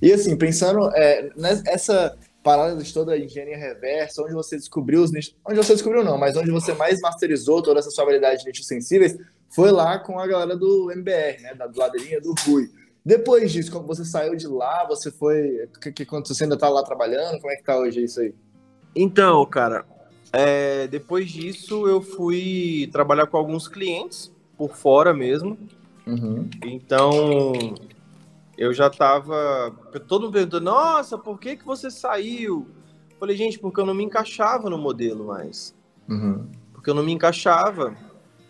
E 0.02 0.12
assim, 0.12 0.36
pensando 0.36 0.90
é, 0.96 1.30
nessa 1.36 2.18
parada 2.44 2.76
de 2.82 2.94
toda 2.94 3.14
a 3.14 3.20
engenharia 3.20 3.58
reversa, 3.58 4.24
onde 4.24 4.34
você 4.34 4.58
descobriu 4.58 5.04
os 5.04 5.12
nichos, 5.12 5.36
onde 5.46 5.58
você 5.58 5.74
descobriu 5.74 6.04
não, 6.04 6.18
mas 6.18 6.36
onde 6.36 6.50
você 6.50 6.74
mais 6.74 7.00
masterizou 7.00 7.62
toda 7.62 7.80
essa 7.80 7.92
sua 7.92 8.04
habilidade 8.04 8.42
de 8.42 8.48
nichos 8.48 8.66
sensíveis, 8.66 9.16
foi 9.50 9.72
lá 9.72 10.00
com 10.00 10.20
a 10.20 10.26
galera 10.26 10.56
do 10.56 10.92
MBR, 10.92 11.42
né, 11.42 11.54
da 11.54 11.70
ladeirinha 11.76 12.20
do 12.20 12.34
Rui. 12.46 12.70
Depois 13.06 13.52
disso, 13.52 13.72
quando 13.72 13.88
você 13.88 14.06
saiu 14.06 14.36
de 14.36 14.48
lá, 14.48 14.86
você 14.88 15.12
foi, 15.12 15.68
que, 15.82 15.92
que 15.92 16.06
quando 16.06 16.28
você 16.28 16.44
ainda 16.44 16.58
tá 16.58 16.70
lá 16.70 16.84
trabalhando, 16.84 17.40
como 17.40 17.52
é 17.52 17.56
que 17.56 17.64
tá 17.64 17.78
hoje 17.78 18.04
isso 18.04 18.22
aí? 18.22 18.34
Então, 18.96 19.46
cara, 19.46 19.86
é, 20.32 20.88
depois 20.88 21.30
disso 21.30 21.88
eu 21.88 22.02
fui 22.02 22.90
trabalhar 22.92 23.28
com 23.28 23.38
alguns 23.38 23.68
clientes 23.68 24.32
por 24.58 24.76
fora 24.76 25.14
mesmo. 25.14 25.58
Uhum. 26.06 26.50
Então, 26.64 27.54
eu 28.62 28.72
já 28.74 28.92
tava. 28.92 29.76
Todo 30.08 30.26
mundo 30.26 30.34
perguntando, 30.34 30.66
nossa, 30.66 31.18
por 31.18 31.40
que, 31.40 31.58
que 31.58 31.66
você 31.66 31.90
saiu? 31.90 32.68
falei, 33.20 33.36
gente, 33.36 33.60
porque 33.60 33.80
eu 33.80 33.86
não 33.86 33.94
me 33.94 34.04
encaixava 34.04 34.70
no 34.70 34.78
modelo 34.80 35.26
mais. 35.26 35.76
Uhum. 36.10 36.48
Porque 36.74 36.90
eu 36.90 36.94
não 36.96 37.04
me 37.04 37.12
encaixava. 37.12 37.96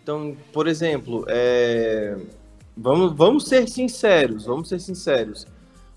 Então, 0.02 0.36
por 0.54 0.66
exemplo, 0.66 1.26
é... 1.28 2.18
vamos, 2.76 3.14
vamos 3.14 3.48
ser 3.48 3.68
sinceros, 3.68 4.46
vamos 4.46 4.70
ser 4.70 4.80
sinceros. 4.80 5.46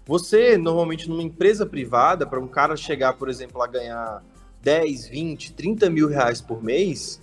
Você, 0.07 0.59
normalmente, 0.59 1.09
numa 1.09 1.23
empresa 1.23 1.65
privada, 1.65 2.27
para 2.27 2.41
um 2.41 2.49
cara 2.49 2.77
chegar, 2.77 3.15
por 3.15 3.29
exemplo, 3.29 3.63
a 3.63 3.67
ganhar 3.67 4.23
10, 4.61 5.09
20, 5.09 5.53
30 5.53 5.89
mil 5.89 6.09
reais 6.09 6.41
por 6.41 6.63
mês, 6.63 7.21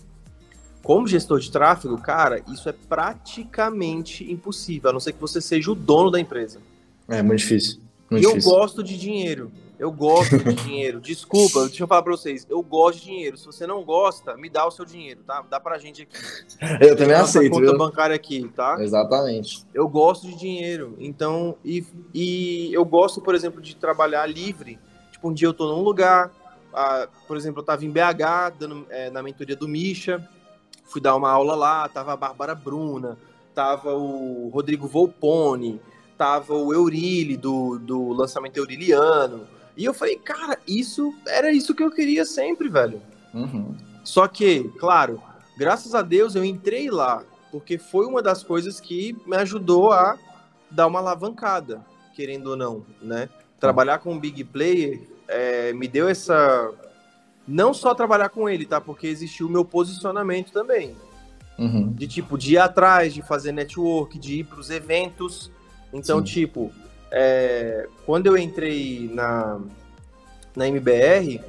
como 0.82 1.06
gestor 1.06 1.40
de 1.40 1.52
tráfego, 1.52 1.98
cara, 1.98 2.42
isso 2.48 2.70
é 2.70 2.72
praticamente 2.72 4.30
impossível, 4.32 4.90
a 4.90 4.94
não 4.94 5.00
ser 5.02 5.14
que 5.14 5.22
você 5.22 5.42
seja 5.42 5.72
o 5.72 5.76
dono 5.76 6.10
da 6.10 6.20
empresa. 6.20 6.60
É 7.08 7.22
muito 7.22 7.40
difícil. 7.40 7.80
Muito 8.10 8.24
e 8.24 8.28
difícil. 8.28 8.52
eu 8.52 8.58
gosto 8.58 8.84
de 8.84 8.98
dinheiro. 8.98 9.52
Eu 9.80 9.92
gosto 9.92 10.38
de 10.38 10.54
dinheiro. 10.64 11.02
Desculpa, 11.02 11.66
deixa 11.66 11.84
eu 11.84 11.88
falar 11.88 12.04
pra 12.04 12.12
vocês. 12.12 12.46
Eu 12.48 12.62
gosto 12.62 13.00
de 13.00 13.06
dinheiro. 13.06 13.38
Se 13.38 13.46
você 13.46 13.66
não 13.66 13.84
gosta, 13.84 14.38
me 14.38 14.48
dá 14.50 14.66
o 14.68 14.70
seu 14.72 14.86
dinheiro, 14.86 15.22
tá? 15.26 15.44
Dá 15.50 15.60
pra 15.60 15.80
gente 15.80 16.04
aqui. 16.04 16.16
Eu 16.86 16.96
também 16.96 17.16
aceito. 17.16 17.52
conta 17.52 17.66
viu? 17.66 17.78
bancária 17.78 18.16
aqui, 18.16 18.48
tá? 18.56 18.78
Exatamente. 18.80 19.66
Eu 19.74 19.88
gosto 19.88 20.28
de 20.28 20.36
dinheiro. 20.36 20.96
Então, 21.00 21.58
e, 21.66 21.84
e 22.14 22.72
eu 22.74 22.86
gosto, 22.86 23.20
por 23.20 23.34
exemplo, 23.34 23.60
de 23.60 23.76
trabalhar 23.76 24.28
livre. 24.28 24.78
Tipo, 25.12 25.30
um 25.30 25.34
dia 25.34 25.48
eu 25.48 25.54
tô 25.54 25.68
num 25.74 25.82
lugar, 25.82 26.32
ah, 26.74 27.08
por 27.28 27.36
exemplo, 27.36 27.60
eu 27.60 27.62
estava 27.62 27.84
em 27.84 27.90
BH, 27.90 28.58
dando, 28.60 28.86
é, 28.90 29.10
na 29.10 29.22
mentoria 29.24 29.56
do 29.56 29.68
Misha, 29.68 30.28
fui 30.86 31.02
dar 31.02 31.16
uma 31.16 31.30
aula 31.30 31.56
lá, 31.56 31.88
tava 31.90 32.14
a 32.14 32.18
Bárbara 32.18 32.56
Bruna, 32.56 33.18
tava 33.54 33.94
o 33.94 34.50
Rodrigo 34.54 34.88
Volpone, 34.88 35.82
tava 36.22 36.54
o 36.54 36.72
Eurile, 36.72 37.36
do, 37.36 37.80
do 37.80 38.14
lançamento 38.14 38.58
Euriliano, 38.58 39.48
e 39.76 39.84
eu 39.84 39.92
falei, 39.92 40.18
cara, 40.18 40.60
isso 40.68 41.12
era 41.26 41.52
isso 41.52 41.74
que 41.74 41.82
eu 41.82 41.90
queria 41.90 42.28
sempre, 42.28 42.70
velho. 42.70 43.02
Uhum. 43.34 43.76
Só 44.04 44.28
que, 44.28 44.66
claro, 44.78 45.20
graças 45.58 45.96
a 45.96 46.04
Deus 46.04 46.36
eu 46.36 46.46
entrei 46.46 46.92
lá, 46.92 47.24
porque 47.52 47.80
foi 47.80 48.06
uma 48.06 48.22
das 48.22 48.44
coisas 48.44 48.80
que 48.80 49.18
me 49.26 49.36
ajudou 49.38 49.92
a 49.92 50.16
dar 50.70 50.86
uma 50.86 51.00
alavancada, 51.00 51.84
querendo 52.14 52.52
ou 52.52 52.56
não, 52.56 52.86
né? 53.02 53.28
Trabalhar 53.60 53.98
com 53.98 54.14
um 54.14 54.20
big 54.20 54.44
player 54.44 55.02
é, 55.28 55.74
me 55.74 55.88
deu 55.88 56.08
essa. 56.08 56.72
Não 57.48 57.74
só 57.74 57.96
trabalhar 57.96 58.30
com 58.30 58.48
ele, 58.48 58.68
tá? 58.68 58.80
Porque 58.80 59.08
existiu 59.08 59.48
o 59.48 59.50
meu 59.50 59.66
posicionamento 59.66 60.52
também. 60.52 60.96
Uhum. 61.58 61.92
De 61.94 62.08
tipo, 62.08 62.38
de 62.38 62.54
ir 62.54 62.58
atrás, 62.60 63.12
de 63.12 63.24
fazer 63.24 63.52
network, 63.52 64.20
de 64.20 64.42
ir 64.42 64.44
para 64.44 64.60
os 64.60 64.70
eventos. 64.70 65.50
Então, 65.94 66.20
Sim. 66.20 66.26
tipo, 66.26 66.72
é, 67.12 67.88
quando 68.06 68.28
eu 68.28 68.38
entrei 68.38 69.10
na, 69.14 69.60
na 70.56 70.68
MBR, 70.68 71.42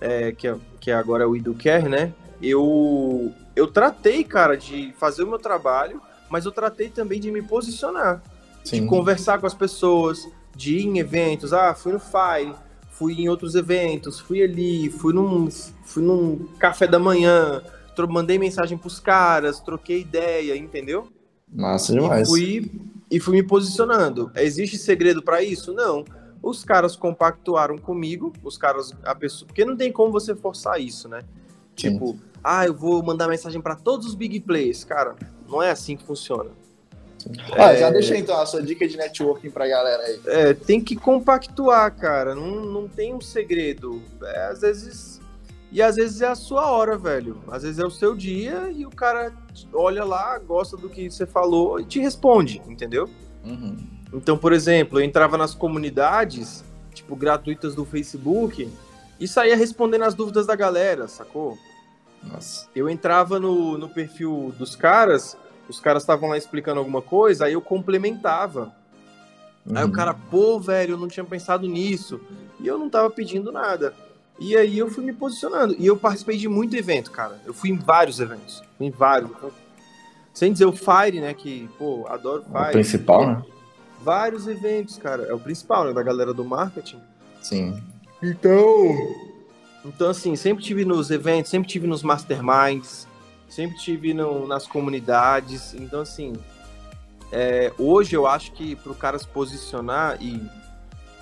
é, 0.00 0.32
que, 0.32 0.48
é, 0.48 0.56
que 0.78 0.90
agora 0.90 1.24
é 1.24 1.26
o 1.26 1.36
Educare, 1.36 1.88
né? 1.88 2.12
Eu, 2.42 3.32
eu 3.54 3.66
tratei, 3.66 4.24
cara, 4.24 4.56
de 4.56 4.94
fazer 4.98 5.24
o 5.24 5.26
meu 5.26 5.38
trabalho, 5.38 6.00
mas 6.28 6.46
eu 6.46 6.52
tratei 6.52 6.88
também 6.88 7.20
de 7.20 7.30
me 7.30 7.42
posicionar. 7.42 8.22
Sim. 8.64 8.82
De 8.82 8.86
conversar 8.86 9.38
com 9.38 9.46
as 9.46 9.54
pessoas, 9.54 10.26
de 10.54 10.78
ir 10.78 10.86
em 10.86 10.98
eventos. 10.98 11.52
Ah, 11.52 11.74
fui 11.74 11.92
no 11.92 12.00
Fire, 12.00 12.54
fui 12.90 13.14
em 13.14 13.28
outros 13.28 13.54
eventos, 13.54 14.20
fui 14.20 14.42
ali, 14.42 14.90
fui 14.90 15.12
num, 15.12 15.48
fui 15.84 16.02
num 16.02 16.46
café 16.58 16.86
da 16.86 16.98
manhã, 16.98 17.62
mandei 18.08 18.38
mensagem 18.38 18.78
pros 18.78 18.98
caras, 18.98 19.60
troquei 19.60 20.00
ideia, 20.00 20.56
entendeu? 20.56 21.08
Massa 21.52 21.92
demais. 21.92 22.28
E 22.28 22.30
fui, 22.30 22.70
e 23.10 23.18
fui 23.18 23.36
me 23.36 23.42
posicionando. 23.42 24.30
Existe 24.36 24.78
segredo 24.78 25.22
para 25.22 25.42
isso? 25.42 25.72
Não. 25.72 26.04
Os 26.42 26.64
caras 26.64 26.96
compactuaram 26.96 27.76
comigo, 27.76 28.32
os 28.42 28.56
caras, 28.56 28.94
a 29.02 29.14
pessoa, 29.14 29.46
porque 29.46 29.64
não 29.64 29.76
tem 29.76 29.92
como 29.92 30.10
você 30.10 30.34
forçar 30.34 30.80
isso, 30.80 31.08
né? 31.08 31.20
Sim. 31.76 31.92
Tipo, 31.92 32.18
ah, 32.42 32.66
eu 32.66 32.74
vou 32.74 33.02
mandar 33.02 33.28
mensagem 33.28 33.60
para 33.60 33.74
todos 33.74 34.06
os 34.06 34.14
big 34.14 34.40
players, 34.40 34.84
cara. 34.84 35.16
Não 35.48 35.62
é 35.62 35.70
assim 35.70 35.96
que 35.96 36.04
funciona. 36.04 36.50
Ah, 37.52 37.72
é... 37.72 37.80
já 37.80 37.90
deixei 37.90 38.18
então 38.18 38.40
a 38.40 38.46
sua 38.46 38.62
dica 38.62 38.86
de 38.88 38.96
networking 38.96 39.50
pra 39.50 39.68
galera 39.68 40.02
aí. 40.02 40.20
É, 40.26 40.54
tem 40.54 40.80
que 40.80 40.96
compactuar, 40.96 41.94
cara. 41.94 42.34
Não, 42.34 42.64
não 42.64 42.88
tem 42.88 43.14
um 43.14 43.20
segredo. 43.20 44.02
É, 44.22 44.46
às 44.46 44.60
vezes. 44.60 45.19
E 45.72 45.80
às 45.80 45.96
vezes 45.96 46.20
é 46.20 46.28
a 46.28 46.34
sua 46.34 46.70
hora, 46.70 46.98
velho. 46.98 47.42
Às 47.48 47.62
vezes 47.62 47.78
é 47.78 47.86
o 47.86 47.90
seu 47.90 48.14
dia 48.14 48.70
e 48.70 48.84
o 48.84 48.90
cara 48.90 49.32
olha 49.72 50.04
lá, 50.04 50.38
gosta 50.38 50.76
do 50.76 50.88
que 50.88 51.10
você 51.10 51.26
falou 51.26 51.78
e 51.78 51.84
te 51.84 52.00
responde, 52.00 52.60
entendeu? 52.66 53.08
Uhum. 53.44 53.76
Então, 54.12 54.36
por 54.36 54.52
exemplo, 54.52 54.98
eu 54.98 55.04
entrava 55.04 55.38
nas 55.38 55.54
comunidades, 55.54 56.64
tipo, 56.92 57.14
gratuitas 57.14 57.74
do 57.74 57.84
Facebook 57.84 58.68
e 59.20 59.28
saía 59.28 59.56
respondendo 59.56 60.02
as 60.02 60.14
dúvidas 60.14 60.46
da 60.46 60.56
galera, 60.56 61.06
sacou? 61.06 61.56
Nossa. 62.22 62.68
Eu 62.74 62.88
entrava 62.88 63.38
no, 63.38 63.78
no 63.78 63.88
perfil 63.88 64.52
dos 64.58 64.74
caras 64.74 65.36
os 65.70 65.78
caras 65.78 66.02
estavam 66.02 66.28
lá 66.28 66.36
explicando 66.36 66.80
alguma 66.80 67.00
coisa, 67.00 67.46
aí 67.46 67.52
eu 67.52 67.60
complementava. 67.60 68.74
Uhum. 69.64 69.76
Aí 69.76 69.84
o 69.84 69.86
uhum. 69.86 69.92
cara, 69.92 70.12
pô, 70.12 70.58
velho, 70.58 70.94
eu 70.94 70.98
não 70.98 71.06
tinha 71.06 71.24
pensado 71.24 71.66
nisso. 71.66 72.20
E 72.58 72.66
eu 72.66 72.76
não 72.76 72.90
tava 72.90 73.08
pedindo 73.08 73.52
nada. 73.52 73.94
E 74.40 74.56
aí 74.56 74.78
eu 74.78 74.90
fui 74.90 75.04
me 75.04 75.12
posicionando. 75.12 75.76
E 75.78 75.86
eu 75.86 75.96
participei 75.96 76.36
de 76.36 76.48
muito 76.48 76.74
evento, 76.74 77.10
cara. 77.10 77.38
Eu 77.44 77.54
fui 77.54 77.70
em 77.70 77.76
vários 77.76 78.18
eventos. 78.18 78.62
Fui 78.76 78.86
em 78.86 78.90
vários. 78.90 79.30
Sem 80.32 80.52
dizer 80.52 80.64
o 80.64 80.72
Fire, 80.72 81.20
né? 81.20 81.34
Que, 81.34 81.68
pô, 81.78 82.06
adoro 82.08 82.44
Fire. 82.44 82.68
O 82.68 82.72
principal, 82.72 83.26
né? 83.26 83.42
Vários 84.02 84.46
eventos, 84.48 84.96
cara. 84.96 85.24
É 85.24 85.34
o 85.34 85.38
principal, 85.38 85.84
né? 85.84 85.92
Da 85.92 86.02
galera 86.02 86.32
do 86.32 86.44
marketing. 86.44 87.00
Sim. 87.42 87.80
Então. 88.22 88.96
Então, 89.84 90.10
assim, 90.10 90.34
sempre 90.36 90.64
tive 90.64 90.84
nos 90.84 91.10
eventos, 91.10 91.50
sempre 91.50 91.68
tive 91.68 91.86
nos 91.86 92.02
masterminds 92.02 93.06
sempre 93.50 93.76
tive 93.76 94.14
no, 94.14 94.46
nas 94.46 94.66
comunidades. 94.66 95.74
Então, 95.74 96.00
assim, 96.00 96.32
é, 97.32 97.72
hoje 97.76 98.14
eu 98.16 98.26
acho 98.26 98.52
que 98.52 98.76
para 98.76 98.92
o 98.92 98.94
cara 98.94 99.18
se 99.18 99.26
posicionar 99.26 100.16
e, 100.22 100.40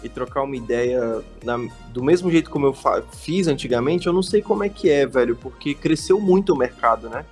e 0.02 0.08
trocar 0.08 0.42
uma 0.42 0.56
ideia 0.56 1.22
na, 1.44 1.56
do 1.92 2.02
mesmo 2.02 2.30
jeito 2.30 2.50
como 2.50 2.66
eu 2.66 2.76
fiz 3.12 3.48
antigamente, 3.48 4.06
eu 4.06 4.12
não 4.12 4.23
sei 4.23 4.40
como 4.40 4.62
é 4.62 4.68
que 4.68 4.88
é, 4.88 5.06
velho, 5.06 5.37
porque 5.37 5.75
cresceu 5.75 6.20
muito 6.20 6.52
o 6.52 6.56
mercado, 6.56 7.08
né? 7.08 7.25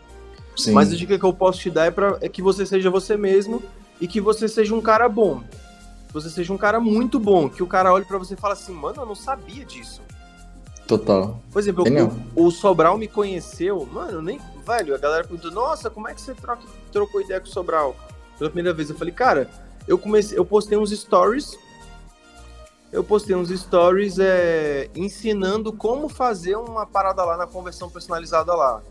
Sim. 0.56 0.72
Mas 0.72 0.92
a 0.92 0.96
dica 0.96 1.18
que 1.18 1.24
eu 1.24 1.32
posso 1.32 1.60
te 1.60 1.70
dar 1.70 1.86
é, 1.86 1.90
pra, 1.90 2.18
é 2.20 2.28
que 2.28 2.42
você 2.42 2.64
seja 2.64 2.90
você 2.90 3.16
mesmo 3.16 3.62
e 4.00 4.08
que 4.08 4.20
você 4.20 4.48
seja 4.48 4.74
um 4.74 4.80
cara 4.80 5.08
bom. 5.08 5.42
Que 6.08 6.14
você 6.14 6.30
seja 6.30 6.52
um 6.52 6.58
cara 6.58 6.80
muito 6.80 7.20
bom, 7.20 7.48
que 7.48 7.62
o 7.62 7.66
cara 7.66 7.92
olhe 7.92 8.04
para 8.04 8.18
você 8.18 8.34
e 8.34 8.36
fala 8.36 8.54
assim, 8.54 8.72
mano, 8.72 9.02
eu 9.02 9.06
não 9.06 9.14
sabia 9.14 9.64
disso. 9.64 10.02
Total. 10.86 11.40
Por 11.52 11.58
exemplo, 11.58 11.84
o, 12.34 12.46
o 12.46 12.50
Sobral 12.50 12.96
me 12.96 13.08
conheceu, 13.08 13.86
mano, 13.92 14.22
nem, 14.22 14.40
velho, 14.66 14.94
a 14.94 14.98
galera 14.98 15.24
perguntou, 15.24 15.50
nossa, 15.50 15.90
como 15.90 16.08
é 16.08 16.14
que 16.14 16.20
você 16.20 16.32
troca, 16.32 16.62
trocou 16.92 17.20
ideia 17.20 17.40
com 17.40 17.46
o 17.46 17.50
Sobral? 17.50 17.96
Pela 18.38 18.50
primeira 18.50 18.72
vez, 18.72 18.88
eu 18.88 18.96
falei, 18.96 19.12
cara, 19.12 19.50
eu 19.86 19.98
comecei, 19.98 20.38
eu 20.38 20.44
postei 20.44 20.78
uns 20.78 20.90
stories, 20.90 21.58
eu 22.96 23.04
postei 23.04 23.36
uns 23.36 23.50
stories 23.50 24.18
é, 24.18 24.88
ensinando 24.96 25.70
como 25.70 26.08
fazer 26.08 26.56
uma 26.56 26.86
parada 26.86 27.22
lá 27.22 27.36
na 27.36 27.46
conversão 27.46 27.90
personalizada 27.90 28.54
lá. 28.54 28.82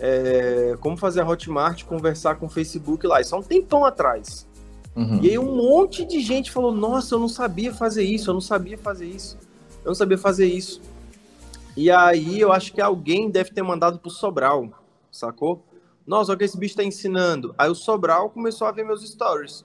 é, 0.00 0.76
como 0.80 0.96
fazer 0.96 1.20
a 1.20 1.28
Hotmart 1.28 1.84
conversar 1.84 2.34
com 2.34 2.46
o 2.46 2.48
Facebook 2.48 3.06
lá. 3.06 3.20
Isso 3.20 3.32
há 3.32 3.38
um 3.38 3.42
tempão 3.42 3.84
atrás. 3.84 4.48
Uhum. 4.96 5.20
E 5.22 5.30
aí 5.30 5.38
um 5.38 5.54
monte 5.54 6.04
de 6.04 6.18
gente 6.20 6.50
falou: 6.50 6.72
Nossa, 6.72 7.14
eu 7.14 7.20
não 7.20 7.28
sabia 7.28 7.72
fazer 7.72 8.02
isso, 8.02 8.30
eu 8.30 8.34
não 8.34 8.40
sabia 8.40 8.76
fazer 8.76 9.06
isso, 9.06 9.38
eu 9.84 9.90
não 9.90 9.94
sabia 9.94 10.18
fazer 10.18 10.46
isso. 10.46 10.82
E 11.76 11.92
aí 11.92 12.40
eu 12.40 12.52
acho 12.52 12.72
que 12.72 12.80
alguém 12.80 13.30
deve 13.30 13.50
ter 13.52 13.62
mandado 13.62 14.00
pro 14.00 14.10
Sobral, 14.10 14.70
sacou? 15.12 15.64
Nossa, 16.04 16.32
olha 16.32 16.34
o 16.34 16.38
que 16.38 16.44
esse 16.44 16.58
bicho 16.58 16.74
tá 16.74 16.82
ensinando. 16.82 17.54
Aí 17.56 17.70
o 17.70 17.76
Sobral 17.76 18.28
começou 18.28 18.66
a 18.66 18.72
ver 18.72 18.84
meus 18.84 19.08
stories. 19.08 19.64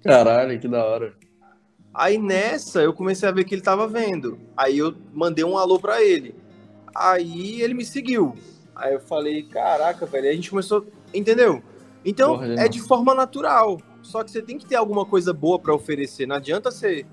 Caralho, 0.00 0.60
que 0.60 0.68
da 0.68 0.84
hora. 0.84 1.23
Aí 1.94 2.18
nessa 2.18 2.82
eu 2.82 2.92
comecei 2.92 3.28
a 3.28 3.32
ver 3.32 3.44
que 3.44 3.54
ele 3.54 3.62
tava 3.62 3.86
vendo. 3.86 4.38
Aí 4.56 4.78
eu 4.78 4.94
mandei 5.12 5.44
um 5.44 5.56
alô 5.56 5.78
para 5.78 6.02
ele. 6.02 6.34
Aí 6.94 7.62
ele 7.62 7.74
me 7.74 7.84
seguiu. 7.84 8.34
Aí 8.74 8.94
eu 8.94 9.00
falei, 9.00 9.44
caraca, 9.44 10.04
velho. 10.04 10.24
Aí 10.24 10.32
a 10.32 10.34
gente 10.34 10.50
começou, 10.50 10.84
entendeu? 11.12 11.62
Então 12.04 12.38
Porra, 12.38 12.54
é 12.54 12.68
de 12.68 12.80
forma 12.80 13.14
natural. 13.14 13.80
Só 14.02 14.22
que 14.24 14.30
você 14.30 14.42
tem 14.42 14.58
que 14.58 14.66
ter 14.66 14.74
alguma 14.74 15.06
coisa 15.06 15.32
boa 15.32 15.58
para 15.58 15.72
oferecer. 15.72 16.26
Não 16.26 16.36
adianta 16.36 16.70
você 16.70 17.06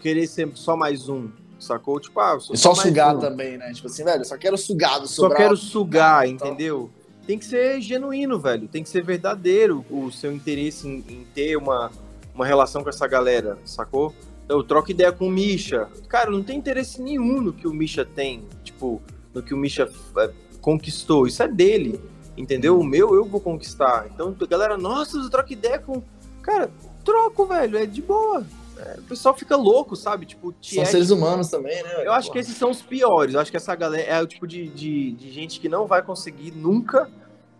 querer 0.00 0.26
ser 0.26 0.50
só 0.54 0.76
mais 0.76 1.08
um, 1.08 1.28
sacou? 1.58 1.98
Tipo, 1.98 2.20
ah, 2.20 2.38
só, 2.38 2.54
só 2.54 2.74
sugar 2.74 3.16
um. 3.16 3.18
também, 3.18 3.58
né? 3.58 3.72
Tipo 3.72 3.88
assim, 3.88 4.04
velho, 4.04 4.24
só 4.24 4.38
quero 4.38 4.56
sugar 4.56 5.00
do 5.00 5.08
Só 5.08 5.28
quero 5.28 5.56
sugar, 5.56 6.26
então... 6.26 6.48
entendeu? 6.48 6.90
Tem 7.26 7.38
que 7.38 7.44
ser 7.44 7.80
genuíno, 7.82 8.38
velho. 8.38 8.66
Tem 8.68 8.82
que 8.82 8.88
ser 8.88 9.02
verdadeiro 9.02 9.84
o 9.90 10.10
seu 10.10 10.32
interesse 10.32 10.88
em, 10.88 11.04
em 11.06 11.26
ter 11.34 11.56
uma, 11.58 11.90
uma 12.34 12.46
relação 12.46 12.82
com 12.82 12.88
essa 12.88 13.06
galera, 13.06 13.58
sacou? 13.66 14.14
Eu 14.48 14.62
troco 14.62 14.90
ideia 14.90 15.12
com 15.12 15.26
o 15.26 15.30
Misha. 15.30 15.88
Cara, 16.08 16.30
não 16.30 16.42
tem 16.42 16.58
interesse 16.58 17.02
nenhum 17.02 17.40
no 17.40 17.52
que 17.52 17.68
o 17.68 17.72
Misha 17.72 18.04
tem, 18.04 18.44
tipo, 18.64 19.02
no 19.34 19.42
que 19.42 19.52
o 19.52 19.56
Misha 19.56 19.90
é, 20.16 20.30
conquistou. 20.60 21.26
Isso 21.26 21.42
é 21.42 21.48
dele, 21.48 22.00
entendeu? 22.36 22.78
O 22.78 22.84
meu 22.84 23.14
eu 23.14 23.24
vou 23.24 23.40
conquistar. 23.40 24.06
Então, 24.12 24.34
galera, 24.48 24.78
nossa, 24.78 25.18
eu 25.18 25.28
troco 25.28 25.52
ideia 25.52 25.78
com. 25.78 26.02
Cara, 26.42 26.70
troco, 27.04 27.46
velho, 27.46 27.76
é 27.76 27.86
de 27.86 28.00
boa. 28.00 28.44
É, 28.78 28.96
o 28.98 29.02
pessoal 29.02 29.36
fica 29.36 29.56
louco, 29.56 29.96
sabe? 29.96 30.24
Tipo, 30.24 30.54
São 30.62 30.84
seres 30.84 31.10
humanos 31.10 31.48
também, 31.48 31.82
né? 31.82 32.06
Eu 32.06 32.12
acho 32.12 32.30
que 32.30 32.38
esses 32.38 32.56
são 32.56 32.70
os 32.70 32.80
piores. 32.80 33.34
Eu 33.34 33.40
acho 33.40 33.50
que 33.50 33.56
essa 33.56 33.74
galera 33.74 34.04
é 34.04 34.22
o 34.22 34.26
tipo 34.26 34.46
de, 34.46 34.68
de, 34.68 35.12
de 35.12 35.30
gente 35.30 35.58
que 35.60 35.68
não 35.68 35.86
vai 35.86 36.00
conseguir 36.00 36.52
nunca 36.52 37.10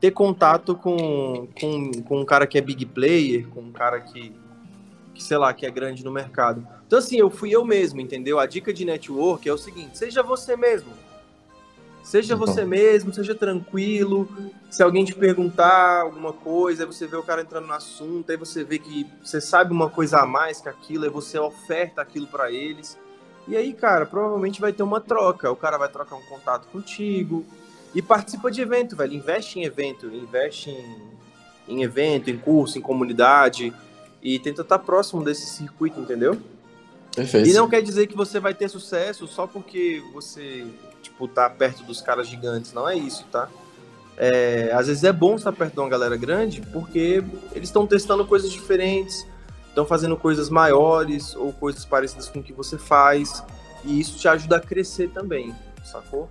ter 0.00 0.12
contato 0.12 0.76
com, 0.76 1.48
com, 1.60 1.90
com 2.04 2.20
um 2.20 2.24
cara 2.24 2.46
que 2.46 2.56
é 2.56 2.60
big 2.60 2.86
player, 2.86 3.48
com 3.48 3.60
um 3.60 3.72
cara 3.72 4.00
que, 4.00 4.32
que, 5.12 5.22
sei 5.22 5.36
lá, 5.36 5.52
que 5.52 5.66
é 5.66 5.70
grande 5.70 6.04
no 6.04 6.12
mercado. 6.12 6.66
Então, 6.88 6.98
assim, 6.98 7.18
eu 7.18 7.28
fui 7.28 7.50
eu 7.50 7.66
mesmo, 7.66 8.00
entendeu? 8.00 8.40
A 8.40 8.46
dica 8.46 8.72
de 8.72 8.82
network 8.82 9.46
é 9.46 9.52
o 9.52 9.58
seguinte: 9.58 9.98
seja 9.98 10.22
você 10.22 10.56
mesmo. 10.56 10.90
Seja 12.02 12.32
então. 12.32 12.46
você 12.46 12.64
mesmo, 12.64 13.12
seja 13.12 13.34
tranquilo. 13.34 14.26
Se 14.70 14.82
alguém 14.82 15.04
te 15.04 15.14
perguntar 15.14 16.00
alguma 16.00 16.32
coisa, 16.32 16.84
aí 16.84 16.86
você 16.86 17.06
vê 17.06 17.14
o 17.14 17.22
cara 17.22 17.42
entrando 17.42 17.66
no 17.66 17.74
assunto, 17.74 18.30
aí 18.30 18.38
você 18.38 18.64
vê 18.64 18.78
que 18.78 19.06
você 19.22 19.38
sabe 19.38 19.70
uma 19.70 19.90
coisa 19.90 20.20
a 20.20 20.26
mais 20.26 20.62
que 20.62 20.68
aquilo, 20.70 21.04
aí 21.04 21.10
você 21.10 21.38
oferta 21.38 22.00
aquilo 22.00 22.26
para 22.26 22.50
eles. 22.50 22.98
E 23.46 23.54
aí, 23.54 23.74
cara, 23.74 24.06
provavelmente 24.06 24.58
vai 24.58 24.72
ter 24.72 24.82
uma 24.82 24.98
troca. 24.98 25.50
O 25.52 25.56
cara 25.56 25.76
vai 25.76 25.90
trocar 25.90 26.16
um 26.16 26.22
contato 26.22 26.68
contigo. 26.68 27.44
E 27.94 28.00
participa 28.00 28.50
de 28.50 28.62
evento, 28.62 28.96
velho. 28.96 29.12
Investe 29.12 29.58
em 29.58 29.64
evento, 29.64 30.06
investe 30.06 30.70
em, 30.70 30.96
em 31.68 31.82
evento, 31.82 32.30
em 32.30 32.38
curso, 32.38 32.78
em 32.78 32.82
comunidade. 32.82 33.74
E 34.22 34.38
tenta 34.38 34.62
estar 34.62 34.78
próximo 34.78 35.22
desse 35.22 35.44
circuito, 35.44 36.00
entendeu? 36.00 36.40
Perfeito. 37.18 37.48
E 37.48 37.52
não 37.52 37.68
quer 37.68 37.82
dizer 37.82 38.06
que 38.06 38.16
você 38.16 38.38
vai 38.38 38.54
ter 38.54 38.68
sucesso 38.68 39.26
só 39.26 39.44
porque 39.44 40.00
você, 40.12 40.64
tipo, 41.02 41.26
tá 41.26 41.50
perto 41.50 41.82
dos 41.82 42.00
caras 42.00 42.28
gigantes. 42.28 42.72
Não 42.72 42.88
é 42.88 42.94
isso, 42.94 43.24
tá? 43.32 43.48
É, 44.16 44.70
às 44.72 44.86
vezes 44.86 45.02
é 45.02 45.12
bom 45.12 45.34
estar 45.34 45.52
perto 45.52 45.74
de 45.74 45.80
uma 45.80 45.88
galera 45.88 46.16
grande 46.16 46.60
porque 46.72 47.24
eles 47.52 47.68
estão 47.68 47.86
testando 47.86 48.24
coisas 48.24 48.52
diferentes, 48.52 49.26
estão 49.68 49.84
fazendo 49.84 50.16
coisas 50.16 50.48
maiores 50.48 51.34
ou 51.34 51.52
coisas 51.52 51.84
parecidas 51.84 52.28
com 52.28 52.38
o 52.38 52.42
que 52.42 52.52
você 52.52 52.78
faz. 52.78 53.42
E 53.84 53.98
isso 53.98 54.16
te 54.16 54.28
ajuda 54.28 54.58
a 54.58 54.60
crescer 54.60 55.08
também, 55.08 55.52
sacou? 55.84 56.28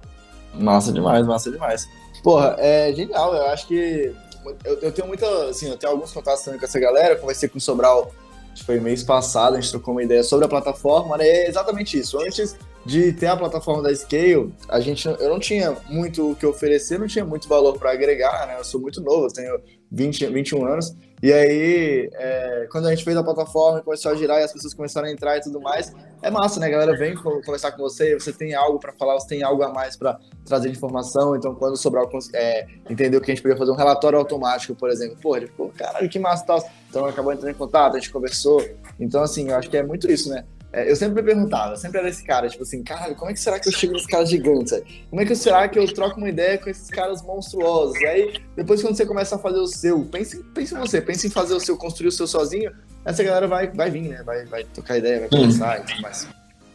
Massa 0.53 0.93
demais, 0.93 1.27
massa 1.27 1.51
demais. 1.51 1.87
Porra, 2.23 2.55
é 2.59 2.93
genial. 2.93 3.35
Eu 3.35 3.47
acho 3.47 3.67
que. 3.67 4.15
Eu, 4.63 4.79
eu 4.79 4.91
tenho 4.93 5.07
muita. 5.07 5.25
Assim, 5.49 5.69
eu 5.69 5.77
tenho 5.77 5.91
alguns 5.91 6.13
contatos 6.13 6.43
também 6.43 6.59
com 6.59 6.65
essa 6.65 6.79
galera. 6.79 7.17
Conversei 7.17 7.49
com 7.49 7.57
o 7.57 7.61
Sobral 7.61 8.13
foi 8.63 8.79
mês 8.79 9.03
passado, 9.03 9.55
a 9.55 9.61
gente 9.61 9.71
trocou 9.71 9.93
uma 9.93 10.03
ideia 10.03 10.23
sobre 10.23 10.45
a 10.45 10.49
plataforma, 10.49 11.17
né? 11.17 11.27
É 11.27 11.49
exatamente 11.49 11.97
isso. 11.97 12.19
Antes 12.19 12.55
de 12.85 13.11
ter 13.11 13.27
a 13.27 13.35
plataforma 13.35 13.83
da 13.83 13.93
Scale, 13.93 14.53
a 14.69 14.79
gente, 14.79 15.07
eu 15.07 15.29
não 15.29 15.39
tinha 15.39 15.75
muito 15.89 16.31
o 16.31 16.35
que 16.35 16.45
oferecer, 16.45 16.99
não 16.99 17.07
tinha 17.07 17.25
muito 17.25 17.47
valor 17.47 17.77
para 17.77 17.91
agregar, 17.91 18.47
né? 18.47 18.55
Eu 18.57 18.63
sou 18.63 18.79
muito 18.79 19.01
novo, 19.01 19.25
eu 19.25 19.33
tenho 19.33 19.59
20, 19.91 20.27
21 20.27 20.65
anos. 20.65 20.95
E 21.21 21.33
aí, 21.33 22.09
é, 22.13 22.67
quando 22.71 22.87
a 22.87 22.91
gente 22.91 23.03
fez 23.03 23.17
a 23.17 23.23
plataforma, 23.23 23.81
começou 23.81 24.11
a 24.11 24.15
girar 24.15 24.39
e 24.39 24.43
as 24.43 24.53
pessoas 24.53 24.73
começaram 24.73 25.07
a 25.07 25.11
entrar 25.11 25.35
e 25.37 25.41
tudo 25.41 25.59
mais, 25.59 25.91
é 26.21 26.29
massa, 26.29 26.59
né? 26.59 26.67
A 26.67 26.69
galera 26.69 26.95
vem 26.95 27.15
conversar 27.15 27.71
com 27.71 27.79
você, 27.79 28.13
você 28.13 28.31
tem 28.31 28.53
algo 28.53 28.77
para 28.79 28.93
falar, 28.93 29.19
você 29.19 29.27
tem 29.27 29.41
algo 29.41 29.63
a 29.63 29.69
mais 29.69 29.95
para 29.95 30.19
trazer 30.45 30.69
informação. 30.69 31.35
Então, 31.35 31.55
quando 31.55 31.75
sobrar, 31.75 32.05
é, 32.33 32.67
entendeu 32.87 33.19
que 33.19 33.31
a 33.31 33.33
gente 33.33 33.41
podia 33.41 33.57
fazer 33.57 33.71
um 33.71 33.75
relatório 33.75 34.19
automático, 34.19 34.75
por 34.75 34.91
exemplo, 34.91 35.17
pô, 35.19 35.35
ele 35.35 35.47
ficou, 35.47 35.71
caralho, 35.75 36.07
que 36.07 36.19
massa 36.19 36.45
tal. 36.45 36.69
Então, 36.87 37.05
acabou 37.05 37.33
entrando 37.33 37.51
em 37.51 37.57
contato, 37.57 37.95
a 37.95 37.99
gente 37.99 38.11
conversou. 38.11 38.63
Então, 38.99 39.23
assim, 39.23 39.49
eu 39.49 39.55
acho 39.55 39.69
que 39.71 39.77
é 39.77 39.83
muito 39.83 40.09
isso, 40.11 40.29
né? 40.29 40.45
É, 40.77 40.91
eu 40.91 40.95
sempre 40.95 41.23
me 41.23 41.23
perguntava, 41.23 41.75
sempre 41.75 41.97
era 41.97 42.07
esse 42.07 42.23
cara, 42.23 42.47
tipo 42.47 42.61
assim, 42.61 42.83
cara, 42.83 43.15
como 43.15 43.31
é 43.31 43.33
que 43.33 43.39
será 43.39 43.59
que 43.59 43.67
eu 43.67 43.73
chego 43.73 43.93
nesses 43.93 44.07
caras 44.07 44.29
gigantes? 44.29 44.73
Aí? 44.73 44.83
Como 45.09 45.19
é 45.19 45.25
que 45.25 45.35
será 45.35 45.67
que 45.67 45.79
eu 45.79 45.91
troco 45.91 46.19
uma 46.19 46.29
ideia 46.29 46.55
com 46.59 46.69
esses 46.69 46.87
caras 46.91 47.23
monstruosos? 47.23 47.99
E 47.99 48.05
aí, 48.05 48.39
depois 48.55 48.79
quando 48.79 48.95
você 48.95 49.03
começa 49.03 49.37
a 49.37 49.39
fazer 49.39 49.57
o 49.57 49.65
seu, 49.65 50.05
pense, 50.05 50.37
pense 50.53 50.75
em 50.75 50.77
você, 50.77 51.01
pense 51.01 51.25
em 51.25 51.31
fazer 51.31 51.55
o 51.55 51.59
seu, 51.59 51.75
construir 51.75 52.09
o 52.09 52.11
seu 52.11 52.27
sozinho, 52.27 52.71
essa 53.03 53.23
galera 53.23 53.47
vai, 53.47 53.71
vai 53.71 53.89
vir, 53.89 54.03
né? 54.03 54.21
Vai, 54.23 54.45
vai 54.45 54.65
tocar 54.65 54.99
ideia, 54.99 55.21
vai 55.21 55.29
conversar 55.29 55.79
hum. 55.79 55.81
e 55.81 55.85
tudo 55.87 56.01
mais. 56.03 56.27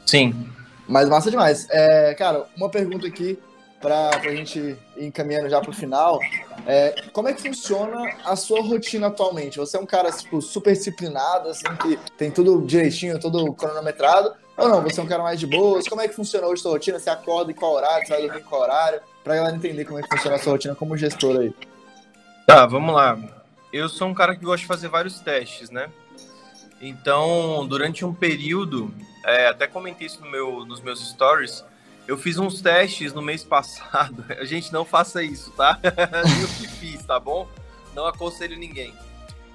Sim. 0.04 0.48
Mas 0.88 1.08
massa 1.08 1.30
demais. 1.30 1.68
É, 1.70 2.12
cara, 2.14 2.44
uma 2.56 2.68
pergunta 2.68 3.06
aqui 3.06 3.38
para 3.82 4.10
a 4.10 4.34
gente 4.34 4.58
ir 4.96 5.06
encaminhando 5.06 5.50
já 5.50 5.60
para 5.60 5.70
o 5.70 5.74
final, 5.74 6.20
é, 6.64 6.94
como 7.12 7.28
é 7.28 7.34
que 7.34 7.42
funciona 7.42 8.14
a 8.24 8.36
sua 8.36 8.62
rotina 8.62 9.08
atualmente? 9.08 9.58
Você 9.58 9.76
é 9.76 9.80
um 9.80 9.84
cara 9.84 10.10
tipo, 10.12 10.40
super 10.40 10.72
disciplinado, 10.72 11.48
assim, 11.48 11.64
que 11.82 11.98
tem 12.16 12.30
tudo 12.30 12.64
direitinho, 12.64 13.18
tudo 13.18 13.52
cronometrado, 13.52 14.34
ou 14.56 14.68
não? 14.68 14.80
Você 14.82 15.00
é 15.00 15.02
um 15.02 15.06
cara 15.06 15.24
mais 15.24 15.40
de 15.40 15.46
boas? 15.48 15.88
Como 15.88 16.00
é 16.00 16.06
que 16.06 16.14
funciona 16.14 16.46
hoje 16.46 16.60
a 16.60 16.62
sua 16.62 16.72
rotina? 16.72 16.98
Você 16.98 17.10
acorda 17.10 17.50
em 17.50 17.54
qual 17.54 17.72
horário? 17.72 18.06
Você 18.06 18.12
vai 18.12 18.22
dormir 18.22 18.40
em 18.40 18.44
qual 18.44 18.62
horário? 18.62 19.00
Para 19.24 19.34
galera 19.34 19.56
entender 19.56 19.84
como 19.84 19.98
é 19.98 20.02
que 20.02 20.08
funciona 20.08 20.36
a 20.36 20.38
sua 20.38 20.52
rotina 20.52 20.74
como 20.76 20.96
gestor 20.96 21.40
aí. 21.40 21.52
Tá, 22.46 22.64
vamos 22.66 22.94
lá. 22.94 23.18
Eu 23.72 23.88
sou 23.88 24.06
um 24.06 24.14
cara 24.14 24.36
que 24.36 24.44
gosta 24.44 24.58
de 24.58 24.66
fazer 24.66 24.88
vários 24.88 25.18
testes, 25.18 25.70
né? 25.70 25.90
Então, 26.80 27.66
durante 27.66 28.04
um 28.04 28.14
período, 28.14 28.92
é, 29.24 29.48
até 29.48 29.66
comentei 29.66 30.06
isso 30.06 30.20
no 30.20 30.30
meu, 30.30 30.64
nos 30.66 30.80
meus 30.80 31.00
stories, 31.08 31.64
eu 32.12 32.18
fiz 32.18 32.36
uns 32.36 32.60
testes 32.60 33.14
no 33.14 33.22
mês 33.22 33.42
passado. 33.42 34.22
A 34.38 34.44
gente 34.44 34.70
não 34.70 34.84
faça 34.84 35.22
isso, 35.22 35.50
tá? 35.52 35.78
eu 35.82 36.48
que 36.48 36.68
fiz, 36.68 37.02
tá 37.04 37.18
bom? 37.18 37.48
Não 37.94 38.06
aconselho 38.06 38.58
ninguém. 38.58 38.94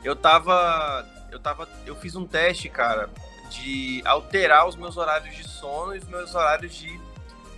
Eu 0.04 0.16
tava. 0.16 1.08
Eu 1.32 1.40
tava. 1.40 1.70
Eu 1.86 1.96
fiz 1.96 2.16
um 2.16 2.26
teste, 2.26 2.68
cara, 2.68 3.10
de 3.52 4.02
alterar 4.06 4.68
os 4.68 4.76
meus 4.76 4.98
horários 4.98 5.36
de 5.36 5.48
sono 5.48 5.96
e 5.96 6.00
os 6.00 6.08
meus 6.08 6.34
horários 6.34 6.74
de, 6.74 7.00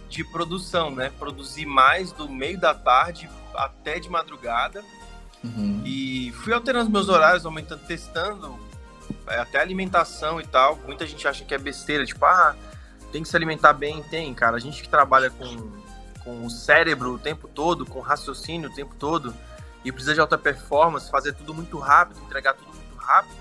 de 0.10 0.24
produção, 0.26 0.92
né? 0.92 1.14
Produzir 1.18 1.66
mais 1.66 2.12
do 2.12 2.28
meio 2.28 2.60
da 2.60 2.74
tarde 2.74 3.30
até 3.56 4.00
de 4.00 4.10
madrugada. 4.10 4.84
Uhum. 5.42 5.82
E 5.86 6.34
fui 6.44 6.52
alterando 6.52 6.88
os 6.88 6.92
meus 6.92 7.08
horários, 7.08 7.46
aumentando, 7.46 7.86
testando 7.86 8.60
é, 9.28 9.40
até 9.40 9.62
alimentação 9.62 10.42
e 10.42 10.46
tal. 10.46 10.76
Muita 10.86 11.08
gente 11.08 11.26
acha 11.26 11.46
que 11.46 11.54
é 11.54 11.58
besteira, 11.58 12.06
tipo, 12.06 12.26
ah 12.26 12.54
tem 13.12 13.24
que 13.24 13.30
se 13.30 13.36
alimentar 13.36 13.74
bem, 13.74 14.04
tem, 14.04 14.34
cara. 14.34 14.58
A 14.58 14.60
gente 14.60 14.82
que 14.82 14.90
trabalha 14.90 15.30
com, 15.30 15.72
com 16.24 16.46
o 16.46 16.50
cérebro 16.50 17.14
o 17.14 17.20
tempo 17.20 17.48
todo, 17.48 17.86
com 17.86 18.00
raciocínio 18.00 18.70
o 18.70 18.74
tempo 18.74 18.96
todo, 18.98 19.34
e 19.84 19.92
precisa 19.92 20.14
de 20.14 20.20
alta 20.20 20.38
performance, 20.38 21.10
fazer 21.10 21.34
tudo 21.34 21.54
muito 21.54 21.78
rápido, 21.78 22.20
entregar 22.22 22.54
tudo 22.54 22.68
muito 22.68 22.96
rápido, 22.98 23.40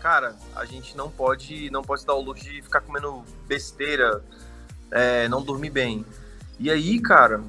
cara, 0.00 0.36
a 0.54 0.64
gente 0.64 0.96
não 0.96 1.10
pode, 1.10 1.70
não 1.70 1.82
pode 1.82 2.04
dar 2.04 2.14
o 2.14 2.20
luxo 2.20 2.44
de 2.44 2.62
ficar 2.62 2.80
comendo 2.80 3.24
besteira, 3.46 4.22
é, 4.90 5.28
não 5.28 5.42
dormir 5.42 5.70
bem. 5.70 6.04
E 6.58 6.70
aí, 6.70 7.00
cara, 7.00 7.42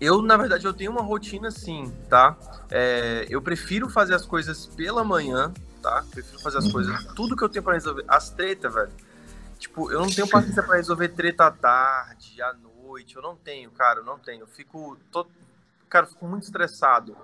eu, 0.00 0.20
na 0.22 0.36
verdade, 0.36 0.66
eu 0.66 0.72
tenho 0.72 0.90
uma 0.90 1.02
rotina 1.02 1.48
assim, 1.48 1.90
tá? 2.08 2.36
É, 2.70 3.26
eu 3.30 3.40
prefiro 3.40 3.88
fazer 3.88 4.14
as 4.14 4.26
coisas 4.26 4.66
pela 4.66 5.02
manhã, 5.02 5.52
tá? 5.82 6.04
Prefiro 6.10 6.38
fazer 6.40 6.58
as 6.58 6.66
uhum. 6.66 6.72
coisas, 6.72 7.04
tudo 7.14 7.36
que 7.36 7.42
eu 7.42 7.48
tenho 7.48 7.62
para 7.62 7.74
resolver. 7.74 8.04
As 8.06 8.30
tretas, 8.30 8.72
velho 8.72 9.07
Tipo, 9.58 9.90
eu 9.90 10.00
não 10.00 10.08
tenho 10.08 10.28
paciência 10.28 10.62
para 10.62 10.76
resolver 10.76 11.08
treta 11.08 11.46
à 11.46 11.50
tarde, 11.50 12.40
à 12.40 12.52
noite. 12.54 13.16
Eu 13.16 13.22
não 13.22 13.36
tenho, 13.36 13.70
cara, 13.70 14.00
eu 14.00 14.04
não 14.04 14.18
tenho. 14.18 14.42
Eu 14.42 14.46
fico. 14.46 14.96
Tô, 15.10 15.26
cara, 15.88 16.06
eu 16.06 16.10
fico 16.10 16.26
muito 16.26 16.44
estressado 16.44 17.16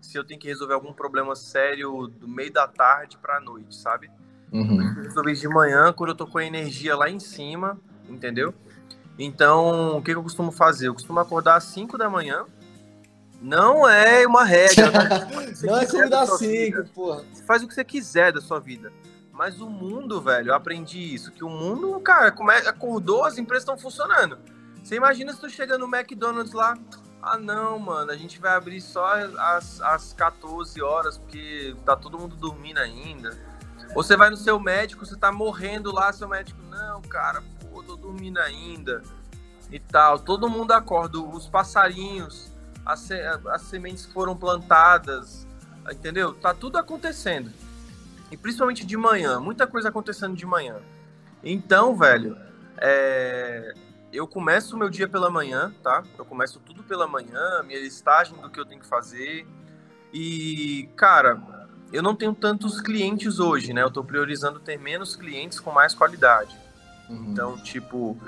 se 0.00 0.18
eu 0.18 0.24
tenho 0.24 0.40
que 0.40 0.48
resolver 0.48 0.74
algum 0.74 0.92
problema 0.92 1.36
sério 1.36 2.08
do 2.08 2.26
meio 2.26 2.52
da 2.52 2.66
tarde 2.66 3.16
pra 3.18 3.40
noite, 3.40 3.76
sabe? 3.76 4.10
Uhum. 4.52 4.94
Resolver 4.94 5.32
de 5.32 5.48
manhã, 5.48 5.92
quando 5.92 6.10
eu 6.10 6.16
tô 6.16 6.26
com 6.26 6.38
a 6.38 6.44
energia 6.44 6.96
lá 6.96 7.08
em 7.08 7.20
cima, 7.20 7.78
entendeu? 8.08 8.52
Então, 9.18 9.96
o 9.96 10.02
que, 10.02 10.12
que 10.12 10.18
eu 10.18 10.22
costumo 10.22 10.50
fazer? 10.50 10.88
Eu 10.88 10.94
costumo 10.94 11.20
acordar 11.20 11.56
às 11.56 11.64
5 11.64 11.96
da 11.96 12.10
manhã, 12.10 12.44
Não 13.40 13.88
é 13.88 14.26
uma 14.26 14.44
regra. 14.44 14.90
não 15.62 15.76
é 15.76 15.86
comida 15.86 16.26
cinco, 16.26 16.84
porra. 16.94 17.24
Você 17.32 17.42
faz 17.42 17.62
o 17.62 17.68
que 17.68 17.74
você 17.74 17.84
quiser 17.84 18.32
da 18.32 18.40
sua 18.40 18.60
vida. 18.60 18.92
Mas 19.32 19.60
o 19.60 19.68
mundo, 19.68 20.20
velho, 20.20 20.50
eu 20.50 20.54
aprendi 20.54 20.98
isso. 21.14 21.32
Que 21.32 21.42
o 21.42 21.48
mundo, 21.48 21.98
cara, 22.00 22.34
acordou, 22.68 23.24
as 23.24 23.38
empresas 23.38 23.62
estão 23.62 23.78
funcionando. 23.78 24.38
Você 24.82 24.96
imagina 24.96 25.32
se 25.32 25.40
tu 25.40 25.48
chega 25.48 25.78
no 25.78 25.86
McDonald's 25.86 26.52
lá. 26.52 26.76
Ah, 27.22 27.38
não, 27.38 27.78
mano, 27.78 28.10
a 28.10 28.16
gente 28.16 28.40
vai 28.40 28.52
abrir 28.52 28.80
só 28.80 29.14
às, 29.38 29.80
às 29.80 30.12
14 30.12 30.82
horas, 30.82 31.18
porque 31.18 31.74
tá 31.84 31.96
todo 31.96 32.18
mundo 32.18 32.36
dormindo 32.36 32.78
ainda. 32.78 33.38
Ou 33.94 34.02
você 34.02 34.16
vai 34.16 34.28
no 34.28 34.36
seu 34.36 34.58
médico, 34.58 35.06
você 35.06 35.16
tá 35.16 35.30
morrendo 35.30 35.92
lá, 35.92 36.12
seu 36.12 36.28
médico, 36.28 36.60
não, 36.68 37.00
cara, 37.02 37.42
pô, 37.60 37.82
tô 37.82 37.96
dormindo 37.96 38.38
ainda. 38.38 39.02
E 39.70 39.78
tal. 39.78 40.18
Todo 40.18 40.50
mundo 40.50 40.72
acorda, 40.72 41.18
os 41.18 41.46
passarinhos, 41.46 42.50
as, 42.84 43.08
as 43.10 43.62
sementes 43.62 44.04
foram 44.04 44.36
plantadas, 44.36 45.46
entendeu? 45.90 46.34
Tá 46.34 46.52
tudo 46.52 46.76
acontecendo. 46.76 47.50
E 48.32 48.36
principalmente 48.36 48.84
de 48.84 48.96
manhã, 48.96 49.38
muita 49.38 49.66
coisa 49.66 49.90
acontecendo 49.90 50.34
de 50.34 50.46
manhã. 50.46 50.76
Então, 51.44 51.94
velho, 51.94 52.36
é... 52.78 53.74
eu 54.10 54.26
começo 54.26 54.74
o 54.74 54.78
meu 54.78 54.88
dia 54.88 55.06
pela 55.06 55.30
manhã, 55.30 55.72
tá? 55.82 56.02
Eu 56.18 56.24
começo 56.24 56.58
tudo 56.58 56.82
pela 56.82 57.06
manhã, 57.06 57.62
minha 57.62 57.78
listagem 57.78 58.36
do 58.38 58.48
que 58.48 58.58
eu 58.58 58.64
tenho 58.64 58.80
que 58.80 58.86
fazer. 58.86 59.46
E, 60.12 60.88
cara, 60.96 61.40
eu 61.92 62.02
não 62.02 62.16
tenho 62.16 62.34
tantos 62.34 62.80
clientes 62.80 63.38
hoje, 63.38 63.74
né? 63.74 63.82
Eu 63.82 63.90
tô 63.90 64.02
priorizando 64.02 64.58
ter 64.58 64.78
menos 64.78 65.14
clientes 65.14 65.60
com 65.60 65.70
mais 65.70 65.94
qualidade. 65.94 66.56
Uhum. 67.10 67.26
Então, 67.28 67.58
tipo, 67.58 68.18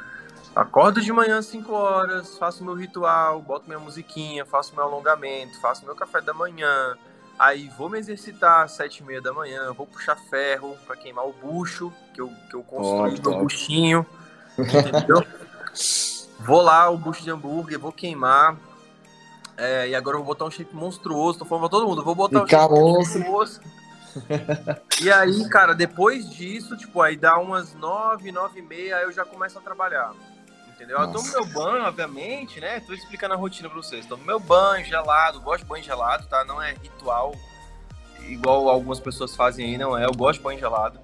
Acordo 0.54 1.00
de 1.00 1.12
manhã 1.12 1.38
às 1.38 1.46
5 1.46 1.72
horas, 1.72 2.38
faço 2.38 2.64
meu 2.64 2.74
ritual, 2.74 3.42
boto 3.42 3.66
minha 3.66 3.78
musiquinha, 3.78 4.44
faço 4.44 4.72
meu 4.72 4.84
alongamento, 4.84 5.60
faço 5.60 5.84
meu 5.84 5.96
café 5.96 6.20
da 6.20 6.32
manhã. 6.32 6.96
Aí 7.38 7.68
vou 7.76 7.88
me 7.88 7.98
exercitar 7.98 8.62
às 8.62 8.72
7 8.72 8.98
e 8.98 9.02
meia 9.02 9.20
da 9.20 9.32
manhã, 9.32 9.72
vou 9.72 9.86
puxar 9.86 10.16
ferro 10.16 10.76
para 10.86 10.96
queimar 10.96 11.26
o 11.26 11.32
bucho, 11.32 11.92
que 12.12 12.20
eu, 12.20 12.30
que 12.48 12.54
eu 12.54 12.62
construí 12.62 13.20
oh, 13.24 13.30
meu 13.30 13.40
buchinho. 13.40 14.06
Entendeu? 14.58 15.24
vou 16.38 16.62
lá, 16.62 16.88
o 16.90 16.96
bucho 16.96 17.22
de 17.22 17.30
hambúrguer, 17.30 17.78
vou 17.78 17.92
queimar. 17.92 18.56
É, 19.56 19.88
e 19.88 19.94
agora 19.94 20.16
eu 20.16 20.20
vou 20.20 20.28
botar 20.28 20.44
um 20.44 20.50
shape 20.50 20.74
monstruoso, 20.74 21.40
tô 21.40 21.44
falando 21.44 21.62
pra 21.62 21.70
todo 21.70 21.88
mundo, 21.88 22.04
vou 22.04 22.14
botar 22.14 22.44
um 22.44 22.46
shape 22.46 22.72
monstruoso. 22.72 23.60
e 25.02 25.10
aí, 25.10 25.48
cara, 25.48 25.74
depois 25.74 26.30
disso, 26.30 26.76
tipo, 26.76 27.00
aí 27.02 27.16
dá 27.16 27.36
umas 27.38 27.74
9, 27.74 28.30
9 28.30 28.58
e 28.60 28.62
meia, 28.62 28.96
aí 28.96 29.04
eu 29.04 29.12
já 29.12 29.24
começo 29.24 29.58
a 29.58 29.62
trabalhar 29.62 30.12
entendeu? 30.84 30.98
Nossa. 30.98 31.10
Eu 31.10 31.12
tomo 31.12 31.32
meu 31.32 31.46
banho, 31.46 31.84
obviamente, 31.84 32.60
né? 32.60 32.80
Tô 32.80 32.92
explicando 32.92 33.34
a 33.34 33.36
rotina 33.36 33.68
pra 33.68 33.76
vocês. 33.76 34.06
Tomo 34.06 34.24
meu 34.24 34.38
banho 34.38 34.84
gelado, 34.84 35.40
gosto 35.40 35.62
de 35.62 35.68
banho 35.68 35.82
gelado, 35.82 36.26
tá? 36.26 36.44
Não 36.44 36.62
é 36.62 36.74
ritual 36.74 37.34
igual 38.28 38.68
algumas 38.68 39.00
pessoas 39.00 39.36
fazem 39.36 39.66
aí, 39.66 39.78
não 39.78 39.96
é. 39.96 40.04
Eu 40.04 40.12
gosto 40.12 40.38
de 40.38 40.44
banho 40.44 40.58
gelado. 40.58 40.98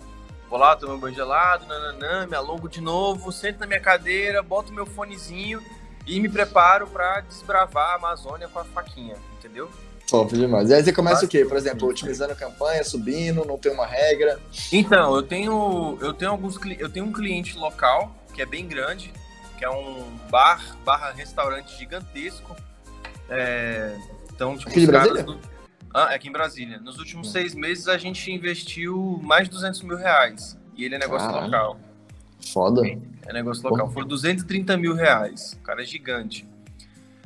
Vou 0.49 0.59
lá, 0.59 0.74
tomo 0.74 0.93
meu 0.93 1.01
banho 1.01 1.14
gelado, 1.14 1.66
nananã, 1.66 2.26
me 2.26 2.35
alongo 2.35 2.68
de 2.68 2.81
novo, 2.81 3.31
sento 3.31 3.61
na 3.61 3.66
minha 3.66 3.81
cadeira, 3.81 4.43
boto 4.43 4.72
meu 4.72 4.85
fonezinho 4.85 5.62
e 6.07 6.18
me 6.18 6.28
preparo 6.28 6.89
para 6.89 7.20
desbravar 7.20 7.91
a 7.91 7.95
Amazônia 7.95 8.49
com 8.49 8.59
a 8.59 8.64
faquinha, 8.64 9.16
entendeu? 9.39 9.70
Top 10.09 10.37
demais. 10.37 10.70
E 10.70 10.74
aí 10.74 10.83
você 10.83 10.93
começa 10.93 11.24
o 11.24 11.28
quê? 11.28 11.45
Por 11.45 11.57
exemplo, 11.57 11.87
otimizando 11.87 12.33
a 12.33 12.37
campanha, 12.37 12.83
subindo, 12.83 13.45
não 13.45 13.57
tem 13.57 13.70
uma 13.72 13.87
regra? 13.87 14.41
Então, 14.72 15.14
eu 15.14 15.22
tenho, 15.22 15.97
eu 16.01 16.12
tenho 16.12 16.33
alguns 16.33 16.59
eu 16.78 16.91
tenho 16.91 17.05
um 17.05 17.12
cliente 17.12 17.57
local 17.57 18.12
que 18.35 18.43
é 18.43 18.47
bem 18.47 18.66
grande, 18.66 19.12
que 19.61 19.65
é 19.67 19.71
um 19.71 20.17
bar 20.31 20.75
barra 20.87 21.11
restaurante 21.11 21.77
gigantesco. 21.77 22.57
É, 23.29 23.95
então, 24.33 24.57
tipo, 24.57 24.71
aqui 24.71 24.81
em 24.81 24.87
Brasília? 24.87 25.23
Do... 25.23 25.39
Ah, 25.93 26.13
é 26.13 26.15
aqui 26.15 26.29
em 26.29 26.33
Brasília. 26.33 26.79
Nos 26.79 26.99
últimos 26.99 27.29
hum. 27.29 27.31
seis 27.31 27.55
meses 27.55 27.87
a 27.87 27.99
gente 27.99 28.33
investiu 28.33 29.21
mais 29.23 29.45
de 29.45 29.51
200 29.51 29.83
mil 29.83 29.99
reais. 29.99 30.59
E 30.75 30.83
ele 30.83 30.95
é 30.95 30.99
negócio 30.99 31.29
Caralho. 31.29 31.45
local. 31.45 31.81
Foda. 32.51 32.81
É 33.27 33.33
negócio 33.35 33.63
local. 33.63 33.81
Porra. 33.81 33.93
Foram 33.93 34.09
230 34.09 34.79
mil 34.79 34.95
reais. 34.95 35.53
O 35.53 35.63
cara 35.63 35.83
é 35.83 35.85
gigante. 35.85 36.49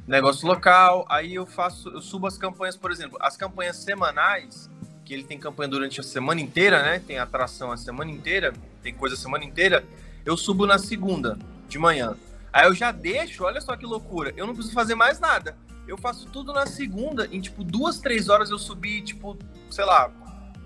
Negócio 0.04 0.44
local. 0.48 1.06
Aí 1.08 1.36
eu 1.36 1.46
faço, 1.46 1.88
eu 1.88 2.02
subo 2.02 2.26
as 2.26 2.36
campanhas, 2.36 2.76
por 2.76 2.90
exemplo, 2.90 3.16
as 3.20 3.36
campanhas 3.36 3.76
semanais, 3.76 4.68
que 5.04 5.14
ele 5.14 5.22
tem 5.22 5.38
campanha 5.38 5.68
durante 5.68 6.00
a 6.00 6.02
semana 6.02 6.40
inteira, 6.40 6.82
né? 6.82 6.98
Tem 6.98 7.16
atração 7.16 7.70
a 7.70 7.76
semana 7.76 8.10
inteira, 8.10 8.52
tem 8.82 8.92
coisa 8.92 9.14
a 9.14 9.18
semana 9.18 9.44
inteira. 9.44 9.84
Eu 10.26 10.36
subo 10.36 10.66
na 10.66 10.78
segunda 10.78 11.38
de 11.68 11.78
manhã. 11.78 12.16
Aí 12.52 12.66
eu 12.66 12.74
já 12.74 12.92
deixo, 12.92 13.44
olha 13.44 13.60
só 13.60 13.76
que 13.76 13.84
loucura, 13.84 14.32
eu 14.36 14.46
não 14.46 14.54
preciso 14.54 14.74
fazer 14.74 14.94
mais 14.94 15.18
nada. 15.18 15.56
Eu 15.86 15.98
faço 15.98 16.28
tudo 16.28 16.52
na 16.52 16.66
segunda, 16.66 17.28
em 17.30 17.40
tipo 17.40 17.62
duas, 17.62 17.98
três 17.98 18.28
horas 18.28 18.50
eu 18.50 18.58
subi, 18.58 19.02
tipo, 19.02 19.36
sei 19.70 19.84
lá, 19.84 20.10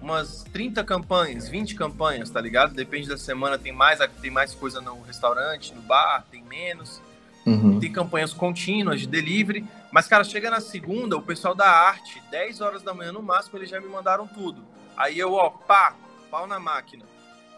umas 0.01 0.45
30 0.53 0.85
campanhas, 0.85 1.49
20 1.49 1.75
campanhas, 1.75 2.31
tá 2.31 2.41
ligado? 2.41 2.75
Depende 2.75 3.09
da 3.09 3.17
semana, 3.17 3.59
tem 3.59 3.73
mais, 3.73 3.99
tem 4.21 4.31
mais 4.31 4.55
coisa 4.55 4.81
no 4.81 5.03
restaurante, 5.03 5.75
no 5.75 5.83
bar, 5.83 6.25
tem 6.31 6.43
menos. 6.45 7.01
Uhum. 7.45 7.81
Tem 7.81 7.91
campanhas 7.91 8.33
contínuas 8.33 9.01
de 9.01 9.07
delivery. 9.07 9.67
Mas, 9.91 10.07
cara, 10.07 10.23
chega 10.23 10.51
na 10.51 10.61
segunda, 10.61 11.17
o 11.17 11.23
pessoal 11.23 11.55
da 11.55 11.69
arte, 11.69 12.23
10 12.31 12.61
horas 12.61 12.83
da 12.83 12.93
manhã 12.93 13.11
no 13.11 13.23
máximo, 13.23 13.59
eles 13.59 13.71
já 13.71 13.81
me 13.81 13.89
mandaram 13.89 14.27
tudo. 14.27 14.63
Aí 14.97 15.19
eu, 15.19 15.33
ó, 15.33 15.49
pá, 15.51 15.95
pau 16.31 16.47
na 16.47 16.61
máquina. 16.61 17.05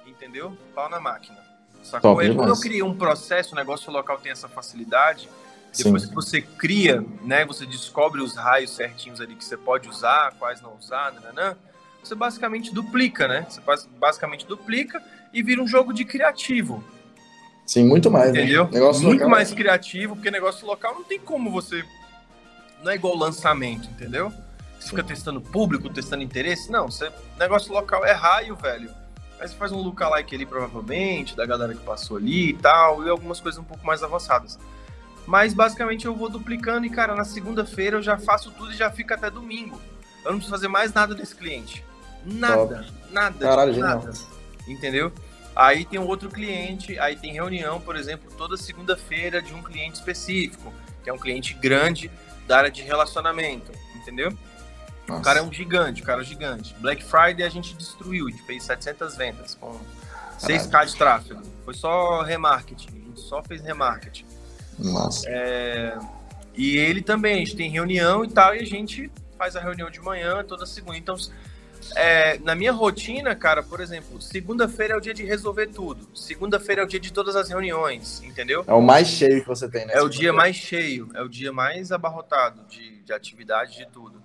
Entendeu? 0.06 0.56
Pau 0.74 0.88
na 0.88 1.00
máquina. 1.00 1.38
Sacou? 1.82 2.16
Top, 2.16 2.34
quando 2.34 2.48
eu 2.48 2.60
criei 2.60 2.82
um 2.82 2.94
processo, 2.94 3.52
o 3.52 3.56
negócio 3.56 3.90
local 3.92 4.18
tem 4.18 4.32
essa 4.32 4.48
facilidade. 4.48 5.28
Depois 5.76 6.02
Sim. 6.02 6.08
que 6.08 6.14
você 6.14 6.40
cria, 6.42 7.04
né, 7.22 7.44
você 7.44 7.64
descobre 7.64 8.20
os 8.20 8.34
raios 8.36 8.74
certinhos 8.74 9.20
ali 9.20 9.36
que 9.36 9.44
você 9.44 9.56
pode 9.56 9.88
usar, 9.88 10.34
quais 10.36 10.60
não 10.60 10.76
usar, 10.76 11.12
né, 11.12 11.56
você 12.02 12.14
basicamente 12.14 12.72
duplica, 12.72 13.28
né? 13.28 13.46
Você 13.48 13.60
basicamente 13.98 14.46
duplica 14.46 15.02
e 15.32 15.42
vira 15.42 15.62
um 15.62 15.66
jogo 15.66 15.92
de 15.92 16.04
criativo. 16.04 16.82
Sim, 17.66 17.84
muito 17.86 18.10
mais. 18.10 18.32
Né? 18.32 18.40
Entendeu? 18.40 18.64
Né? 18.64 18.70
Negócio 18.72 19.02
muito 19.02 19.20
local, 19.20 19.30
mais 19.30 19.52
criativo, 19.52 20.16
porque 20.16 20.30
negócio 20.30 20.66
local 20.66 20.94
não 20.94 21.04
tem 21.04 21.20
como 21.20 21.50
você. 21.50 21.84
Não 22.82 22.90
é 22.90 22.94
igual 22.94 23.14
lançamento, 23.16 23.88
entendeu? 23.90 24.32
Você 24.78 24.88
fica 24.88 25.04
testando 25.04 25.40
público, 25.40 25.90
testando 25.90 26.22
interesse. 26.22 26.70
Não, 26.70 26.90
você... 26.90 27.12
negócio 27.38 27.72
local 27.72 28.04
é 28.04 28.12
raio, 28.12 28.56
velho. 28.56 28.90
Aí 29.40 29.48
você 29.48 29.56
faz 29.56 29.72
um 29.72 29.78
lookalike 29.78 30.34
ali, 30.34 30.44
provavelmente, 30.44 31.34
da 31.34 31.46
galera 31.46 31.74
que 31.74 31.80
passou 31.80 32.18
ali 32.18 32.50
e 32.50 32.52
tal, 32.52 33.06
e 33.06 33.08
algumas 33.08 33.40
coisas 33.40 33.58
um 33.58 33.64
pouco 33.64 33.84
mais 33.86 34.02
avançadas. 34.02 34.58
Mas 35.26 35.54
basicamente 35.54 36.06
eu 36.06 36.14
vou 36.14 36.28
duplicando 36.28 36.86
e, 36.86 36.90
cara, 36.90 37.14
na 37.14 37.24
segunda-feira 37.24 37.96
eu 37.96 38.02
já 38.02 38.18
faço 38.18 38.50
tudo 38.50 38.72
e 38.72 38.76
já 38.76 38.90
fica 38.90 39.14
até 39.14 39.30
domingo. 39.30 39.80
Eu 40.24 40.32
não 40.32 40.38
preciso 40.38 40.50
fazer 40.50 40.68
mais 40.68 40.92
nada 40.92 41.14
desse 41.14 41.34
cliente. 41.34 41.82
Nada, 42.24 42.76
Top. 42.76 42.92
nada, 43.10 43.38
Caralho, 43.38 43.72
tipo, 43.72 43.86
nada. 43.86 44.12
Entendeu? 44.68 45.10
Aí 45.56 45.86
tem 45.86 45.98
um 45.98 46.06
outro 46.06 46.28
cliente, 46.28 46.98
aí 46.98 47.16
tem 47.16 47.32
reunião, 47.32 47.80
por 47.80 47.96
exemplo, 47.96 48.30
toda 48.36 48.56
segunda-feira 48.56 49.40
de 49.40 49.54
um 49.54 49.62
cliente 49.62 49.94
específico, 49.94 50.72
que 51.02 51.08
é 51.08 51.12
um 51.12 51.18
cliente 51.18 51.54
grande 51.54 52.10
da 52.46 52.58
área 52.58 52.70
de 52.70 52.82
relacionamento, 52.82 53.72
entendeu? 53.94 54.36
Nossa. 55.10 55.20
O 55.20 55.24
cara 55.24 55.40
é 55.40 55.42
um 55.42 55.52
gigante, 55.52 56.02
o 56.02 56.04
cara 56.04 56.20
é 56.20 56.22
um 56.22 56.26
gigante. 56.26 56.74
Black 56.78 57.02
Friday 57.02 57.44
a 57.44 57.48
gente 57.48 57.74
destruiu, 57.74 58.28
a 58.28 58.30
gente 58.30 58.42
fez 58.44 58.62
700 58.62 59.16
vendas 59.16 59.54
com 59.56 59.78
6k 60.38 60.86
de 60.86 60.96
tráfego. 60.96 61.42
Foi 61.64 61.74
só 61.74 62.22
remarketing, 62.22 62.88
a 62.88 63.08
gente 63.08 63.20
só 63.20 63.42
fez 63.42 63.60
remarketing. 63.60 64.24
Nossa. 64.78 65.28
É... 65.28 65.98
E 66.56 66.76
ele 66.76 67.02
também, 67.02 67.34
a 67.34 67.38
gente 67.38 67.56
tem 67.56 67.70
reunião 67.70 68.24
e 68.24 68.28
tal, 68.28 68.54
e 68.54 68.60
a 68.60 68.66
gente 68.66 69.10
faz 69.36 69.56
a 69.56 69.60
reunião 69.60 69.90
de 69.90 70.00
manhã 70.00 70.44
toda 70.44 70.64
segunda. 70.66 70.96
Então, 70.96 71.16
é, 71.96 72.38
na 72.38 72.54
minha 72.54 72.72
rotina, 72.72 73.34
cara, 73.34 73.62
por 73.62 73.80
exemplo, 73.80 74.20
segunda-feira 74.20 74.94
é 74.94 74.96
o 74.96 75.00
dia 75.00 75.14
de 75.14 75.24
resolver 75.24 75.68
tudo. 75.68 76.08
Segunda-feira 76.14 76.82
é 76.82 76.84
o 76.84 76.88
dia 76.88 77.00
de 77.00 77.12
todas 77.12 77.34
as 77.34 77.48
reuniões, 77.48 78.22
entendeu? 78.22 78.64
É 78.66 78.72
o 78.72 78.82
mais 78.82 79.08
cheio 79.08 79.40
que 79.40 79.48
você 79.48 79.68
tem, 79.68 79.86
né? 79.86 79.94
É 79.94 80.02
o 80.02 80.08
dia 80.08 80.32
mais 80.32 80.56
cheio, 80.56 81.08
é 81.14 81.22
o 81.22 81.28
dia 81.28 81.52
mais 81.52 81.90
abarrotado 81.90 82.64
de, 82.68 83.02
de 83.02 83.12
atividade, 83.12 83.76
de 83.76 83.86
tudo. 83.86 84.19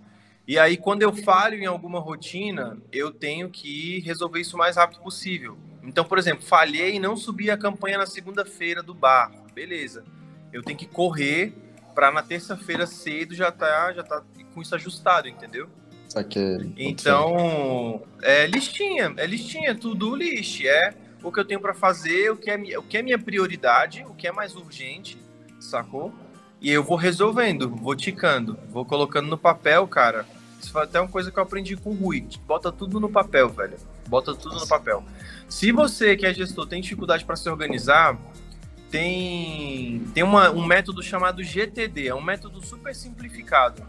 E 0.48 0.60
aí, 0.60 0.78
quando 0.78 1.02
eu 1.02 1.12
falho 1.12 1.58
em 1.58 1.66
alguma 1.66 2.00
rotina, 2.00 2.78
eu 2.92 3.12
tenho 3.12 3.50
que 3.50 4.00
resolver 4.02 4.42
isso 4.42 4.56
o 4.56 4.60
mais 4.60 4.76
rápido 4.76 5.02
possível. 5.02 5.58
Então, 5.84 6.06
por 6.06 6.18
exemplo, 6.18 6.44
falhei 6.44 6.96
e 6.96 7.00
não 7.00 7.18
subi 7.18 7.50
a 7.50 7.58
campanha 7.58 7.98
na 7.98 8.06
segunda-feira 8.06 8.84
do 8.84 8.94
bar. 8.94 9.32
Beleza. 9.54 10.04
Eu 10.54 10.62
tenho 10.62 10.78
que 10.78 10.86
correr 10.86 11.54
para 11.96 12.12
na 12.12 12.22
terça-feira 12.22 12.86
cedo 12.86 13.34
já 13.34 13.52
tá, 13.52 13.94
já 13.94 14.04
tá 14.04 14.22
com 14.54 14.62
isso 14.62 14.76
ajustado, 14.76 15.28
entendeu? 15.28 15.68
Saquei. 16.10 16.74
Então, 16.78 18.04
é 18.22 18.46
listinha, 18.46 19.14
é 19.18 19.26
listinha, 19.26 19.74
tudo 19.74 20.16
list, 20.16 20.64
é 20.64 20.94
o 21.24 21.32
que 21.32 21.40
eu 21.40 21.46
tenho 21.46 21.60
para 21.60 21.74
fazer, 21.74 22.32
o 22.32 22.38
que, 22.38 22.52
é, 22.52 22.78
o 22.78 22.84
que 22.84 22.98
é 22.98 23.02
minha 23.02 23.18
prioridade, 23.18 24.06
o 24.08 24.14
que 24.14 24.28
é 24.28 24.32
mais 24.32 24.56
urgente, 24.56 25.18
sacou? 25.60 26.14
E 26.62 26.72
eu 26.72 26.84
vou 26.84 26.98
resolvendo, 26.98 27.70
vou 27.70 27.96
ticando, 27.96 28.58
vou 28.70 28.86
colocando 28.86 29.28
no 29.28 29.38
papel, 29.38 29.88
cara. 29.88 30.26
Isso 30.66 30.72
foi 30.72 30.82
até 30.82 31.00
uma 31.00 31.08
coisa 31.08 31.32
que 31.32 31.38
eu 31.38 31.44
aprendi 31.44 31.78
com 31.78 31.92
o 31.92 31.94
Rui. 31.94 32.28
Bota 32.48 32.72
tudo 32.72 33.00
no 33.00 33.08
papel, 33.08 33.50
velho. 33.50 33.78
Bota 34.08 34.34
tudo 34.34 34.56
no 34.56 34.68
papel. 34.68 35.04
Se 35.48 35.72
você 35.72 36.18
que 36.18 36.26
é 36.26 36.34
gestor 36.34 36.66
tem 36.66 36.82
dificuldade 36.82 37.24
para 37.24 37.36
se 37.36 37.48
organizar, 37.48 38.18
tem, 38.90 40.04
tem 40.12 40.24
uma, 40.24 40.50
um 40.50 40.66
método 40.66 41.04
chamado 41.04 41.44
GTD. 41.44 42.08
É 42.08 42.16
um 42.16 42.22
método 42.22 42.66
super 42.66 42.96
simplificado. 42.96 43.86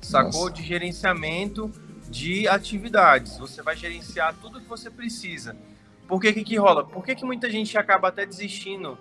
sacou? 0.00 0.48
Nossa. 0.48 0.54
De 0.54 0.62
gerenciamento 0.62 1.70
de 2.08 2.48
atividades. 2.48 3.36
Você 3.36 3.60
vai 3.60 3.76
gerenciar 3.76 4.34
tudo 4.40 4.62
que 4.62 4.66
você 4.66 4.90
precisa. 4.90 5.54
Por 6.08 6.18
que 6.18 6.32
que, 6.32 6.42
que 6.42 6.56
rola? 6.56 6.86
Por 6.86 7.04
que, 7.04 7.14
que 7.14 7.24
muita 7.24 7.50
gente 7.50 7.76
acaba 7.76 8.08
até 8.08 8.24
desistindo 8.24 8.96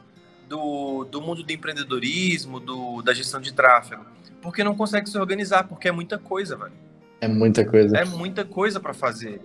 do, 0.49 1.05
do 1.05 1.21
mundo 1.21 1.41
do 1.41 1.53
empreendedorismo, 1.53 2.59
do, 2.59 3.01
da 3.01 3.13
gestão 3.13 3.39
de 3.39 3.53
tráfego? 3.53 4.05
Porque 4.46 4.64
não 4.64 4.76
consegue 4.76 5.10
se 5.10 5.18
organizar, 5.18 5.64
porque 5.64 5.88
é 5.88 5.91
muita 5.91 6.20
coisa, 6.20 6.56
velho. 6.56 6.72
É 7.20 7.28
muita 7.28 7.66
coisa. 7.66 7.98
É 7.98 8.06
muita 8.06 8.46
coisa 8.46 8.80
para 8.80 8.93
fazer. 8.93 9.41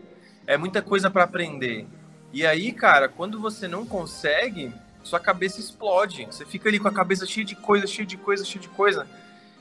É 0.46 0.58
muita 0.58 0.82
coisa 0.82 1.10
para 1.10 1.24
aprender. 1.24 1.86
E 2.34 2.44
aí, 2.44 2.70
cara, 2.70 3.08
quando 3.08 3.40
você 3.40 3.66
não 3.66 3.86
consegue, 3.86 4.70
sua 5.02 5.18
cabeça 5.18 5.58
explode. 5.58 6.26
Você 6.26 6.44
fica 6.44 6.68
ali 6.68 6.78
com 6.78 6.86
a 6.86 6.92
cabeça 6.92 7.24
cheia 7.24 7.46
de 7.46 7.56
coisa, 7.56 7.86
cheia 7.86 8.04
de 8.04 8.18
coisa, 8.18 8.44
cheia 8.44 8.60
de 8.60 8.68
coisa. 8.68 9.06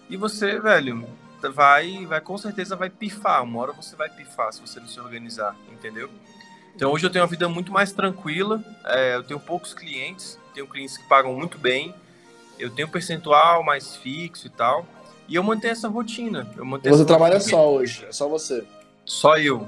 E 0.09 0.17
você, 0.17 0.59
velho, 0.59 1.07
vai, 1.53 2.05
vai 2.05 2.19
com 2.19 2.37
certeza 2.37 2.75
vai 2.75 2.89
pifar. 2.89 3.41
Uma 3.41 3.61
hora 3.61 3.71
você 3.71 3.95
vai 3.95 4.09
pifar 4.09 4.51
se 4.51 4.59
você 4.59 4.81
não 4.81 4.89
se 4.89 4.99
organizar, 4.99 5.55
entendeu? 5.71 6.09
Então 6.75 6.91
hoje 6.91 7.05
eu 7.05 7.09
tenho 7.09 7.23
uma 7.23 7.31
vida 7.31 7.47
muito 7.47 7.71
mais 7.71 7.93
tranquila. 7.93 8.61
é, 8.83 9.15
eu 9.15 9.23
tenho 9.23 9.39
poucos 9.39 9.73
clientes, 9.73 10.37
tenho 10.53 10.67
clientes 10.67 10.97
que 10.97 11.07
pagam 11.07 11.33
muito 11.33 11.57
bem. 11.57 11.95
Eu 12.59 12.69
tenho 12.69 12.89
um 12.89 12.91
percentual 12.91 13.63
mais 13.63 13.95
fixo 13.95 14.45
e 14.45 14.49
tal. 14.49 14.85
E 15.29 15.35
eu 15.35 15.43
mantenho 15.43 15.71
essa 15.71 15.87
rotina. 15.87 16.49
Eu 16.57 16.65
mantenho 16.65 16.95
Você 16.95 17.05
trabalha 17.05 17.35
rotina. 17.35 17.51
só 17.51 17.71
hoje, 17.71 18.05
é 18.05 18.11
só 18.11 18.27
você. 18.27 18.63
Só 19.05 19.37
eu. 19.37 19.67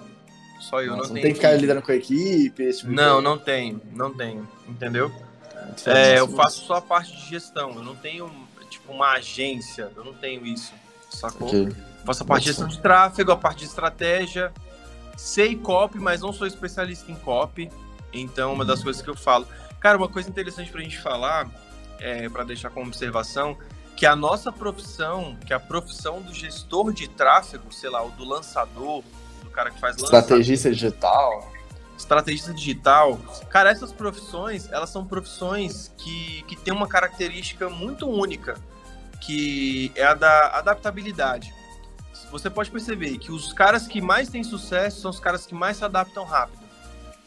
Só 0.59 0.81
eu. 0.81 0.95
Nossa, 0.95 1.09
não, 1.09 1.15
não 1.15 1.21
tem 1.21 1.31
que 1.31 1.35
ficar 1.35 1.53
lidando 1.53 1.81
com 1.81 1.91
a 1.91 1.95
equipe, 1.95 2.63
esse 2.63 2.79
tipo 2.79 2.89
de 2.89 2.95
Não, 2.95 3.13
coisa. 3.15 3.29
não 3.29 3.37
tenho, 3.37 3.81
não 3.93 4.13
tenho, 4.13 4.47
entendeu? 4.67 5.09
Muito 5.09 5.89
É, 5.89 6.19
eu 6.19 6.27
faço 6.27 6.65
só 6.65 6.75
a 6.75 6.81
parte 6.81 7.15
de 7.15 7.29
gestão, 7.29 7.71
eu 7.75 7.83
não 7.83 7.95
tenho, 7.95 8.29
tipo, 8.69 8.91
uma 8.91 9.11
agência, 9.13 9.91
eu 9.95 10.03
não 10.03 10.13
tenho 10.13 10.45
isso, 10.45 10.73
sacou? 11.09 11.47
Ok. 11.47 11.69
Faço 12.05 12.23
a 12.23 12.25
parte 12.25 12.43
de 12.43 12.49
gestão 12.49 12.67
de 12.67 12.79
tráfego, 12.79 13.31
a 13.31 13.37
parte 13.37 13.59
de 13.59 13.65
estratégia, 13.65 14.51
sei 15.15 15.55
copy, 15.55 15.99
mas 15.99 16.21
não 16.21 16.33
sou 16.33 16.47
especialista 16.47 17.11
em 17.11 17.15
copy, 17.15 17.69
então 18.11 18.53
uma 18.53 18.65
das 18.65 18.81
coisas 18.83 19.01
que 19.01 19.09
eu 19.09 19.15
falo. 19.15 19.47
Cara, 19.79 19.97
uma 19.97 20.09
coisa 20.09 20.27
interessante 20.29 20.71
pra 20.71 20.81
gente 20.81 20.99
falar, 20.99 21.47
é, 21.99 22.27
para 22.29 22.43
deixar 22.43 22.69
como 22.71 22.87
observação, 22.87 23.55
que 23.95 24.05
a 24.05 24.15
nossa 24.15 24.51
profissão, 24.51 25.37
que 25.45 25.53
a 25.53 25.59
profissão 25.59 26.21
do 26.21 26.33
gestor 26.33 26.91
de 26.91 27.07
tráfego, 27.07 27.71
sei 27.71 27.89
lá, 27.89 28.03
o 28.03 28.09
do 28.11 28.25
lançador, 28.25 29.03
do 29.43 29.49
cara 29.49 29.69
que 29.69 29.79
faz 29.79 29.95
lançamento, 29.97 30.23
Estrategista 30.23 30.71
digital. 30.71 31.51
estrategista 31.97 32.53
digital, 32.53 33.17
cara, 33.49 33.69
essas 33.69 33.91
profissões, 33.91 34.71
elas 34.71 34.89
são 34.89 35.05
profissões 35.05 35.93
que, 35.97 36.43
que 36.43 36.55
têm 36.55 36.73
uma 36.73 36.87
característica 36.87 37.69
muito 37.69 38.09
única, 38.09 38.55
que 39.19 39.91
é 39.95 40.03
a 40.03 40.13
da 40.15 40.57
adaptabilidade. 40.57 41.53
Você 42.31 42.49
pode 42.49 42.71
perceber 42.71 43.17
que 43.17 43.31
os 43.31 43.51
caras 43.53 43.87
que 43.87 44.01
mais 44.01 44.29
têm 44.29 44.43
sucesso 44.43 45.01
são 45.01 45.11
os 45.11 45.19
caras 45.19 45.45
que 45.45 45.53
mais 45.53 45.77
se 45.77 45.85
adaptam 45.85 46.23
rápido. 46.23 46.61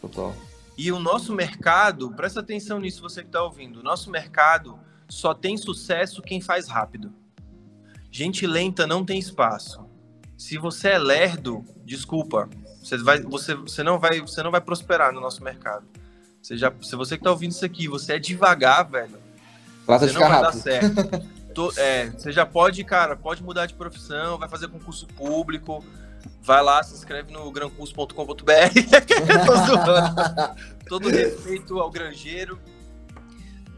Total. 0.01 0.35
E 0.77 0.91
o 0.91 0.99
nosso 0.99 1.33
mercado, 1.33 2.11
presta 2.13 2.41
atenção 2.41 2.81
nisso, 2.81 3.01
você 3.01 3.21
que 3.21 3.29
está 3.29 3.43
ouvindo, 3.43 3.81
o 3.81 3.83
nosso 3.83 4.11
mercado 4.11 4.79
só 5.15 5.33
tem 5.33 5.57
sucesso 5.57 6.21
quem 6.21 6.41
faz 6.41 6.67
rápido. 6.67 7.13
Gente 8.11 8.47
lenta 8.47 8.87
não 8.87 9.05
tem 9.05 9.19
espaço. 9.19 9.87
Se 10.37 10.59
você 10.59 10.91
é 10.91 10.99
lerdo, 10.99 11.65
desculpa, 11.85 12.49
você, 12.83 12.99
vai, 12.99 13.21
você, 13.21 13.55
você, 13.55 13.83
não, 13.85 13.99
vai, 13.99 14.21
você 14.21 14.43
não 14.43 14.51
vai 14.51 14.61
prosperar 14.61 15.13
no 15.13 15.21
nosso 15.21 15.43
mercado. 15.43 15.87
Você 16.43 16.57
já, 16.57 16.73
se 16.83 16.97
você 16.97 17.17
que 17.17 17.21
está 17.21 17.31
ouvindo 17.31 17.53
isso 17.53 17.65
aqui, 17.65 17.87
você 17.87 18.15
é 18.15 18.19
devagar, 18.19 18.91
velho, 18.91 19.17
Trata 19.87 20.07
você 20.07 20.13
de 20.13 20.19
não 20.19 20.29
vai 20.29 20.43
dar 20.43 20.53
certo. 20.53 20.95
Tô- 21.55 21.73
é, 21.77 22.11
você 22.11 22.33
já 22.33 22.45
pode, 22.45 22.83
cara, 22.83 23.15
pode 23.15 23.43
mudar 23.43 23.67
de 23.67 23.75
profissão, 23.75 24.37
vai 24.37 24.49
fazer 24.49 24.67
concurso 24.67 25.07
público, 25.07 25.85
vai 26.43 26.63
lá, 26.63 26.83
se 26.83 26.95
inscreve 26.95 27.33
no 27.33 27.51
grancurso.com.br. 27.53 28.43
Todo 30.89 31.09
respeito 31.09 31.79
ao 31.79 31.91
granjeiro. 31.91 32.59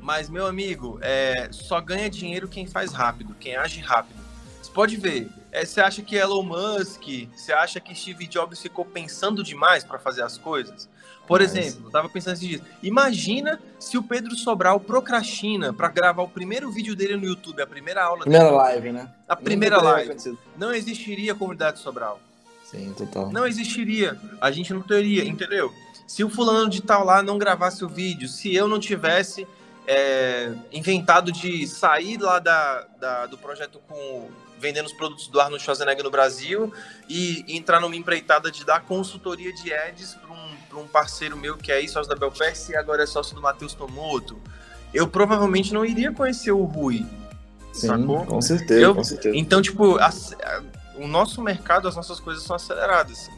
Mas, 0.06 0.30
meu 0.30 0.46
amigo, 0.46 1.00
é, 1.02 1.48
só 1.50 1.80
ganha 1.80 2.08
dinheiro 2.08 2.46
quem 2.46 2.64
faz 2.64 2.92
rápido, 2.92 3.34
quem 3.40 3.56
age 3.56 3.80
rápido. 3.80 4.20
Você 4.62 4.70
pode 4.70 4.96
ver, 4.96 5.28
é, 5.50 5.64
você 5.64 5.80
acha 5.80 6.00
que 6.00 6.14
Elon 6.14 6.44
Musk, 6.44 7.02
você 7.34 7.52
acha 7.52 7.80
que 7.80 7.92
Steve 7.92 8.28
Jobs 8.28 8.60
ficou 8.62 8.84
pensando 8.84 9.42
demais 9.42 9.82
para 9.82 9.98
fazer 9.98 10.22
as 10.22 10.38
coisas? 10.38 10.88
Por 11.26 11.40
Mas- 11.40 11.56
exemplo, 11.56 11.88
eu 11.88 11.90
tava 11.90 12.08
pensando 12.08 12.34
esses 12.34 12.48
dias. 12.48 12.62
Imagina 12.84 13.58
se 13.80 13.98
o 13.98 14.02
Pedro 14.04 14.36
Sobral 14.36 14.78
procrastina 14.78 15.72
para 15.72 15.88
gravar 15.88 16.22
o 16.22 16.28
primeiro 16.28 16.70
vídeo 16.70 16.94
dele 16.94 17.16
no 17.16 17.24
YouTube, 17.24 17.60
a 17.60 17.66
primeira 17.66 18.04
aula 18.04 18.24
dele, 18.24 18.36
Primeira 18.36 18.56
live, 18.56 18.92
né? 18.92 19.08
a 19.28 19.34
primeira 19.34 19.82
live. 19.82 20.10
acontecido. 20.10 20.38
Não 20.56 20.72
existiria 20.72 21.32
a 21.32 21.34
comunidade 21.34 21.80
Sobral. 21.80 22.20
Sim, 22.62 22.94
total. 22.96 23.32
Não 23.32 23.44
existiria. 23.44 24.16
A 24.40 24.52
gente 24.52 24.72
não 24.72 24.82
teria, 24.82 25.24
entendeu? 25.24 25.74
Se 26.06 26.22
o 26.22 26.30
fulano 26.30 26.70
de 26.70 26.80
tal 26.80 27.04
lá 27.04 27.24
não 27.24 27.38
gravasse 27.38 27.84
o 27.84 27.88
vídeo, 27.88 28.28
se 28.28 28.54
eu 28.54 28.68
não 28.68 28.78
tivesse 28.78 29.44
é, 29.86 30.52
inventado 30.72 31.30
de 31.30 31.66
sair 31.66 32.18
lá 32.20 32.38
da, 32.38 32.86
da- 32.98 33.26
do 33.26 33.38
projeto 33.38 33.80
com 33.88 34.28
vendendo 34.58 34.86
os 34.86 34.92
produtos 34.94 35.28
do 35.28 35.38
Arnold 35.40 35.62
Schwarzenegger 35.62 36.02
no 36.02 36.10
Brasil 36.10 36.72
e, 37.08 37.44
entrar 37.56 37.78
numa 37.78 37.94
empreitada 37.94 38.50
de 38.50 38.64
dar 38.64 38.80
consultoria 38.82 39.52
de 39.52 39.72
ads 39.72 40.14
para 40.14 40.32
um, 40.32 40.56
pra 40.68 40.78
um 40.78 40.88
parceiro 40.88 41.36
meu 41.36 41.56
que 41.58 41.70
é 41.70 41.76
aí 41.76 41.88
sócio 41.88 42.08
da 42.08 42.16
Belfast 42.18 42.70
e 42.72 42.76
agora 42.76 43.02
é 43.02 43.06
sócio 43.06 43.34
do 43.34 43.42
Matheus 43.42 43.74
Tomoto, 43.74 44.40
eu 44.94 45.06
provavelmente 45.06 45.74
não 45.74 45.84
iria 45.84 46.10
conhecer 46.10 46.52
o 46.52 46.64
Rui. 46.64 47.04
Sim, 47.72 47.88
sacou? 47.88 48.24
com 48.24 48.40
certeza, 48.40 48.80
Eu- 48.80 48.94
com 48.94 49.04
certeza. 49.04 49.36
Então, 49.36 49.60
tipo, 49.60 49.98
a- 49.98 50.06
a- 50.08 50.62
o 50.96 51.06
nosso 51.06 51.42
mercado, 51.42 51.86
as 51.86 51.94
nossas 51.94 52.18
coisas 52.18 52.42
são 52.42 52.56
aceleradas? 52.56 53.30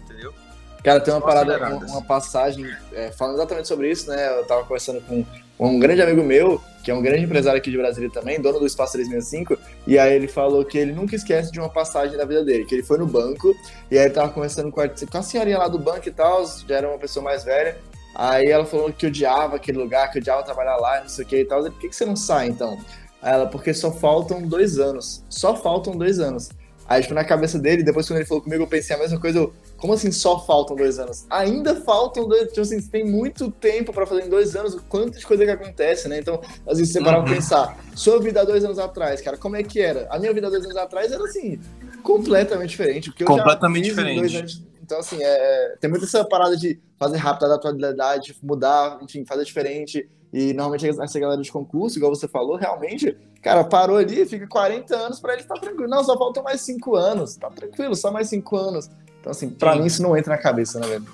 Cara, 0.83 1.01
tem 1.01 1.13
uma 1.13 1.21
parada, 1.21 1.77
uma 1.87 2.03
passagem 2.03 2.67
é, 2.93 3.11
falando 3.11 3.37
exatamente 3.37 3.67
sobre 3.69 3.91
isso, 3.91 4.09
né? 4.09 4.39
Eu 4.39 4.45
tava 4.45 4.63
conversando 4.63 5.01
com 5.01 5.25
um 5.59 5.79
grande 5.79 6.01
amigo 6.01 6.23
meu, 6.23 6.61
que 6.85 6.91
é 6.91 6.95
um 6.95 7.03
grande 7.03 7.25
empresário 7.25 7.59
aqui 7.59 7.71
de 7.71 7.77
Brasília 7.77 8.09
também, 8.11 8.41
dono 8.41 8.61
do 8.61 8.67
Espaço 8.67 8.93
365, 8.93 9.59
e 9.87 9.99
aí 9.99 10.15
ele 10.15 10.29
falou 10.29 10.65
que 10.65 10.79
ele 10.79 10.93
nunca 10.93 11.17
esquece 11.17 11.51
de 11.51 11.59
uma 11.59 11.69
passagem 11.69 12.17
da 12.17 12.25
vida 12.25 12.45
dele, 12.45 12.65
que 12.65 12.75
ele 12.77 12.85
foi 12.85 12.97
no 12.97 13.07
banco, 13.07 13.55
e 13.91 13.99
aí 13.99 14.05
ele 14.05 14.15
tava 14.15 14.31
conversando 14.31 14.71
com 14.71 14.81
a, 14.81 14.89
com 14.89 15.19
a 15.19 15.23
senhorinha 15.23 15.59
lá 15.59 15.67
do 15.67 15.79
banco 15.79 16.09
e 16.09 16.13
tal, 16.13 16.47
já 16.47 16.77
era 16.77 16.89
uma 16.89 16.99
pessoa 16.99 17.25
mais 17.25 17.43
velha, 17.43 17.77
aí 18.15 18.47
ela 18.47 18.65
falou 18.65 18.93
que 18.93 19.07
odiava 19.07 19.57
aquele 19.57 19.79
lugar, 19.79 20.13
que 20.13 20.19
odiava 20.19 20.45
trabalhar 20.45 20.77
lá, 20.77 21.01
não 21.01 21.09
sei 21.09 21.25
o 21.25 21.29
que 21.29 21.41
e 21.41 21.45
tal, 21.45 21.61
ele, 21.61 21.71
por 21.71 21.81
que, 21.81 21.89
que 21.89 21.97
você 21.97 22.07
não 22.07 22.17
sai 22.17 22.47
então? 22.47 22.79
Aí 23.21 23.35
ela, 23.35 23.47
porque 23.47 23.75
só 23.75 23.91
faltam 23.91 24.43
dois 24.43 24.79
anos, 24.79 25.25
só 25.29 25.57
faltam 25.57 25.97
dois 25.97 26.21
anos. 26.21 26.51
Aí, 26.89 27.03
tipo, 27.03 27.13
na 27.13 27.25
cabeça 27.25 27.59
dele, 27.59 27.83
depois 27.83 28.07
quando 28.07 28.21
ele 28.21 28.27
falou 28.27 28.43
comigo, 28.43 28.63
eu 28.63 28.67
pensei 28.67 28.97
a 28.97 28.99
mesma 28.99 29.21
coisa, 29.21 29.41
eu, 29.41 29.53
como 29.79 29.93
assim 29.95 30.11
só 30.13 30.39
faltam 30.45 30.77
dois 30.77 30.99
anos? 30.99 31.25
Ainda 31.31 31.75
faltam 31.77 32.29
dois, 32.29 32.49
tipo 32.49 32.61
assim, 32.61 32.81
você 32.81 32.91
tem 32.91 33.05
muito 33.05 33.51
tempo 33.51 33.93
pra 33.93 34.05
fazer 34.07 34.27
em 34.27 34.29
dois 34.29 34.55
anos, 34.57 34.75
o 34.75 34.83
quanto 34.83 35.19
de 35.19 35.25
coisa 35.25 35.45
que 35.45 35.51
acontece, 35.51 36.09
né? 36.09 36.19
Então, 36.19 36.41
às 36.67 36.79
vezes 36.79 36.93
você 36.93 37.01
parar 37.03 37.23
pra 37.23 37.33
pensar, 37.33 37.79
sua 37.95 38.21
vida 38.21 38.41
há 38.41 38.45
dois 38.45 38.65
anos 38.65 38.79
atrás, 38.79 39.21
cara, 39.21 39.37
como 39.39 39.57
é 39.57 39.63
que 39.63 39.81
era? 39.81 40.07
A 40.11 40.19
minha 40.19 40.33
vida 40.35 40.49
há 40.49 40.51
dois 40.51 40.65
anos 40.65 40.77
atrás 40.77 41.11
era 41.13 41.23
assim, 41.25 41.59
completamente 42.03 42.71
diferente. 42.71 43.11
Porque 43.11 43.23
eu 43.23 43.29
já 43.29 43.35
Completamente 43.35 43.85
diferente. 43.85 44.19
dois 44.19 44.35
anos- 44.35 44.63
então, 44.89 45.01
assim, 45.01 45.19
é, 45.23 45.77
tem 45.79 45.91
muito 45.91 46.07
essa 46.07 46.25
parada 46.25 46.57
de 46.57 46.81
fazer 46.99 47.19
rápido, 47.19 47.45
adaptar 47.45 47.69
a 47.69 47.73
atualidade, 47.73 48.35
mudar, 48.43 48.99
enfim, 49.03 49.23
fazer 49.27 49.45
diferente. 49.45 50.09
E 50.33 50.55
normalmente 50.55 50.89
essa 50.89 51.21
galera 51.21 51.43
de 51.43 51.53
concurso, 51.53 51.99
igual 51.99 52.15
você 52.15 52.27
falou, 52.27 52.57
realmente, 52.57 53.15
cara, 53.43 53.63
parou 53.65 53.99
ali, 53.99 54.25
fica 54.25 54.47
40 54.47 54.97
anos 54.97 55.21
pra 55.21 55.35
ele 55.35 55.43
estar 55.43 55.59
tranquilo. 55.59 55.91
Não, 55.91 56.03
só 56.03 56.17
faltam 56.17 56.43
mais 56.43 56.63
5 56.63 56.97
anos. 56.97 57.37
Tá 57.37 57.51
tranquilo, 57.51 57.95
só 57.95 58.11
mais 58.11 58.29
5 58.31 58.57
anos. 58.57 58.91
Então, 59.21 59.31
assim, 59.31 59.51
pra 59.51 59.75
Sim. 59.75 59.81
mim 59.81 59.87
isso 59.87 60.03
não 60.03 60.17
entra 60.17 60.35
na 60.35 60.41
cabeça, 60.43 60.81
né, 60.81 60.87
velho? 60.87 61.07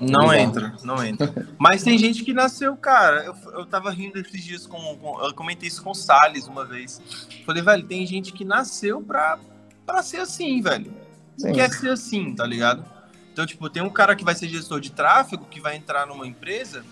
Não 0.00 0.20
Bizarro. 0.28 0.34
entra, 0.34 0.74
não 0.84 1.04
entra. 1.04 1.48
Mas 1.58 1.82
tem 1.82 1.96
gente 1.98 2.24
que 2.24 2.32
nasceu, 2.32 2.76
cara. 2.76 3.24
Eu, 3.24 3.34
eu 3.52 3.66
tava 3.66 3.90
rindo 3.90 4.18
esses 4.20 4.42
dias 4.42 4.66
com, 4.66 4.78
com- 4.96 5.20
Eu 5.24 5.34
comentei 5.34 5.68
isso 5.68 5.82
com 5.82 5.90
o 5.90 5.94
Salles 5.94 6.46
uma 6.48 6.64
vez. 6.64 7.00
Falei, 7.46 7.62
velho, 7.62 7.84
tem 7.86 8.04
gente 8.06 8.32
que 8.32 8.44
nasceu 8.44 9.00
pra, 9.00 9.38
pra 9.86 10.02
ser 10.02 10.18
assim, 10.18 10.60
velho. 10.60 10.92
Sim. 11.36 11.52
Quer 11.52 11.70
ser 11.72 11.90
assim, 11.90 12.34
tá 12.34 12.46
ligado? 12.46 12.84
Então, 13.32 13.44
tipo, 13.44 13.68
tem 13.68 13.82
um 13.82 13.90
cara 13.90 14.14
que 14.14 14.24
vai 14.24 14.34
ser 14.34 14.48
gestor 14.48 14.80
de 14.80 14.92
tráfego, 14.92 15.44
que 15.46 15.60
vai 15.60 15.76
entrar 15.76 16.06
numa 16.06 16.26
empresa 16.26 16.84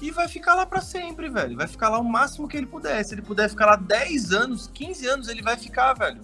e 0.00 0.10
vai 0.10 0.28
ficar 0.28 0.54
lá 0.54 0.66
pra 0.66 0.80
sempre, 0.80 1.28
velho. 1.28 1.56
Vai 1.56 1.66
ficar 1.66 1.88
lá 1.88 1.98
o 1.98 2.04
máximo 2.04 2.46
que 2.46 2.56
ele 2.56 2.66
puder. 2.66 3.02
Se 3.04 3.14
ele 3.14 3.22
puder 3.22 3.48
ficar 3.48 3.66
lá 3.66 3.76
10 3.76 4.32
anos, 4.32 4.70
15 4.72 5.06
anos, 5.06 5.28
ele 5.28 5.42
vai 5.42 5.56
ficar, 5.56 5.94
velho. 5.94 6.20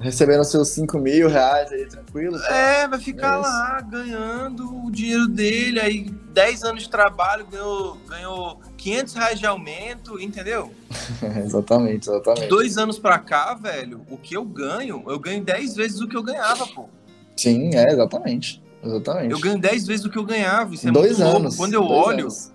Recebendo 0.00 0.42
seus 0.42 0.68
5 0.70 0.98
mil 0.98 1.28
reais 1.28 1.70
aí, 1.70 1.86
tranquilo. 1.86 2.36
É, 2.36 2.88
vai 2.88 2.98
ficar 2.98 3.34
É 3.34 3.36
lá 3.36 3.80
ganhando 3.80 4.84
o 4.84 4.90
dinheiro 4.90 5.28
dele, 5.28 5.78
aí 5.78 6.10
10 6.32 6.64
anos 6.64 6.82
de 6.82 6.90
trabalho, 6.90 7.46
ganhou, 7.46 7.96
ganhou 8.08 8.60
500 8.76 9.14
reais 9.14 9.38
de 9.38 9.46
aumento, 9.46 10.20
entendeu? 10.20 10.74
exatamente, 11.44 12.10
exatamente. 12.10 12.48
Dois 12.48 12.76
anos 12.76 12.98
pra 12.98 13.20
cá, 13.20 13.54
velho, 13.54 14.04
o 14.10 14.18
que 14.18 14.36
eu 14.36 14.44
ganho, 14.44 15.04
eu 15.06 15.18
ganho 15.20 15.44
10 15.44 15.76
vezes 15.76 16.00
o 16.00 16.08
que 16.08 16.16
eu 16.16 16.22
ganhava, 16.24 16.66
pô. 16.66 16.88
Sim, 17.36 17.70
é, 17.74 17.92
exatamente. 17.92 18.62
Exatamente. 18.82 19.32
Eu 19.32 19.38
ganho 19.40 19.58
10 19.58 19.86
vezes 19.86 20.04
o 20.04 20.10
que 20.10 20.18
eu 20.18 20.24
ganhava, 20.24 20.74
isso 20.74 20.86
é 20.88 20.92
dois 20.92 21.18
muito 21.18 21.22
louco. 21.24 21.38
anos. 21.38 21.56
Quando 21.56 21.72
eu 21.74 21.84
olho, 21.84 22.20
anos. 22.24 22.52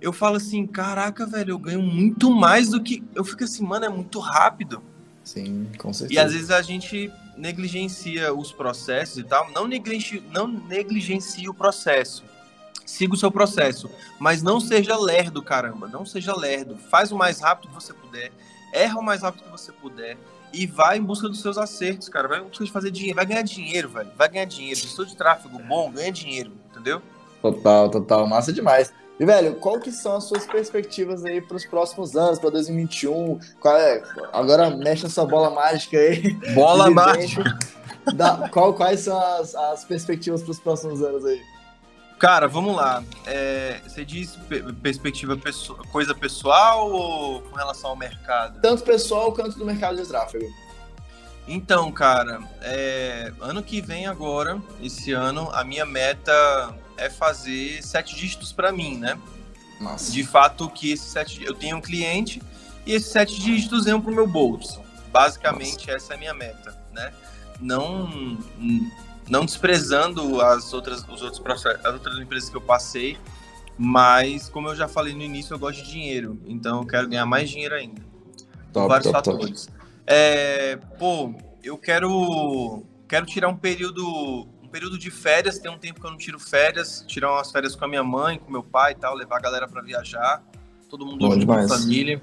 eu 0.00 0.12
falo 0.12 0.36
assim, 0.36 0.66
caraca, 0.66 1.26
velho, 1.26 1.50
eu 1.52 1.58
ganho 1.58 1.82
muito 1.82 2.30
mais 2.30 2.68
do 2.70 2.82
que... 2.82 3.02
Eu 3.14 3.24
fico 3.24 3.42
assim, 3.44 3.64
mano, 3.64 3.84
é 3.84 3.88
muito 3.88 4.18
rápido. 4.20 4.82
Sim, 5.24 5.66
com 5.78 5.90
E 5.90 5.94
certeza. 5.94 6.22
às 6.22 6.32
vezes 6.32 6.50
a 6.50 6.62
gente 6.62 7.10
negligencia 7.36 8.32
os 8.32 8.52
processos 8.52 9.18
e 9.18 9.24
tal, 9.24 9.50
não 9.52 9.66
negligencie, 9.66 10.22
não 10.32 10.46
negligencie 10.46 11.48
o 11.48 11.54
processo. 11.54 12.22
Siga 12.86 13.14
o 13.14 13.16
seu 13.16 13.30
processo, 13.32 13.90
mas 14.20 14.42
não 14.42 14.60
seja 14.60 14.96
lerdo, 14.96 15.42
caramba, 15.42 15.88
não 15.88 16.04
seja 16.04 16.36
lerdo. 16.36 16.76
Faz 16.76 17.10
o 17.10 17.16
mais 17.16 17.40
rápido 17.40 17.68
que 17.70 17.74
você 17.74 17.94
puder, 17.94 18.30
erra 18.72 19.00
o 19.00 19.02
mais 19.02 19.22
rápido 19.22 19.44
que 19.44 19.50
você 19.50 19.72
puder 19.72 20.18
e 20.54 20.66
vai 20.66 20.98
em 20.98 21.02
busca 21.02 21.28
dos 21.28 21.40
seus 21.40 21.58
acertos, 21.58 22.08
cara. 22.08 22.28
Vai 22.28 22.40
em 22.40 22.44
busca 22.44 22.64
de 22.64 22.70
fazer 22.70 22.90
dinheiro, 22.90 23.16
vai 23.16 23.26
ganhar 23.26 23.42
dinheiro, 23.42 23.88
velho. 23.88 24.10
Vai 24.16 24.28
ganhar 24.28 24.44
dinheiro. 24.44 24.78
Gestor 24.78 25.06
de 25.06 25.16
tráfego 25.16 25.58
bom, 25.58 25.90
ganha 25.90 26.12
dinheiro, 26.12 26.52
entendeu? 26.70 27.02
Total, 27.42 27.90
total, 27.90 28.26
massa 28.26 28.52
demais. 28.52 28.92
E, 29.18 29.24
velho, 29.24 29.54
qual 29.56 29.78
que 29.78 29.92
são 29.92 30.16
as 30.16 30.24
suas 30.24 30.46
perspectivas 30.46 31.24
aí 31.24 31.40
para 31.40 31.56
os 31.56 31.64
próximos 31.64 32.16
anos, 32.16 32.38
para 32.38 32.50
2021? 32.50 33.38
Qual 33.60 33.76
é? 33.76 34.02
Agora 34.32 34.70
mexe 34.70 35.06
essa 35.06 35.24
bola 35.24 35.50
mágica 35.50 35.96
aí. 35.96 36.32
Bola 36.54 36.90
mágica. 36.90 37.44
Da, 38.14 38.48
qual, 38.48 38.74
quais 38.74 39.00
são 39.00 39.18
as, 39.18 39.54
as 39.54 39.84
perspectivas 39.84 40.42
para 40.42 40.50
os 40.50 40.60
próximos 40.60 41.02
anos 41.02 41.24
aí? 41.24 41.40
Cara, 42.24 42.48
vamos 42.48 42.74
lá. 42.74 43.04
É, 43.26 43.82
você 43.86 44.02
diz 44.02 44.38
perspectiva 44.80 45.36
pessoa, 45.36 45.78
coisa 45.92 46.14
pessoal 46.14 46.90
ou 46.90 47.42
com 47.42 47.54
relação 47.54 47.90
ao 47.90 47.96
mercado? 47.96 48.62
Tanto 48.62 48.82
pessoal 48.82 49.30
quanto 49.30 49.58
do 49.58 49.66
mercado 49.66 49.98
de 49.98 50.08
tráfego. 50.08 50.50
Então, 51.46 51.92
cara, 51.92 52.40
é, 52.62 53.30
ano 53.42 53.62
que 53.62 53.82
vem 53.82 54.06
agora, 54.06 54.58
esse 54.82 55.12
ano, 55.12 55.50
a 55.52 55.62
minha 55.64 55.84
meta 55.84 56.74
é 56.96 57.10
fazer 57.10 57.82
sete 57.82 58.16
dígitos 58.16 58.52
para 58.52 58.72
mim, 58.72 58.96
né? 58.96 59.20
Nossa. 59.78 60.10
De 60.10 60.24
fato, 60.24 60.70
que 60.70 60.92
esses 60.92 61.12
sete, 61.12 61.44
eu 61.44 61.52
tenho 61.52 61.76
um 61.76 61.80
cliente 61.82 62.40
e 62.86 62.94
esses 62.94 63.12
sete 63.12 63.38
dígitos 63.38 63.86
entram 63.86 64.00
pro 64.00 64.14
meu 64.14 64.26
bolso. 64.26 64.80
Basicamente, 65.12 65.88
Nossa. 65.88 65.92
essa 65.92 66.14
é 66.14 66.16
a 66.16 66.18
minha 66.18 66.32
meta, 66.32 66.74
né? 66.90 67.12
Não, 67.60 68.38
não 69.28 69.44
desprezando 69.44 70.40
as 70.40 70.72
outras, 70.72 71.06
os 71.08 71.22
outros 71.22 71.38
processos, 71.38 71.84
as 71.84 71.92
outras 71.92 72.18
empresas 72.18 72.48
que 72.48 72.56
eu 72.56 72.60
passei, 72.60 73.18
mas 73.76 74.48
como 74.48 74.68
eu 74.68 74.76
já 74.76 74.86
falei 74.86 75.14
no 75.14 75.22
início, 75.22 75.54
eu 75.54 75.58
gosto 75.58 75.82
de 75.82 75.90
dinheiro, 75.90 76.38
então 76.46 76.80
eu 76.80 76.86
quero 76.86 77.08
ganhar 77.08 77.26
mais 77.26 77.50
dinheiro 77.50 77.74
ainda. 77.74 78.02
Top, 78.72 78.88
vários 78.88 79.10
top, 79.10 79.16
fatores. 79.16 79.66
Top. 79.66 79.78
É, 80.06 80.76
pô, 80.98 81.34
eu 81.62 81.78
quero 81.78 82.82
quero 83.08 83.26
tirar 83.26 83.48
um 83.48 83.56
período 83.56 84.46
período 84.70 84.98
de 84.98 85.08
férias, 85.08 85.56
tem 85.56 85.70
um 85.70 85.78
tempo 85.78 86.00
que 86.00 86.06
eu 86.06 86.10
não 86.10 86.18
tiro 86.18 86.36
férias, 86.36 87.04
tirar 87.06 87.30
umas 87.30 87.52
férias 87.52 87.76
com 87.76 87.84
a 87.84 87.88
minha 87.88 88.02
mãe, 88.02 88.40
com 88.40 88.50
meu 88.50 88.62
pai 88.64 88.90
e 88.90 88.96
tal, 88.96 89.14
levar 89.14 89.36
a 89.36 89.40
galera 89.40 89.68
para 89.68 89.80
viajar, 89.80 90.42
todo 90.90 91.06
mundo 91.06 91.30
junto 91.30 91.46
com 91.46 91.52
a 91.52 91.68
família. 91.68 92.20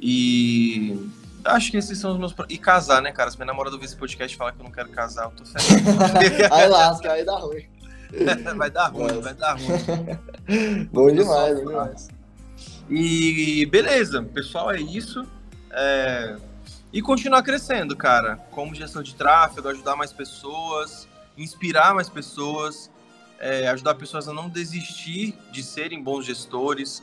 E 0.00 1.10
acho 1.44 1.70
que 1.70 1.76
esses 1.76 1.98
são 1.98 2.12
os 2.12 2.18
meus. 2.18 2.34
E 2.48 2.58
casar, 2.58 3.02
né, 3.02 3.12
cara? 3.12 3.30
Se 3.30 3.36
minha 3.36 3.46
namorada 3.46 3.76
ouvir 3.76 3.86
esse 3.86 3.96
podcast 3.96 4.34
e 4.34 4.38
falar 4.38 4.52
que 4.52 4.60
eu 4.60 4.64
não 4.64 4.70
quero 4.70 4.88
casar, 4.90 5.24
eu 5.24 5.30
tô 5.30 5.44
feliz. 5.44 5.72
aí 6.50 6.68
lasca, 6.68 7.12
aí 7.12 7.24
dá 7.24 7.36
ruim. 7.36 7.66
vai 8.56 8.70
dar 8.70 8.88
ruim, 8.88 9.08
Nossa. 9.08 9.20
vai 9.20 9.34
dar 9.34 9.52
ruim. 9.54 10.88
bom 10.92 11.12
demais, 11.12 11.58
bom 11.60 11.68
demais. 11.68 12.08
E 12.88 13.66
beleza, 13.66 14.22
pessoal, 14.22 14.70
é 14.70 14.80
isso. 14.80 15.26
É... 15.70 16.36
E 16.92 17.02
continuar 17.02 17.42
crescendo, 17.42 17.96
cara. 17.96 18.36
Como 18.50 18.74
gestor 18.74 19.02
de 19.02 19.14
tráfego, 19.14 19.68
ajudar 19.68 19.96
mais 19.96 20.12
pessoas 20.12 21.08
inspirar 21.36 21.94
mais 21.94 22.08
pessoas, 22.08 22.90
é, 23.38 23.68
ajudar 23.68 23.94
pessoas 23.94 24.28
a 24.28 24.32
não 24.32 24.48
desistir 24.48 25.36
de 25.50 25.62
serem 25.62 26.02
bons 26.02 26.24
gestores 26.24 27.02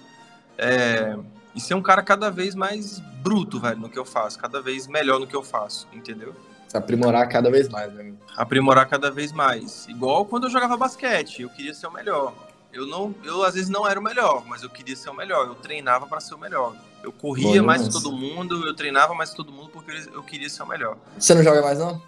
é, 0.57 1.17
e 1.55 1.59
ser 1.61 1.73
um 1.73 1.81
cara 1.81 2.01
cada 2.01 2.29
vez 2.29 2.55
mais 2.55 2.99
bruto, 3.21 3.59
velho, 3.59 3.77
no 3.77 3.89
que 3.89 3.99
eu 3.99 4.05
faço, 4.05 4.39
cada 4.39 4.61
vez 4.61 4.87
melhor 4.87 5.19
no 5.19 5.27
que 5.27 5.35
eu 5.35 5.43
faço, 5.43 5.87
entendeu? 5.93 6.35
Se 6.67 6.77
aprimorar 6.77 7.27
cada 7.27 7.51
vez 7.51 7.67
mais, 7.67 7.93
né? 7.93 8.13
Aprimorar 8.35 8.87
cada 8.87 9.11
vez 9.11 9.31
mais. 9.31 9.87
Igual 9.87 10.25
quando 10.25 10.45
eu 10.45 10.49
jogava 10.49 10.77
basquete, 10.77 11.41
eu 11.41 11.49
queria 11.49 11.73
ser 11.73 11.87
o 11.87 11.91
melhor. 11.91 12.33
Eu 12.71 12.87
não, 12.87 13.13
eu 13.25 13.43
às 13.43 13.55
vezes 13.55 13.69
não 13.69 13.85
era 13.85 13.99
o 13.99 14.03
melhor, 14.03 14.45
mas 14.47 14.63
eu 14.63 14.69
queria 14.69 14.95
ser 14.95 15.09
o 15.09 15.13
melhor. 15.13 15.47
Eu 15.47 15.55
treinava 15.55 16.07
para 16.07 16.21
ser 16.21 16.33
o 16.33 16.37
melhor. 16.37 16.73
Eu 17.03 17.11
corria 17.11 17.61
mais 17.61 17.85
que 17.85 17.91
todo 17.91 18.13
mundo, 18.13 18.65
eu 18.65 18.73
treinava 18.73 19.13
mais 19.13 19.31
que 19.31 19.35
todo 19.35 19.51
mundo 19.51 19.69
porque 19.69 19.91
eu 20.13 20.23
queria 20.23 20.49
ser 20.49 20.63
o 20.63 20.67
melhor. 20.67 20.95
Você 21.19 21.35
não 21.35 21.43
joga 21.43 21.61
mais 21.61 21.77
não? 21.77 22.01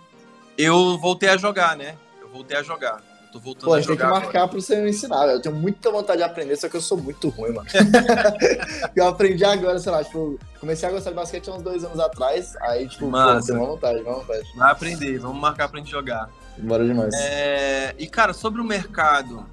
Eu 0.57 0.97
voltei 0.97 1.29
a 1.29 1.35
jogar, 1.35 1.75
né? 1.75 1.97
voltei 2.33 2.57
a 2.57 2.63
jogar. 2.63 3.01
Tô 3.34 3.39
voltando 3.39 3.65
Pô, 3.65 3.73
a, 3.73 3.81
gente 3.81 3.88
tem 3.88 3.97
que 3.97 4.03
marcar 4.03 4.47
pra 4.47 4.61
você 4.61 4.79
me 4.79 4.91
ensinar. 4.91 5.25
Eu 5.25 5.41
tenho 5.41 5.55
muita 5.55 5.89
vontade 5.89 6.19
de 6.19 6.23
aprender, 6.23 6.55
só 6.55 6.69
que 6.69 6.77
eu 6.77 6.81
sou 6.81 6.99
muito 6.99 7.29
ruim, 7.29 7.51
mano. 7.51 7.67
eu 8.95 9.07
aprendi 9.07 9.43
agora, 9.43 9.79
sei 9.79 9.91
lá, 9.91 10.03
tipo, 10.03 10.39
comecei 10.59 10.88
a 10.88 10.91
gostar 10.91 11.09
de 11.09 11.15
basquete 11.15 11.49
há 11.49 11.55
uns 11.55 11.63
dois 11.63 11.84
anos 11.84 11.99
atrás. 11.99 12.55
Aí, 12.61 12.88
tipo, 12.88 13.09
pô, 13.09 13.41
tenho 13.41 13.57
uma 13.57 13.67
vontade, 13.69 14.01
uma 14.01 14.13
vontade. 14.19 14.43
Vai 14.55 14.71
aprender, 14.71 15.17
vamos 15.17 15.41
marcar 15.41 15.67
pra 15.67 15.79
gente 15.79 15.89
jogar. 15.89 16.29
Bora 16.59 16.86
demais. 16.86 17.11
É... 17.15 17.95
E, 17.97 18.05
cara, 18.05 18.34
sobre 18.34 18.61
o 18.61 18.63
mercado, 18.63 19.43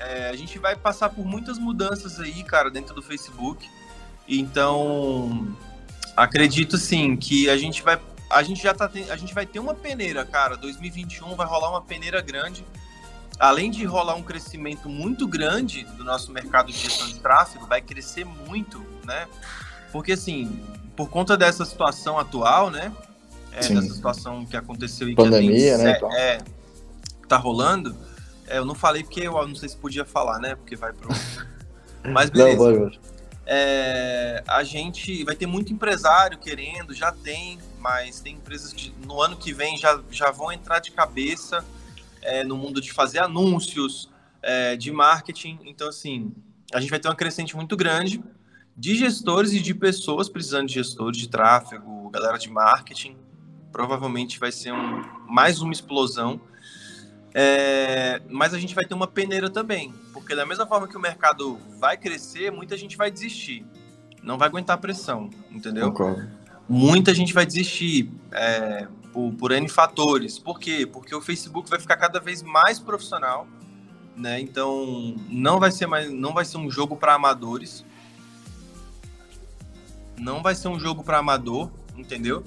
é... 0.00 0.30
a 0.30 0.34
gente 0.34 0.58
vai 0.58 0.74
passar 0.74 1.08
por 1.08 1.24
muitas 1.24 1.60
mudanças 1.60 2.18
aí, 2.18 2.42
cara, 2.42 2.68
dentro 2.68 2.92
do 2.92 3.02
Facebook. 3.02 3.70
Então, 4.26 5.46
acredito 6.16 6.76
sim 6.76 7.16
que 7.16 7.48
a 7.48 7.56
gente 7.56 7.84
vai 7.84 8.00
a 8.30 8.42
gente 8.42 8.62
já 8.62 8.74
tá 8.74 8.90
a 9.10 9.16
gente 9.16 9.32
vai 9.32 9.46
ter 9.46 9.60
uma 9.60 9.74
peneira, 9.74 10.24
cara. 10.24 10.56
2021 10.56 11.36
vai 11.36 11.46
rolar 11.46 11.70
uma 11.70 11.80
peneira 11.80 12.20
grande. 12.20 12.64
Além 13.38 13.70
de 13.70 13.84
rolar 13.84 14.16
um 14.16 14.22
crescimento 14.22 14.88
muito 14.88 15.26
grande 15.26 15.84
do 15.96 16.02
nosso 16.02 16.32
mercado 16.32 16.72
de 16.72 16.78
gestão 16.78 17.06
de 17.06 17.20
tráfego, 17.20 17.66
vai 17.66 17.80
crescer 17.80 18.24
muito, 18.24 18.84
né? 19.04 19.28
Porque 19.92 20.12
assim, 20.12 20.60
por 20.96 21.08
conta 21.08 21.36
dessa 21.36 21.64
situação 21.64 22.18
atual, 22.18 22.70
né? 22.70 22.92
É, 23.52 23.60
dessa 23.60 23.94
situação 23.94 24.44
que 24.44 24.56
aconteceu 24.56 25.08
e 25.08 25.14
Pandemia, 25.14 25.76
que 25.76 25.84
né? 25.84 25.96
Então. 25.96 26.12
É, 26.12 26.38
tá 27.28 27.36
rolando. 27.36 27.96
É, 28.48 28.58
eu 28.58 28.64
não 28.64 28.74
falei 28.74 29.04
porque 29.04 29.20
eu 29.20 29.46
não 29.46 29.54
sei 29.54 29.68
se 29.68 29.76
podia 29.76 30.04
falar, 30.04 30.40
né? 30.40 30.56
Porque 30.56 30.74
vai 30.74 30.92
pro. 30.92 31.08
Mas 32.10 32.30
beleza. 32.30 32.72
Não, 32.72 32.90
é, 33.50 34.42
a 34.46 34.62
gente 34.62 35.24
vai 35.24 35.34
ter 35.34 35.46
muito 35.46 35.72
empresário 35.72 36.36
querendo, 36.36 36.92
já 36.92 37.10
tem, 37.10 37.58
mas 37.78 38.20
tem 38.20 38.34
empresas 38.34 38.74
que 38.74 38.92
no 39.06 39.22
ano 39.22 39.38
que 39.38 39.54
vem 39.54 39.74
já, 39.78 39.98
já 40.10 40.30
vão 40.30 40.52
entrar 40.52 40.80
de 40.80 40.90
cabeça 40.90 41.64
é, 42.22 42.44
no 42.44 42.56
mundo 42.56 42.80
de 42.80 42.92
fazer 42.92 43.18
anúncios, 43.18 44.10
é, 44.42 44.76
de 44.76 44.90
marketing. 44.90 45.58
Então, 45.64 45.88
assim, 45.88 46.32
a 46.72 46.80
gente 46.80 46.90
vai 46.90 46.98
ter 46.98 47.08
uma 47.08 47.14
crescente 47.14 47.56
muito 47.56 47.76
grande 47.76 48.22
de 48.76 48.94
gestores 48.94 49.52
e 49.52 49.60
de 49.60 49.74
pessoas 49.74 50.28
precisando 50.28 50.68
de 50.68 50.74
gestores 50.74 51.18
de 51.18 51.28
tráfego, 51.28 52.08
galera 52.10 52.38
de 52.38 52.48
marketing. 52.48 53.16
Provavelmente 53.72 54.38
vai 54.38 54.52
ser 54.52 54.72
um, 54.72 55.02
mais 55.28 55.60
uma 55.60 55.72
explosão. 55.72 56.40
É, 57.34 58.22
mas 58.28 58.54
a 58.54 58.58
gente 58.58 58.74
vai 58.74 58.84
ter 58.84 58.94
uma 58.94 59.06
peneira 59.06 59.50
também, 59.50 59.92
porque 60.12 60.34
da 60.34 60.46
mesma 60.46 60.66
forma 60.66 60.88
que 60.88 60.96
o 60.96 61.00
mercado 61.00 61.58
vai 61.78 61.96
crescer, 61.96 62.50
muita 62.50 62.76
gente 62.76 62.96
vai 62.96 63.10
desistir, 63.10 63.66
não 64.22 64.38
vai 64.38 64.48
aguentar 64.48 64.74
a 64.74 64.78
pressão, 64.78 65.28
entendeu? 65.50 65.86
Muita 66.68 67.14
gente 67.14 67.32
vai 67.34 67.44
desistir 67.44 68.10
é, 68.32 68.88
por, 69.12 69.32
por 69.34 69.52
N 69.52 69.68
fatores. 69.68 70.38
Por 70.38 70.58
quê? 70.58 70.86
Porque 70.90 71.14
o 71.14 71.20
Facebook 71.20 71.68
vai 71.68 71.78
ficar 71.78 71.96
cada 71.96 72.20
vez 72.20 72.42
mais 72.42 72.78
profissional, 72.78 73.46
né? 74.16 74.40
Então 74.40 75.14
não 75.28 75.58
vai 75.58 75.70
ser 75.70 75.86
mais, 75.86 76.10
não 76.10 76.32
vai 76.32 76.44
ser 76.44 76.58
um 76.58 76.70
jogo 76.70 76.96
para 76.96 77.14
amadores. 77.14 77.84
Não 80.16 80.42
vai 80.42 80.54
ser 80.54 80.68
um 80.68 80.78
jogo 80.78 81.04
para 81.04 81.18
amador, 81.18 81.70
entendeu? 81.96 82.42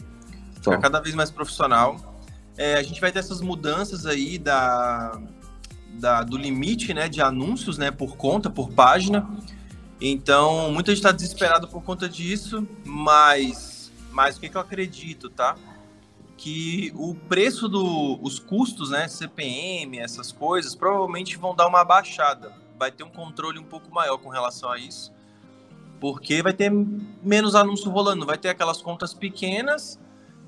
Ficar 0.55 0.77
cada 0.77 0.99
vez 0.99 1.15
mais 1.15 1.31
profissional. 1.31 2.19
É, 2.57 2.75
a 2.75 2.83
gente 2.83 2.99
vai 2.99 3.11
ter 3.11 3.19
essas 3.19 3.39
mudanças 3.39 4.05
aí 4.05 4.37
da, 4.37 5.17
da, 5.93 6.21
do 6.21 6.37
limite 6.37 6.93
né, 6.93 7.07
de 7.07 7.21
anúncios 7.21 7.77
né, 7.77 7.89
por 7.89 8.17
conta, 8.17 8.49
por 8.49 8.69
página. 8.71 9.27
Então, 10.01 10.69
muita 10.71 10.91
gente 10.91 10.99
está 10.99 11.13
desesperado 11.13 11.67
por 11.67 11.81
conta 11.81 12.09
disso, 12.09 12.67
mas 12.83 13.71
mas 14.11 14.37
o 14.37 14.41
que, 14.41 14.49
que 14.49 14.57
eu 14.57 14.61
acredito, 14.61 15.29
tá? 15.29 15.55
Que 16.41 16.91
o 16.95 17.13
preço 17.13 17.69
dos 17.69 18.39
do, 18.39 18.45
custos, 18.47 18.89
né, 18.89 19.07
CPM, 19.07 19.99
essas 19.99 20.31
coisas, 20.31 20.73
provavelmente 20.73 21.37
vão 21.37 21.55
dar 21.55 21.67
uma 21.67 21.83
baixada. 21.83 22.51
Vai 22.79 22.91
ter 22.91 23.03
um 23.03 23.11
controle 23.11 23.59
um 23.59 23.63
pouco 23.63 23.93
maior 23.93 24.17
com 24.17 24.27
relação 24.27 24.71
a 24.71 24.79
isso. 24.79 25.13
Porque 25.99 26.41
vai 26.41 26.51
ter 26.51 26.71
menos 27.21 27.53
anúncio 27.53 27.91
rolando. 27.91 28.25
Vai 28.25 28.39
ter 28.39 28.49
aquelas 28.49 28.81
contas 28.81 29.13
pequenas 29.13 29.99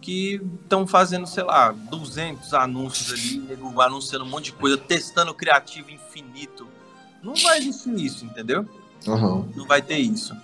que 0.02 0.42
estão 0.64 0.88
fazendo, 0.88 1.28
sei 1.28 1.44
lá, 1.44 1.72
200 1.72 2.56
anúncios 2.56 3.14
ali, 3.14 3.48
anunciando 3.80 4.26
um 4.26 4.30
monte 4.30 4.46
de 4.46 4.54
coisa, 4.54 4.80
testando 4.80 5.32
criativo 5.32 5.92
infinito. 5.92 6.68
Não 7.22 7.36
vai 7.36 7.60
existir 7.60 7.96
isso, 8.04 8.26
entendeu? 8.26 8.68
Uhum. 9.06 9.48
Não 9.56 9.68
vai 9.68 9.84
ter 9.84 10.00
isso. 10.00 10.36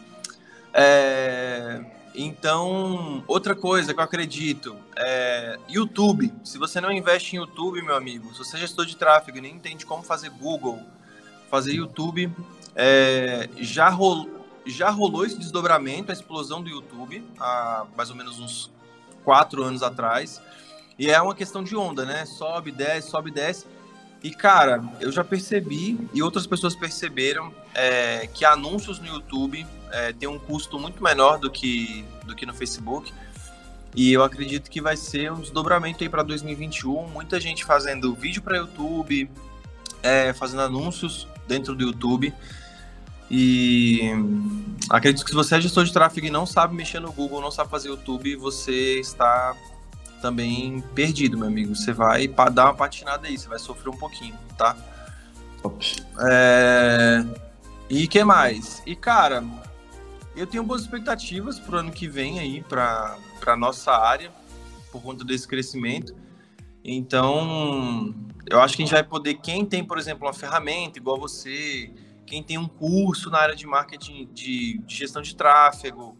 É... 0.72 1.84
Então, 2.14 3.24
outra 3.28 3.56
coisa 3.56 3.94
que 3.94 4.00
eu 4.00 4.04
acredito 4.04 4.76
é 4.98 5.58
YouTube. 5.70 6.34
Se 6.44 6.58
você 6.58 6.82
não 6.82 6.92
investe 6.92 7.36
em 7.36 7.40
YouTube, 7.40 7.82
meu 7.82 7.96
amigo, 7.96 8.32
se 8.34 8.40
você 8.40 8.58
é 8.58 8.60
gestor 8.62 8.86
de 8.86 8.98
tráfego 8.98 9.38
e 9.38 9.42
nem 9.42 9.56
entende 9.56 9.86
como 9.86 10.04
fazer 10.04 10.30
Google, 10.30 10.82
fazer 11.50 11.74
YouTube, 11.74 12.32
é, 12.76 13.50
já, 13.58 13.90
rolou, 13.90 14.30
já 14.66 14.90
rolou 14.90 15.26
esse 15.26 15.38
desdobramento, 15.38 16.12
a 16.12 16.14
explosão 16.14 16.62
do 16.62 16.70
YouTube, 16.70 17.24
há 17.40 17.86
mais 17.96 18.10
ou 18.10 18.16
menos 18.16 18.40
uns 18.40 18.72
quatro 19.24 19.64
anos 19.64 19.84
atrás. 19.84 20.42
E 20.98 21.10
é 21.10 21.22
uma 21.22 21.36
questão 21.36 21.64
de 21.64 21.76
onda, 21.76 22.06
né? 22.06 22.26
Sobe, 22.26 22.72
desce, 22.72 23.10
sobe, 23.10 23.32
desce. 23.32 23.66
E, 24.22 24.32
cara, 24.32 24.84
eu 25.00 25.12
já 25.12 25.24
percebi, 25.24 25.98
e 26.14 26.22
outras 26.22 26.46
pessoas 26.46 26.76
perceberam, 26.76 27.54
é, 27.74 28.28
que 28.28 28.44
anúncios 28.44 29.00
no 29.00 29.08
YouTube 29.08 29.66
é, 29.92 30.12
tem 30.12 30.28
um 30.28 30.38
custo 30.38 30.78
muito 30.78 31.02
menor 31.02 31.40
do 31.40 31.50
que, 31.50 32.06
do 32.26 32.36
que 32.36 32.46
no 32.46 32.54
Facebook. 32.54 33.14
E 33.96 34.12
eu 34.12 34.24
acredito 34.24 34.70
que 34.70 34.82
vai 34.82 34.98
ser 34.98 35.32
um 35.32 35.40
desdobramento 35.40 36.04
aí 36.04 36.10
para 36.10 36.22
2021. 36.22 37.08
Muita 37.08 37.40
gente 37.40 37.64
fazendo 37.64 38.14
vídeo 38.14 38.42
para 38.42 38.58
YouTube, 38.58 39.30
é, 40.04 40.34
fazendo 40.34 40.62
anúncios 40.62 41.28
dentro 41.48 41.74
do 41.74 41.84
YouTube. 41.86 42.34
E 43.32 44.02
acredito 44.90 45.24
que 45.24 45.30
se 45.30 45.36
você 45.36 45.56
é 45.56 45.62
gestor 45.62 45.86
de 45.86 45.94
tráfego 45.94 46.28
e 46.28 46.30
não 46.30 46.46
sabe 46.46 46.76
mexer 46.76 47.00
no 47.00 47.12
Google, 47.12 47.42
não 47.42 47.52
sabe 47.52 47.70
fazer 47.70 47.90
YouTube, 47.90 48.36
você 48.36 49.00
está 49.00 49.56
também 50.22 50.82
perdido, 50.94 51.38
meu 51.38 51.48
amigo. 51.48 51.76
Você 51.76 51.94
vai 51.94 52.28
dar 52.28 52.66
uma 52.66 52.74
patinada 52.74 53.28
aí, 53.28 53.38
você 53.38 53.48
vai 53.48 53.60
sofrer 53.60 53.90
um 53.90 53.98
pouquinho, 53.98 54.36
tá? 54.58 54.76
É... 56.20 57.26
E 57.90 58.08
que 58.08 58.24
mais? 58.24 58.82
E 58.86 58.96
cara, 58.96 59.44
eu 60.36 60.48
tenho 60.48 60.64
boas 60.64 60.82
expectativas 60.82 61.60
pro 61.60 61.78
ano 61.78 61.92
que 61.92 62.08
vem 62.08 62.40
aí 62.40 62.62
para 62.62 63.18
para 63.40 63.56
nossa 63.56 63.92
área 63.92 64.32
por 64.92 65.02
conta 65.02 65.24
desse 65.24 65.48
crescimento. 65.48 66.16
Então, 66.84 68.14
eu 68.50 68.60
acho 68.60 68.76
que 68.76 68.84
a 68.84 68.86
gente 68.86 68.94
vai 68.94 69.04
poder 69.04 69.36
quem 69.36 69.66
tem, 69.66 69.84
por 69.84 69.98
exemplo, 69.98 70.26
uma 70.26 70.34
ferramenta 70.34 70.98
igual 70.98 71.20
você, 71.20 71.92
quem 72.26 72.44
tem 72.44 72.58
um 72.58 72.68
curso 72.68 73.30
na 73.30 73.40
área 73.40 73.56
de 73.56 73.66
marketing 73.66 74.30
de, 74.34 74.80
de 74.80 74.96
gestão 74.96 75.22
de 75.22 75.36
tráfego, 75.36 76.18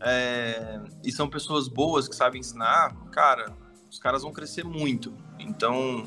é, 0.00 0.80
e 1.04 1.10
são 1.10 1.28
pessoas 1.28 1.68
boas 1.68 2.08
que 2.08 2.14
sabem 2.14 2.40
ensinar, 2.40 2.94
cara, 3.10 3.52
os 3.90 3.98
caras 3.98 4.22
vão 4.22 4.32
crescer 4.32 4.64
muito. 4.64 5.12
Então, 5.38 6.06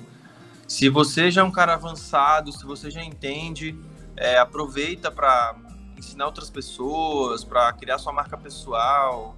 se 0.67 0.89
você 0.89 1.31
já 1.31 1.41
é 1.41 1.43
um 1.43 1.51
cara 1.51 1.73
avançado, 1.73 2.51
se 2.51 2.63
você 2.65 2.91
já 2.91 3.03
entende, 3.03 3.75
é, 4.15 4.37
aproveita 4.37 5.11
para 5.11 5.55
ensinar 5.97 6.25
outras 6.27 6.49
pessoas, 6.49 7.43
para 7.43 7.73
criar 7.73 7.97
sua 7.97 8.13
marca 8.13 8.37
pessoal, 8.37 9.35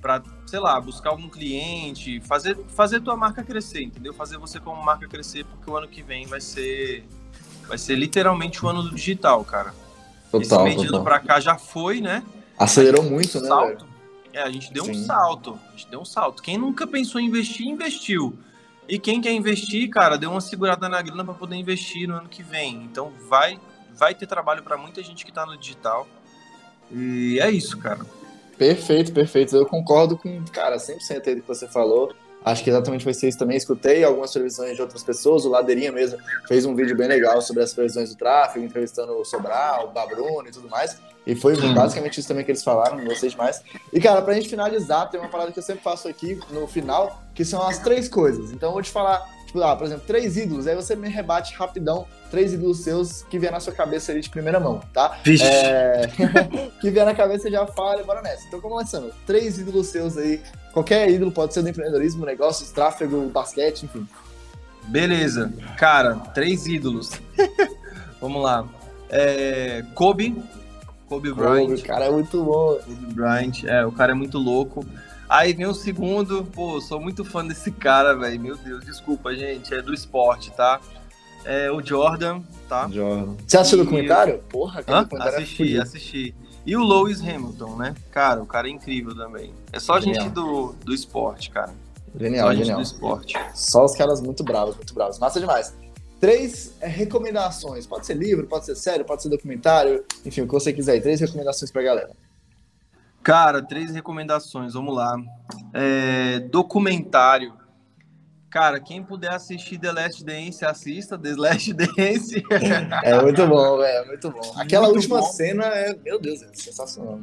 para, 0.00 0.22
sei 0.46 0.60
lá, 0.60 0.80
buscar 0.80 1.10
algum 1.10 1.28
cliente, 1.28 2.20
fazer 2.20 2.56
fazer 2.68 3.00
tua 3.00 3.16
marca 3.16 3.42
crescer, 3.42 3.82
entendeu? 3.82 4.14
Fazer 4.14 4.38
você 4.38 4.60
como 4.60 4.82
marca 4.82 5.08
crescer, 5.08 5.44
porque 5.44 5.70
o 5.70 5.76
ano 5.76 5.88
que 5.88 6.02
vem 6.02 6.26
vai 6.26 6.40
ser 6.40 7.04
vai 7.66 7.78
ser 7.78 7.96
literalmente 7.96 8.64
o 8.64 8.68
ano 8.68 8.82
do 8.82 8.94
digital, 8.94 9.44
cara. 9.44 9.74
Total, 10.30 10.66
Esse 10.66 10.78
mês 10.78 10.90
para 11.02 11.18
cá 11.18 11.40
já 11.40 11.56
foi, 11.56 12.00
né? 12.00 12.22
Acelerou 12.58 13.02
muito, 13.02 13.40
né? 13.40 13.48
Salto. 13.48 13.86
É, 14.32 14.42
a 14.42 14.50
gente 14.50 14.72
deu 14.72 14.84
Sim. 14.84 14.90
um 14.90 14.94
salto. 14.94 15.58
A 15.68 15.70
gente 15.70 15.88
deu 15.88 16.00
um 16.00 16.04
salto. 16.04 16.42
Quem 16.42 16.58
nunca 16.58 16.86
pensou 16.86 17.20
em 17.20 17.26
investir, 17.26 17.66
investiu. 17.66 18.38
E 18.88 18.98
quem 18.98 19.20
quer 19.20 19.32
investir, 19.32 19.90
cara, 19.90 20.16
deu 20.16 20.30
uma 20.30 20.40
segurada 20.40 20.88
na 20.88 21.00
grana 21.02 21.24
para 21.24 21.34
poder 21.34 21.56
investir 21.56 22.08
no 22.08 22.16
ano 22.16 22.28
que 22.28 22.42
vem. 22.42 22.84
Então 22.84 23.12
vai, 23.28 23.60
vai 23.94 24.14
ter 24.14 24.26
trabalho 24.26 24.62
para 24.62 24.76
muita 24.76 25.02
gente 25.02 25.24
que 25.24 25.30
está 25.30 25.44
no 25.44 25.56
digital. 25.56 26.06
E 26.90 27.38
é 27.40 27.50
isso, 27.50 27.76
cara. 27.78 28.00
Perfeito, 28.56 29.12
perfeito. 29.12 29.56
Eu 29.56 29.66
concordo 29.66 30.16
com, 30.16 30.44
cara, 30.46 30.76
100% 30.76 31.26
aí 31.26 31.34
do 31.36 31.42
que 31.42 31.48
você 31.48 31.68
falou. 31.68 32.14
Acho 32.48 32.64
que 32.64 32.70
exatamente 32.70 33.04
foi 33.04 33.12
isso 33.12 33.38
também. 33.38 33.58
Escutei 33.58 34.02
algumas 34.02 34.32
previsões 34.32 34.74
de 34.74 34.80
outras 34.80 35.02
pessoas. 35.02 35.44
O 35.44 35.50
Ladeirinha 35.50 35.92
mesmo 35.92 36.18
fez 36.46 36.64
um 36.64 36.74
vídeo 36.74 36.96
bem 36.96 37.06
legal 37.06 37.42
sobre 37.42 37.62
as 37.62 37.74
previsões 37.74 38.08
do 38.08 38.16
tráfego, 38.16 38.64
entrevistando 38.64 39.12
o 39.12 39.24
Sobral, 39.24 39.88
o 39.88 39.90
Babruno 39.92 40.48
e 40.48 40.50
tudo 40.50 40.66
mais. 40.66 40.98
E 41.26 41.34
foi 41.34 41.54
basicamente 41.74 42.18
isso 42.18 42.26
também 42.26 42.42
que 42.42 42.50
eles 42.50 42.64
falaram, 42.64 43.04
gostei 43.04 43.28
demais. 43.28 43.62
E, 43.92 44.00
cara, 44.00 44.22
pra 44.22 44.32
gente 44.32 44.48
finalizar, 44.48 45.10
tem 45.10 45.20
uma 45.20 45.28
parada 45.28 45.52
que 45.52 45.58
eu 45.58 45.62
sempre 45.62 45.82
faço 45.82 46.08
aqui 46.08 46.40
no 46.50 46.66
final, 46.66 47.22
que 47.34 47.44
são 47.44 47.62
as 47.62 47.78
três 47.80 48.08
coisas. 48.08 48.50
Então 48.50 48.70
eu 48.70 48.72
vou 48.72 48.82
te 48.82 48.90
falar, 48.90 49.22
tipo, 49.44 49.62
ah, 49.62 49.76
por 49.76 49.86
exemplo, 49.86 50.04
três 50.06 50.38
ídolos, 50.38 50.66
aí 50.66 50.74
você 50.74 50.96
me 50.96 51.10
rebate 51.10 51.54
rapidão 51.54 52.06
três 52.30 52.52
ídolos 52.52 52.80
seus 52.80 53.22
que 53.22 53.38
vier 53.38 53.52
na 53.52 53.60
sua 53.60 53.72
cabeça 53.72 54.12
ali 54.12 54.20
de 54.20 54.30
primeira 54.30 54.60
mão, 54.60 54.80
tá? 54.92 55.18
Vixe. 55.24 55.44
É... 55.44 56.08
que 56.80 56.90
vier 56.90 57.04
na 57.04 57.14
cabeça 57.14 57.50
já 57.50 57.66
fala, 57.66 58.02
bora 58.04 58.22
nessa. 58.22 58.46
Então, 58.46 58.60
começando, 58.60 59.12
três 59.26 59.58
ídolos 59.58 59.88
seus 59.88 60.16
aí 60.16 60.40
Qualquer 60.78 61.10
ídolo 61.10 61.32
pode 61.32 61.54
ser 61.54 61.62
do 61.62 61.68
empreendedorismo, 61.68 62.24
negócios, 62.24 62.70
tráfego, 62.70 63.28
basquete, 63.30 63.82
enfim. 63.84 64.06
Beleza. 64.86 65.52
Cara, 65.76 66.14
três 66.32 66.68
ídolos. 66.68 67.10
Vamos 68.20 68.42
lá. 68.42 68.64
É, 69.10 69.84
Kobe. 69.94 70.40
Kobe 71.08 71.32
Bryant. 71.32 71.80
O 71.80 71.82
cara 71.82 72.04
é 72.04 72.10
muito 72.10 72.44
bom. 72.44 72.76
Kobe 72.76 73.12
Bryant. 73.12 73.64
É, 73.64 73.84
o 73.84 73.90
cara 73.90 74.12
é 74.12 74.14
muito 74.14 74.38
louco. 74.38 74.86
Aí 75.28 75.52
vem 75.52 75.66
o 75.66 75.74
segundo. 75.74 76.44
Pô, 76.44 76.80
sou 76.80 77.00
muito 77.00 77.24
fã 77.24 77.44
desse 77.44 77.72
cara, 77.72 78.14
velho. 78.14 78.40
Meu 78.40 78.56
Deus, 78.56 78.84
desculpa, 78.84 79.34
gente. 79.34 79.74
É 79.74 79.82
do 79.82 79.92
esporte, 79.92 80.52
tá? 80.52 80.80
É 81.44 81.70
o 81.70 81.84
Jordan, 81.84 82.42
tá? 82.68 82.88
Jordan. 82.88 83.34
Você 83.46 83.56
assistiu 83.56 83.80
o 83.80 83.84
documentário? 83.84 84.38
Porra, 84.48 84.82
cara, 84.82 85.02
documentário 85.02 85.38
Assisti, 85.38 85.76
é 85.76 85.80
assisti. 85.80 86.34
E 86.66 86.76
o 86.76 86.82
Lewis 86.82 87.20
Hamilton, 87.20 87.76
né? 87.76 87.94
Cara, 88.10 88.42
o 88.42 88.46
cara 88.46 88.68
é 88.68 88.70
incrível 88.70 89.16
também. 89.16 89.54
É 89.72 89.80
só 89.80 89.98
genial. 89.98 90.24
gente 90.24 90.34
do, 90.34 90.74
do 90.84 90.92
esporte, 90.92 91.50
cara. 91.50 91.72
Genial, 92.18 92.48
só 92.48 92.54
genial. 92.54 92.76
do 92.76 92.82
esporte. 92.82 93.34
Só 93.54 93.84
os 93.84 93.94
caras 93.94 94.20
muito 94.20 94.44
bravos, 94.44 94.76
muito 94.76 94.92
bravos. 94.92 95.18
Massa 95.18 95.40
demais. 95.40 95.74
Três 96.20 96.74
é, 96.80 96.86
recomendações. 96.86 97.86
Pode 97.86 98.04
ser 98.06 98.14
livro, 98.14 98.46
pode 98.46 98.66
ser 98.66 98.74
série, 98.74 99.04
pode 99.04 99.22
ser 99.22 99.28
documentário. 99.28 100.04
Enfim, 100.26 100.42
o 100.42 100.46
que 100.46 100.52
você 100.52 100.72
quiser. 100.72 101.00
Três 101.00 101.20
recomendações 101.20 101.70
pra 101.70 101.82
galera. 101.82 102.10
Cara, 103.22 103.62
três 103.62 103.94
recomendações. 103.94 104.74
Vamos 104.74 104.94
lá. 104.94 105.16
É, 105.72 106.40
documentário. 106.50 107.54
Cara, 108.50 108.80
quem 108.80 109.02
puder 109.02 109.32
assistir 109.32 109.78
The 109.78 109.92
Last 109.92 110.24
Dance, 110.24 110.64
assista 110.64 111.18
The 111.18 111.34
Last 111.36 111.72
Dance. 111.74 112.42
é 113.04 113.20
muito 113.20 113.46
bom, 113.46 113.82
é 113.82 114.06
muito 114.06 114.30
bom. 114.30 114.52
Aquela 114.56 114.86
muito 114.86 114.96
última 114.96 115.20
bom. 115.20 115.26
cena 115.26 115.66
é, 115.66 115.94
meu 116.02 116.18
Deus, 116.18 116.42
é 116.42 116.48
sensacional. 116.54 117.20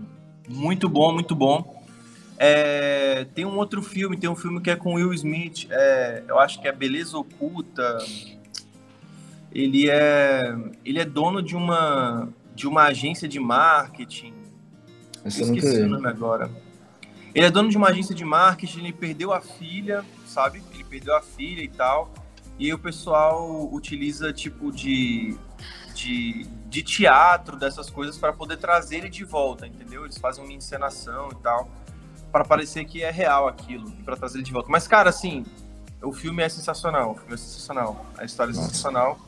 Muito 0.48 0.88
bom, 0.88 1.12
muito 1.12 1.36
bom. 1.36 1.84
É, 2.38 3.26
tem 3.34 3.44
um 3.44 3.58
outro 3.58 3.82
filme, 3.82 4.18
tem 4.18 4.30
um 4.30 4.36
filme 4.36 4.62
que 4.62 4.70
é 4.70 4.76
com 4.76 4.96
Will 4.96 5.14
Smith, 5.14 5.68
é, 5.72 6.24
eu 6.28 6.38
acho 6.38 6.62
que 6.62 6.68
é 6.68 6.72
Beleza 6.72 7.18
Oculta. 7.18 7.98
Ele 9.52 9.90
é, 9.90 10.56
ele 10.84 11.00
é 11.00 11.06
dono 11.06 11.42
de 11.42 11.56
uma, 11.56 12.28
de 12.54 12.68
uma 12.68 12.84
agência 12.84 13.28
de 13.28 13.40
marketing. 13.40 14.34
Esqueci 15.24 15.82
o 15.82 15.88
nome 15.90 16.08
agora. 16.08 16.52
Ele 17.34 17.46
é 17.46 17.50
dono 17.50 17.70
de 17.70 17.78
uma 17.78 17.88
agência 17.88 18.14
de 18.14 18.24
marketing, 18.24 18.80
ele 18.80 18.94
perdeu 18.94 19.34
a 19.34 19.42
filha, 19.42 20.06
sabe? 20.36 20.62
Ele 20.74 20.84
perdeu 20.84 21.16
a 21.16 21.22
filha 21.22 21.62
e 21.62 21.70
tal. 21.70 22.14
E 22.60 22.74
o 22.74 22.78
pessoal 22.78 23.74
utiliza 23.74 24.34
tipo 24.34 24.72
de, 24.72 25.38
de, 25.94 26.46
de 26.68 26.84
teatro, 26.84 27.58
dessas 27.58 27.90
coisas, 27.90 28.18
para 28.18 28.34
poder 28.34 28.58
trazer 28.58 28.98
ele 28.98 29.10
de 29.10 29.24
volta, 29.24 29.66
entendeu? 29.66 30.04
Eles 30.04 30.18
fazem 30.18 30.44
uma 30.44 30.54
encenação 30.54 31.30
e 31.32 31.36
tal, 31.36 31.70
para 32.32 32.44
parecer 32.44 32.86
que 32.86 33.02
é 33.02 33.12
real 33.12 33.48
aquilo, 33.48 33.90
para 34.04 34.16
trazer 34.16 34.38
ele 34.38 34.46
de 34.46 34.52
volta. 34.52 34.70
Mas, 34.70 34.88
cara, 34.88 35.10
assim, 35.10 35.46
o 36.02 36.14
filme 36.14 36.44
é 36.44 36.50
sensacional, 36.50 37.12
o 37.12 37.16
filme 37.16 37.34
é 37.34 37.38
sensacional, 37.38 38.06
a 38.18 38.24
história 38.24 38.52
é 38.52 38.56
sensacional. 38.56 39.20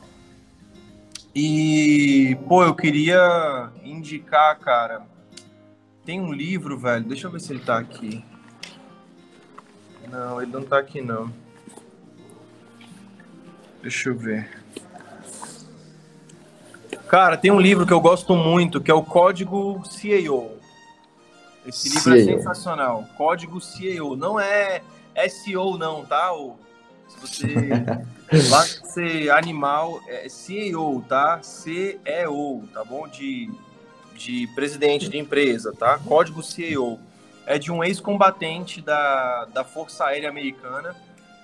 E, 1.34 2.36
pô, 2.48 2.64
eu 2.64 2.74
queria 2.74 3.70
indicar, 3.82 4.58
cara, 4.58 5.02
tem 6.04 6.18
um 6.18 6.32
livro, 6.32 6.78
velho, 6.78 7.04
deixa 7.04 7.26
eu 7.26 7.30
ver 7.30 7.40
se 7.40 7.52
ele 7.52 7.60
tá 7.60 7.78
aqui. 7.78 8.24
Não, 10.10 10.40
ele 10.40 10.50
não 10.50 10.62
tá 10.62 10.78
aqui 10.78 11.00
não. 11.00 11.32
Deixa 13.82 14.08
eu 14.08 14.16
ver. 14.16 14.48
Cara, 17.08 17.36
tem 17.36 17.50
um 17.50 17.60
livro 17.60 17.86
que 17.86 17.92
eu 17.92 18.00
gosto 18.00 18.36
muito, 18.36 18.80
que 18.80 18.90
é 18.90 18.94
o 18.94 19.02
Código 19.02 19.82
CAO. 19.82 20.58
Esse 21.66 21.88
livro 21.88 22.16
é 22.16 22.24
sensacional. 22.24 23.06
Código 23.16 23.58
CAO. 23.60 24.16
Não 24.16 24.38
é 24.38 24.82
SEO 25.28 25.78
não, 25.78 26.04
tá? 26.04 26.32
se 27.08 27.18
você 27.20 27.68
lá 28.50 28.62
ser 28.62 29.30
animal, 29.30 30.00
é 30.06 30.28
CEO, 30.28 31.02
tá? 31.08 31.40
CEO, 31.42 32.64
tá 32.72 32.84
bom? 32.84 33.08
De, 33.08 33.50
de 34.14 34.46
presidente 34.54 35.08
de 35.08 35.18
empresa, 35.18 35.72
tá? 35.72 35.98
Código 35.98 36.42
CEO 36.42 36.98
é 37.48 37.58
de 37.58 37.72
um 37.72 37.82
ex-combatente 37.82 38.82
da, 38.82 39.46
da 39.46 39.64
Força 39.64 40.04
Aérea 40.04 40.28
Americana 40.28 40.94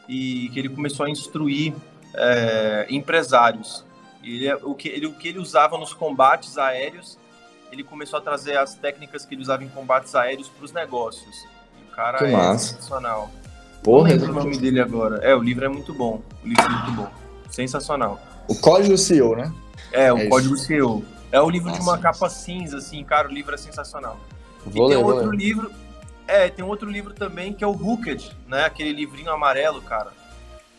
e 0.06 0.50
que 0.50 0.58
ele 0.58 0.68
começou 0.68 1.06
a 1.06 1.10
instruir 1.10 1.72
é, 2.14 2.86
empresários. 2.90 3.82
Ele, 4.22 4.46
é, 4.46 4.54
o, 4.54 4.74
que, 4.74 4.88
ele, 4.90 5.06
o 5.06 5.14
que 5.14 5.28
ele 5.28 5.38
usava 5.38 5.78
nos 5.78 5.94
combates 5.94 6.58
aéreos, 6.58 7.18
ele 7.72 7.82
começou 7.82 8.18
a 8.18 8.22
trazer 8.22 8.58
as 8.58 8.74
técnicas 8.74 9.24
que 9.24 9.34
ele 9.34 9.40
usava 9.40 9.64
em 9.64 9.68
combates 9.68 10.14
aéreos 10.14 10.50
para 10.50 10.66
os 10.66 10.72
negócios. 10.72 11.46
o 11.88 11.96
cara 11.96 12.18
que 12.18 12.24
é 12.24 12.32
massa. 12.32 12.74
sensacional. 12.74 13.30
Porra, 13.82 14.10
Não 14.10 14.16
lembro 14.16 14.32
o 14.32 14.44
nome 14.44 14.58
dele 14.58 14.80
agora. 14.80 15.16
É, 15.24 15.34
o 15.34 15.42
livro 15.42 15.64
é 15.64 15.68
muito 15.68 15.94
bom. 15.94 16.20
O 16.44 16.46
livro 16.46 16.64
é 16.64 16.68
muito 16.68 16.92
bom. 16.92 17.10
Sensacional. 17.48 18.20
O 18.46 18.54
Código 18.54 18.98
CEO, 18.98 19.36
né? 19.36 19.50
É, 19.90 20.12
o 20.12 20.18
é 20.18 20.26
Código 20.26 20.54
isso. 20.54 20.66
CEO. 20.66 21.02
É 21.32 21.40
o 21.40 21.48
livro 21.48 21.68
Nossa. 21.68 21.80
de 21.80 21.88
uma 21.88 21.96
capa 21.96 22.28
cinza, 22.28 22.76
assim, 22.76 23.02
cara, 23.04 23.26
o 23.26 23.32
livro 23.32 23.54
é 23.54 23.58
sensacional. 23.58 24.18
Vou 24.66 24.86
e 24.86 24.88
ler, 24.90 24.96
tem 24.96 25.04
outro 25.04 25.30
livro, 25.30 25.70
É, 26.26 26.48
tem 26.48 26.64
outro 26.64 26.90
livro 26.90 27.12
também 27.12 27.52
que 27.52 27.62
é 27.62 27.66
o 27.66 27.72
Hooked, 27.72 28.34
né? 28.46 28.64
Aquele 28.64 28.92
livrinho 28.92 29.30
amarelo, 29.30 29.82
cara. 29.82 30.12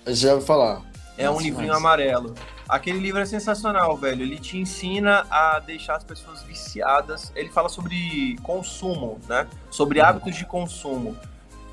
Já 0.07 0.33
vou 0.33 0.41
falar. 0.41 0.81
É 1.17 1.25
Nossa, 1.25 1.39
um 1.39 1.41
livrinho 1.41 1.69
mas... 1.69 1.77
amarelo. 1.77 2.33
Aquele 2.67 2.99
livro 2.99 3.21
é 3.21 3.25
sensacional, 3.25 3.95
velho. 3.95 4.23
Ele 4.23 4.39
te 4.39 4.57
ensina 4.57 5.25
a 5.29 5.59
deixar 5.59 5.97
as 5.97 6.03
pessoas 6.03 6.41
viciadas. 6.41 7.31
Ele 7.35 7.49
fala 7.49 7.69
sobre 7.69 8.35
consumo, 8.41 9.19
né? 9.29 9.47
Sobre 9.69 10.01
hábitos 10.01 10.35
de 10.35 10.45
consumo. 10.45 11.15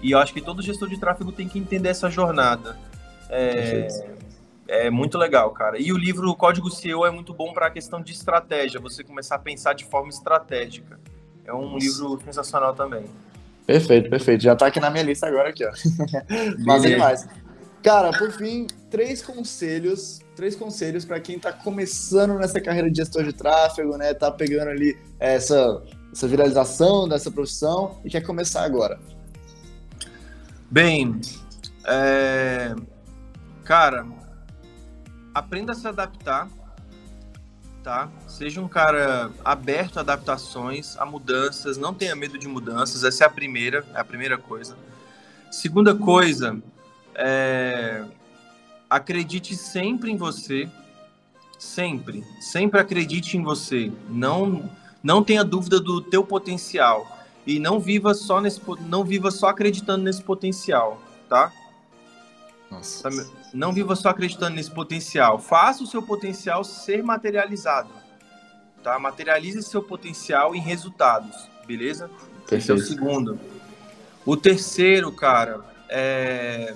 E 0.02 0.10
eu 0.10 0.18
acho 0.18 0.34
que 0.34 0.40
todo 0.40 0.60
gestor 0.60 0.88
de 0.88 0.98
tráfego 0.98 1.32
tem 1.32 1.48
que 1.48 1.58
entender 1.58 1.88
essa 1.88 2.10
jornada. 2.10 2.76
É, 3.30 3.88
é 4.68 4.90
muito 4.90 5.16
legal, 5.16 5.50
cara. 5.52 5.80
E 5.80 5.92
o 5.92 5.96
livro 5.96 6.34
Código 6.34 6.70
SEO 6.70 7.06
é 7.06 7.10
muito 7.10 7.32
bom 7.32 7.54
para 7.54 7.66
a 7.68 7.70
questão 7.70 8.02
de 8.02 8.12
estratégia, 8.12 8.80
você 8.80 9.02
começar 9.02 9.36
a 9.36 9.38
pensar 9.38 9.72
de 9.72 9.84
forma 9.84 10.10
estratégica. 10.10 11.00
É 11.44 11.52
um 11.54 11.70
Nossa. 11.70 11.86
livro 11.86 12.20
sensacional 12.22 12.74
também. 12.74 13.04
Perfeito, 13.72 14.10
perfeito. 14.10 14.42
Já 14.42 14.54
tá 14.54 14.66
aqui 14.66 14.78
na 14.78 14.90
minha 14.90 15.02
lista 15.02 15.26
agora 15.26 15.48
aqui, 15.48 15.64
ó. 15.64 15.72
Mas 16.64 16.84
é 16.84 16.88
demais. 16.88 17.26
Cara, 17.82 18.12
por 18.12 18.30
fim, 18.30 18.66
três 18.90 19.22
conselhos, 19.22 20.20
três 20.36 20.54
conselhos 20.54 21.06
para 21.06 21.18
quem 21.18 21.36
está 21.36 21.52
começando 21.52 22.38
nessa 22.38 22.60
carreira 22.60 22.90
de 22.90 22.98
gestor 22.98 23.24
de 23.24 23.32
tráfego, 23.32 23.96
né? 23.96 24.12
Tá 24.12 24.30
pegando 24.30 24.68
ali 24.68 24.96
essa, 25.18 25.82
essa 26.12 26.28
viralização 26.28 27.08
dessa 27.08 27.30
profissão 27.30 27.98
e 28.04 28.10
quer 28.10 28.20
começar 28.20 28.62
agora. 28.62 29.00
Bem, 30.70 31.18
é... 31.86 32.74
cara, 33.64 34.06
aprenda 35.34 35.72
a 35.72 35.74
se 35.74 35.88
adaptar, 35.88 36.48
tá? 37.82 38.08
Seja 38.26 38.60
um 38.60 38.68
cara 38.68 39.30
aberto 39.44 39.98
a 39.98 40.00
adaptações, 40.00 40.96
a 40.96 41.04
mudanças, 41.04 41.76
não 41.76 41.92
tenha 41.92 42.14
medo 42.14 42.38
de 42.38 42.46
mudanças, 42.46 43.04
essa 43.04 43.24
é 43.24 43.26
a 43.26 43.30
primeira, 43.30 43.84
é 43.94 44.00
a 44.00 44.04
primeira 44.04 44.38
coisa. 44.38 44.76
Segunda 45.50 45.94
coisa, 45.94 46.62
é, 47.14 48.04
acredite 48.88 49.56
sempre 49.56 50.10
em 50.10 50.16
você, 50.16 50.68
sempre, 51.58 52.24
sempre 52.40 52.80
acredite 52.80 53.36
em 53.36 53.42
você. 53.42 53.92
Não, 54.08 54.70
não 55.02 55.22
tenha 55.22 55.44
dúvida 55.44 55.80
do 55.80 56.00
teu 56.00 56.24
potencial 56.24 57.18
e 57.46 57.58
não 57.58 57.80
viva 57.80 58.14
só 58.14 58.40
nesse, 58.40 58.60
não 58.86 59.04
viva 59.04 59.30
só 59.30 59.48
acreditando 59.48 60.04
nesse 60.04 60.22
potencial, 60.22 61.02
tá? 61.28 61.52
Nossa. 62.72 63.10
Não 63.52 63.72
viva 63.72 63.94
só 63.94 64.08
acreditando 64.08 64.56
nesse 64.56 64.70
potencial. 64.70 65.38
Faça 65.38 65.84
o 65.84 65.86
seu 65.86 66.02
potencial 66.02 66.64
ser 66.64 67.02
materializado, 67.02 67.90
tá? 68.82 68.98
Materialize 68.98 69.62
seu 69.62 69.82
potencial 69.82 70.54
em 70.54 70.60
resultados, 70.60 71.48
beleza? 71.66 72.08
Perfeito. 72.08 72.54
Esse 72.54 72.70
é 72.70 72.74
o 72.74 72.78
segundo. 72.78 73.38
O 74.24 74.36
terceiro, 74.36 75.12
cara, 75.12 75.60
é 75.88 76.74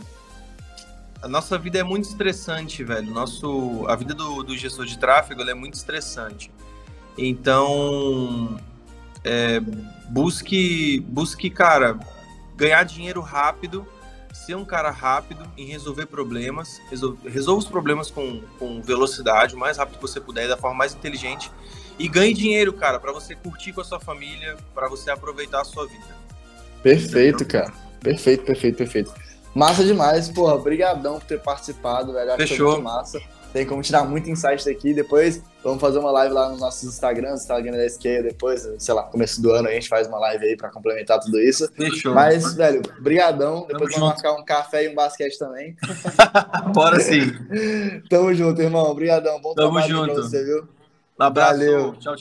a 1.22 1.28
nossa 1.28 1.58
vida 1.58 1.78
é 1.78 1.82
muito 1.82 2.04
estressante, 2.04 2.84
velho. 2.84 3.10
Nosso, 3.10 3.84
a 3.88 3.96
vida 3.96 4.14
do, 4.14 4.42
do 4.42 4.56
gestor 4.56 4.84
de 4.84 4.98
tráfego 4.98 5.42
é 5.42 5.54
muito 5.54 5.74
estressante. 5.74 6.52
Então, 7.16 8.60
é, 9.24 9.58
busque, 10.08 11.00
busque, 11.00 11.48
cara, 11.48 11.98
ganhar 12.54 12.84
dinheiro 12.84 13.20
rápido, 13.20 13.86
ser 14.46 14.54
um 14.54 14.64
cara 14.64 14.90
rápido 14.90 15.44
em 15.58 15.66
resolver 15.66 16.06
problemas, 16.06 16.80
resolva, 16.88 17.18
resolva 17.28 17.58
os 17.58 17.68
problemas 17.68 18.10
com, 18.10 18.40
com 18.58 18.80
velocidade, 18.80 19.56
o 19.56 19.58
mais 19.58 19.76
rápido 19.76 19.96
que 19.96 20.02
você 20.02 20.20
puder, 20.20 20.46
da 20.46 20.56
forma 20.56 20.76
mais 20.76 20.94
inteligente. 20.94 21.50
E 21.98 22.06
ganhe 22.06 22.32
dinheiro, 22.32 22.72
cara, 22.72 23.00
para 23.00 23.12
você 23.12 23.34
curtir 23.34 23.72
com 23.72 23.80
a 23.80 23.84
sua 23.84 23.98
família, 23.98 24.56
para 24.72 24.88
você 24.88 25.10
aproveitar 25.10 25.62
a 25.62 25.64
sua 25.64 25.86
vida. 25.86 26.04
Perfeito, 26.82 27.42
Entendeu? 27.42 27.64
cara. 27.64 27.74
Perfeito, 28.00 28.44
perfeito, 28.44 28.76
perfeito. 28.76 29.12
Massa 29.52 29.82
demais, 29.82 30.28
porra. 30.28 30.56
Brigadão 30.58 31.18
por 31.18 31.26
ter 31.26 31.40
participado, 31.40 32.12
velho. 32.12 32.32
Acho 32.32 32.46
Fechou. 32.46 32.72
muito 32.72 32.84
massa. 32.84 33.20
Tem 33.52 33.66
como 33.66 33.82
tirar 33.82 34.04
muito 34.04 34.30
insight 34.30 34.64
daqui. 34.64 34.94
Depois 34.94 35.42
vamos 35.66 35.80
fazer 35.80 35.98
uma 35.98 36.12
live 36.12 36.32
lá 36.32 36.48
nos 36.48 36.60
nossos 36.60 36.84
Instagrams, 36.84 37.42
Instagram 37.42 37.72
da 37.72 37.84
SQ. 37.84 38.22
Depois, 38.22 38.68
sei 38.78 38.94
lá, 38.94 39.02
começo 39.02 39.42
do 39.42 39.50
ano 39.50 39.68
a 39.68 39.72
gente 39.72 39.88
faz 39.88 40.06
uma 40.06 40.18
live 40.18 40.46
aí 40.46 40.56
pra 40.56 40.70
complementar 40.70 41.18
tudo 41.18 41.40
isso. 41.40 41.68
Fechou. 41.72 42.14
Mas, 42.14 42.54
velho, 42.54 42.82
brigadão. 43.00 43.66
Depois 43.66 43.92
vamos 43.92 44.10
marcar 44.10 44.32
um 44.34 44.44
café 44.44 44.84
e 44.84 44.88
um 44.88 44.94
basquete 44.94 45.36
também. 45.36 45.76
Bora 46.72 47.00
sim. 47.00 47.32
Tamo 48.08 48.32
junto, 48.32 48.62
irmão. 48.62 48.94
Brigadão. 48.94 49.40
Bom 49.40 49.54
Tamo 49.54 49.72
trabalho 49.72 49.88
junto. 49.88 50.14
pra 50.14 50.22
você, 50.22 50.44
viu? 50.44 50.68
Um 51.18 51.24
abraço. 51.24 51.58
Valeu. 51.58 51.92
Tchau, 51.94 52.14
tchau. 52.14 52.16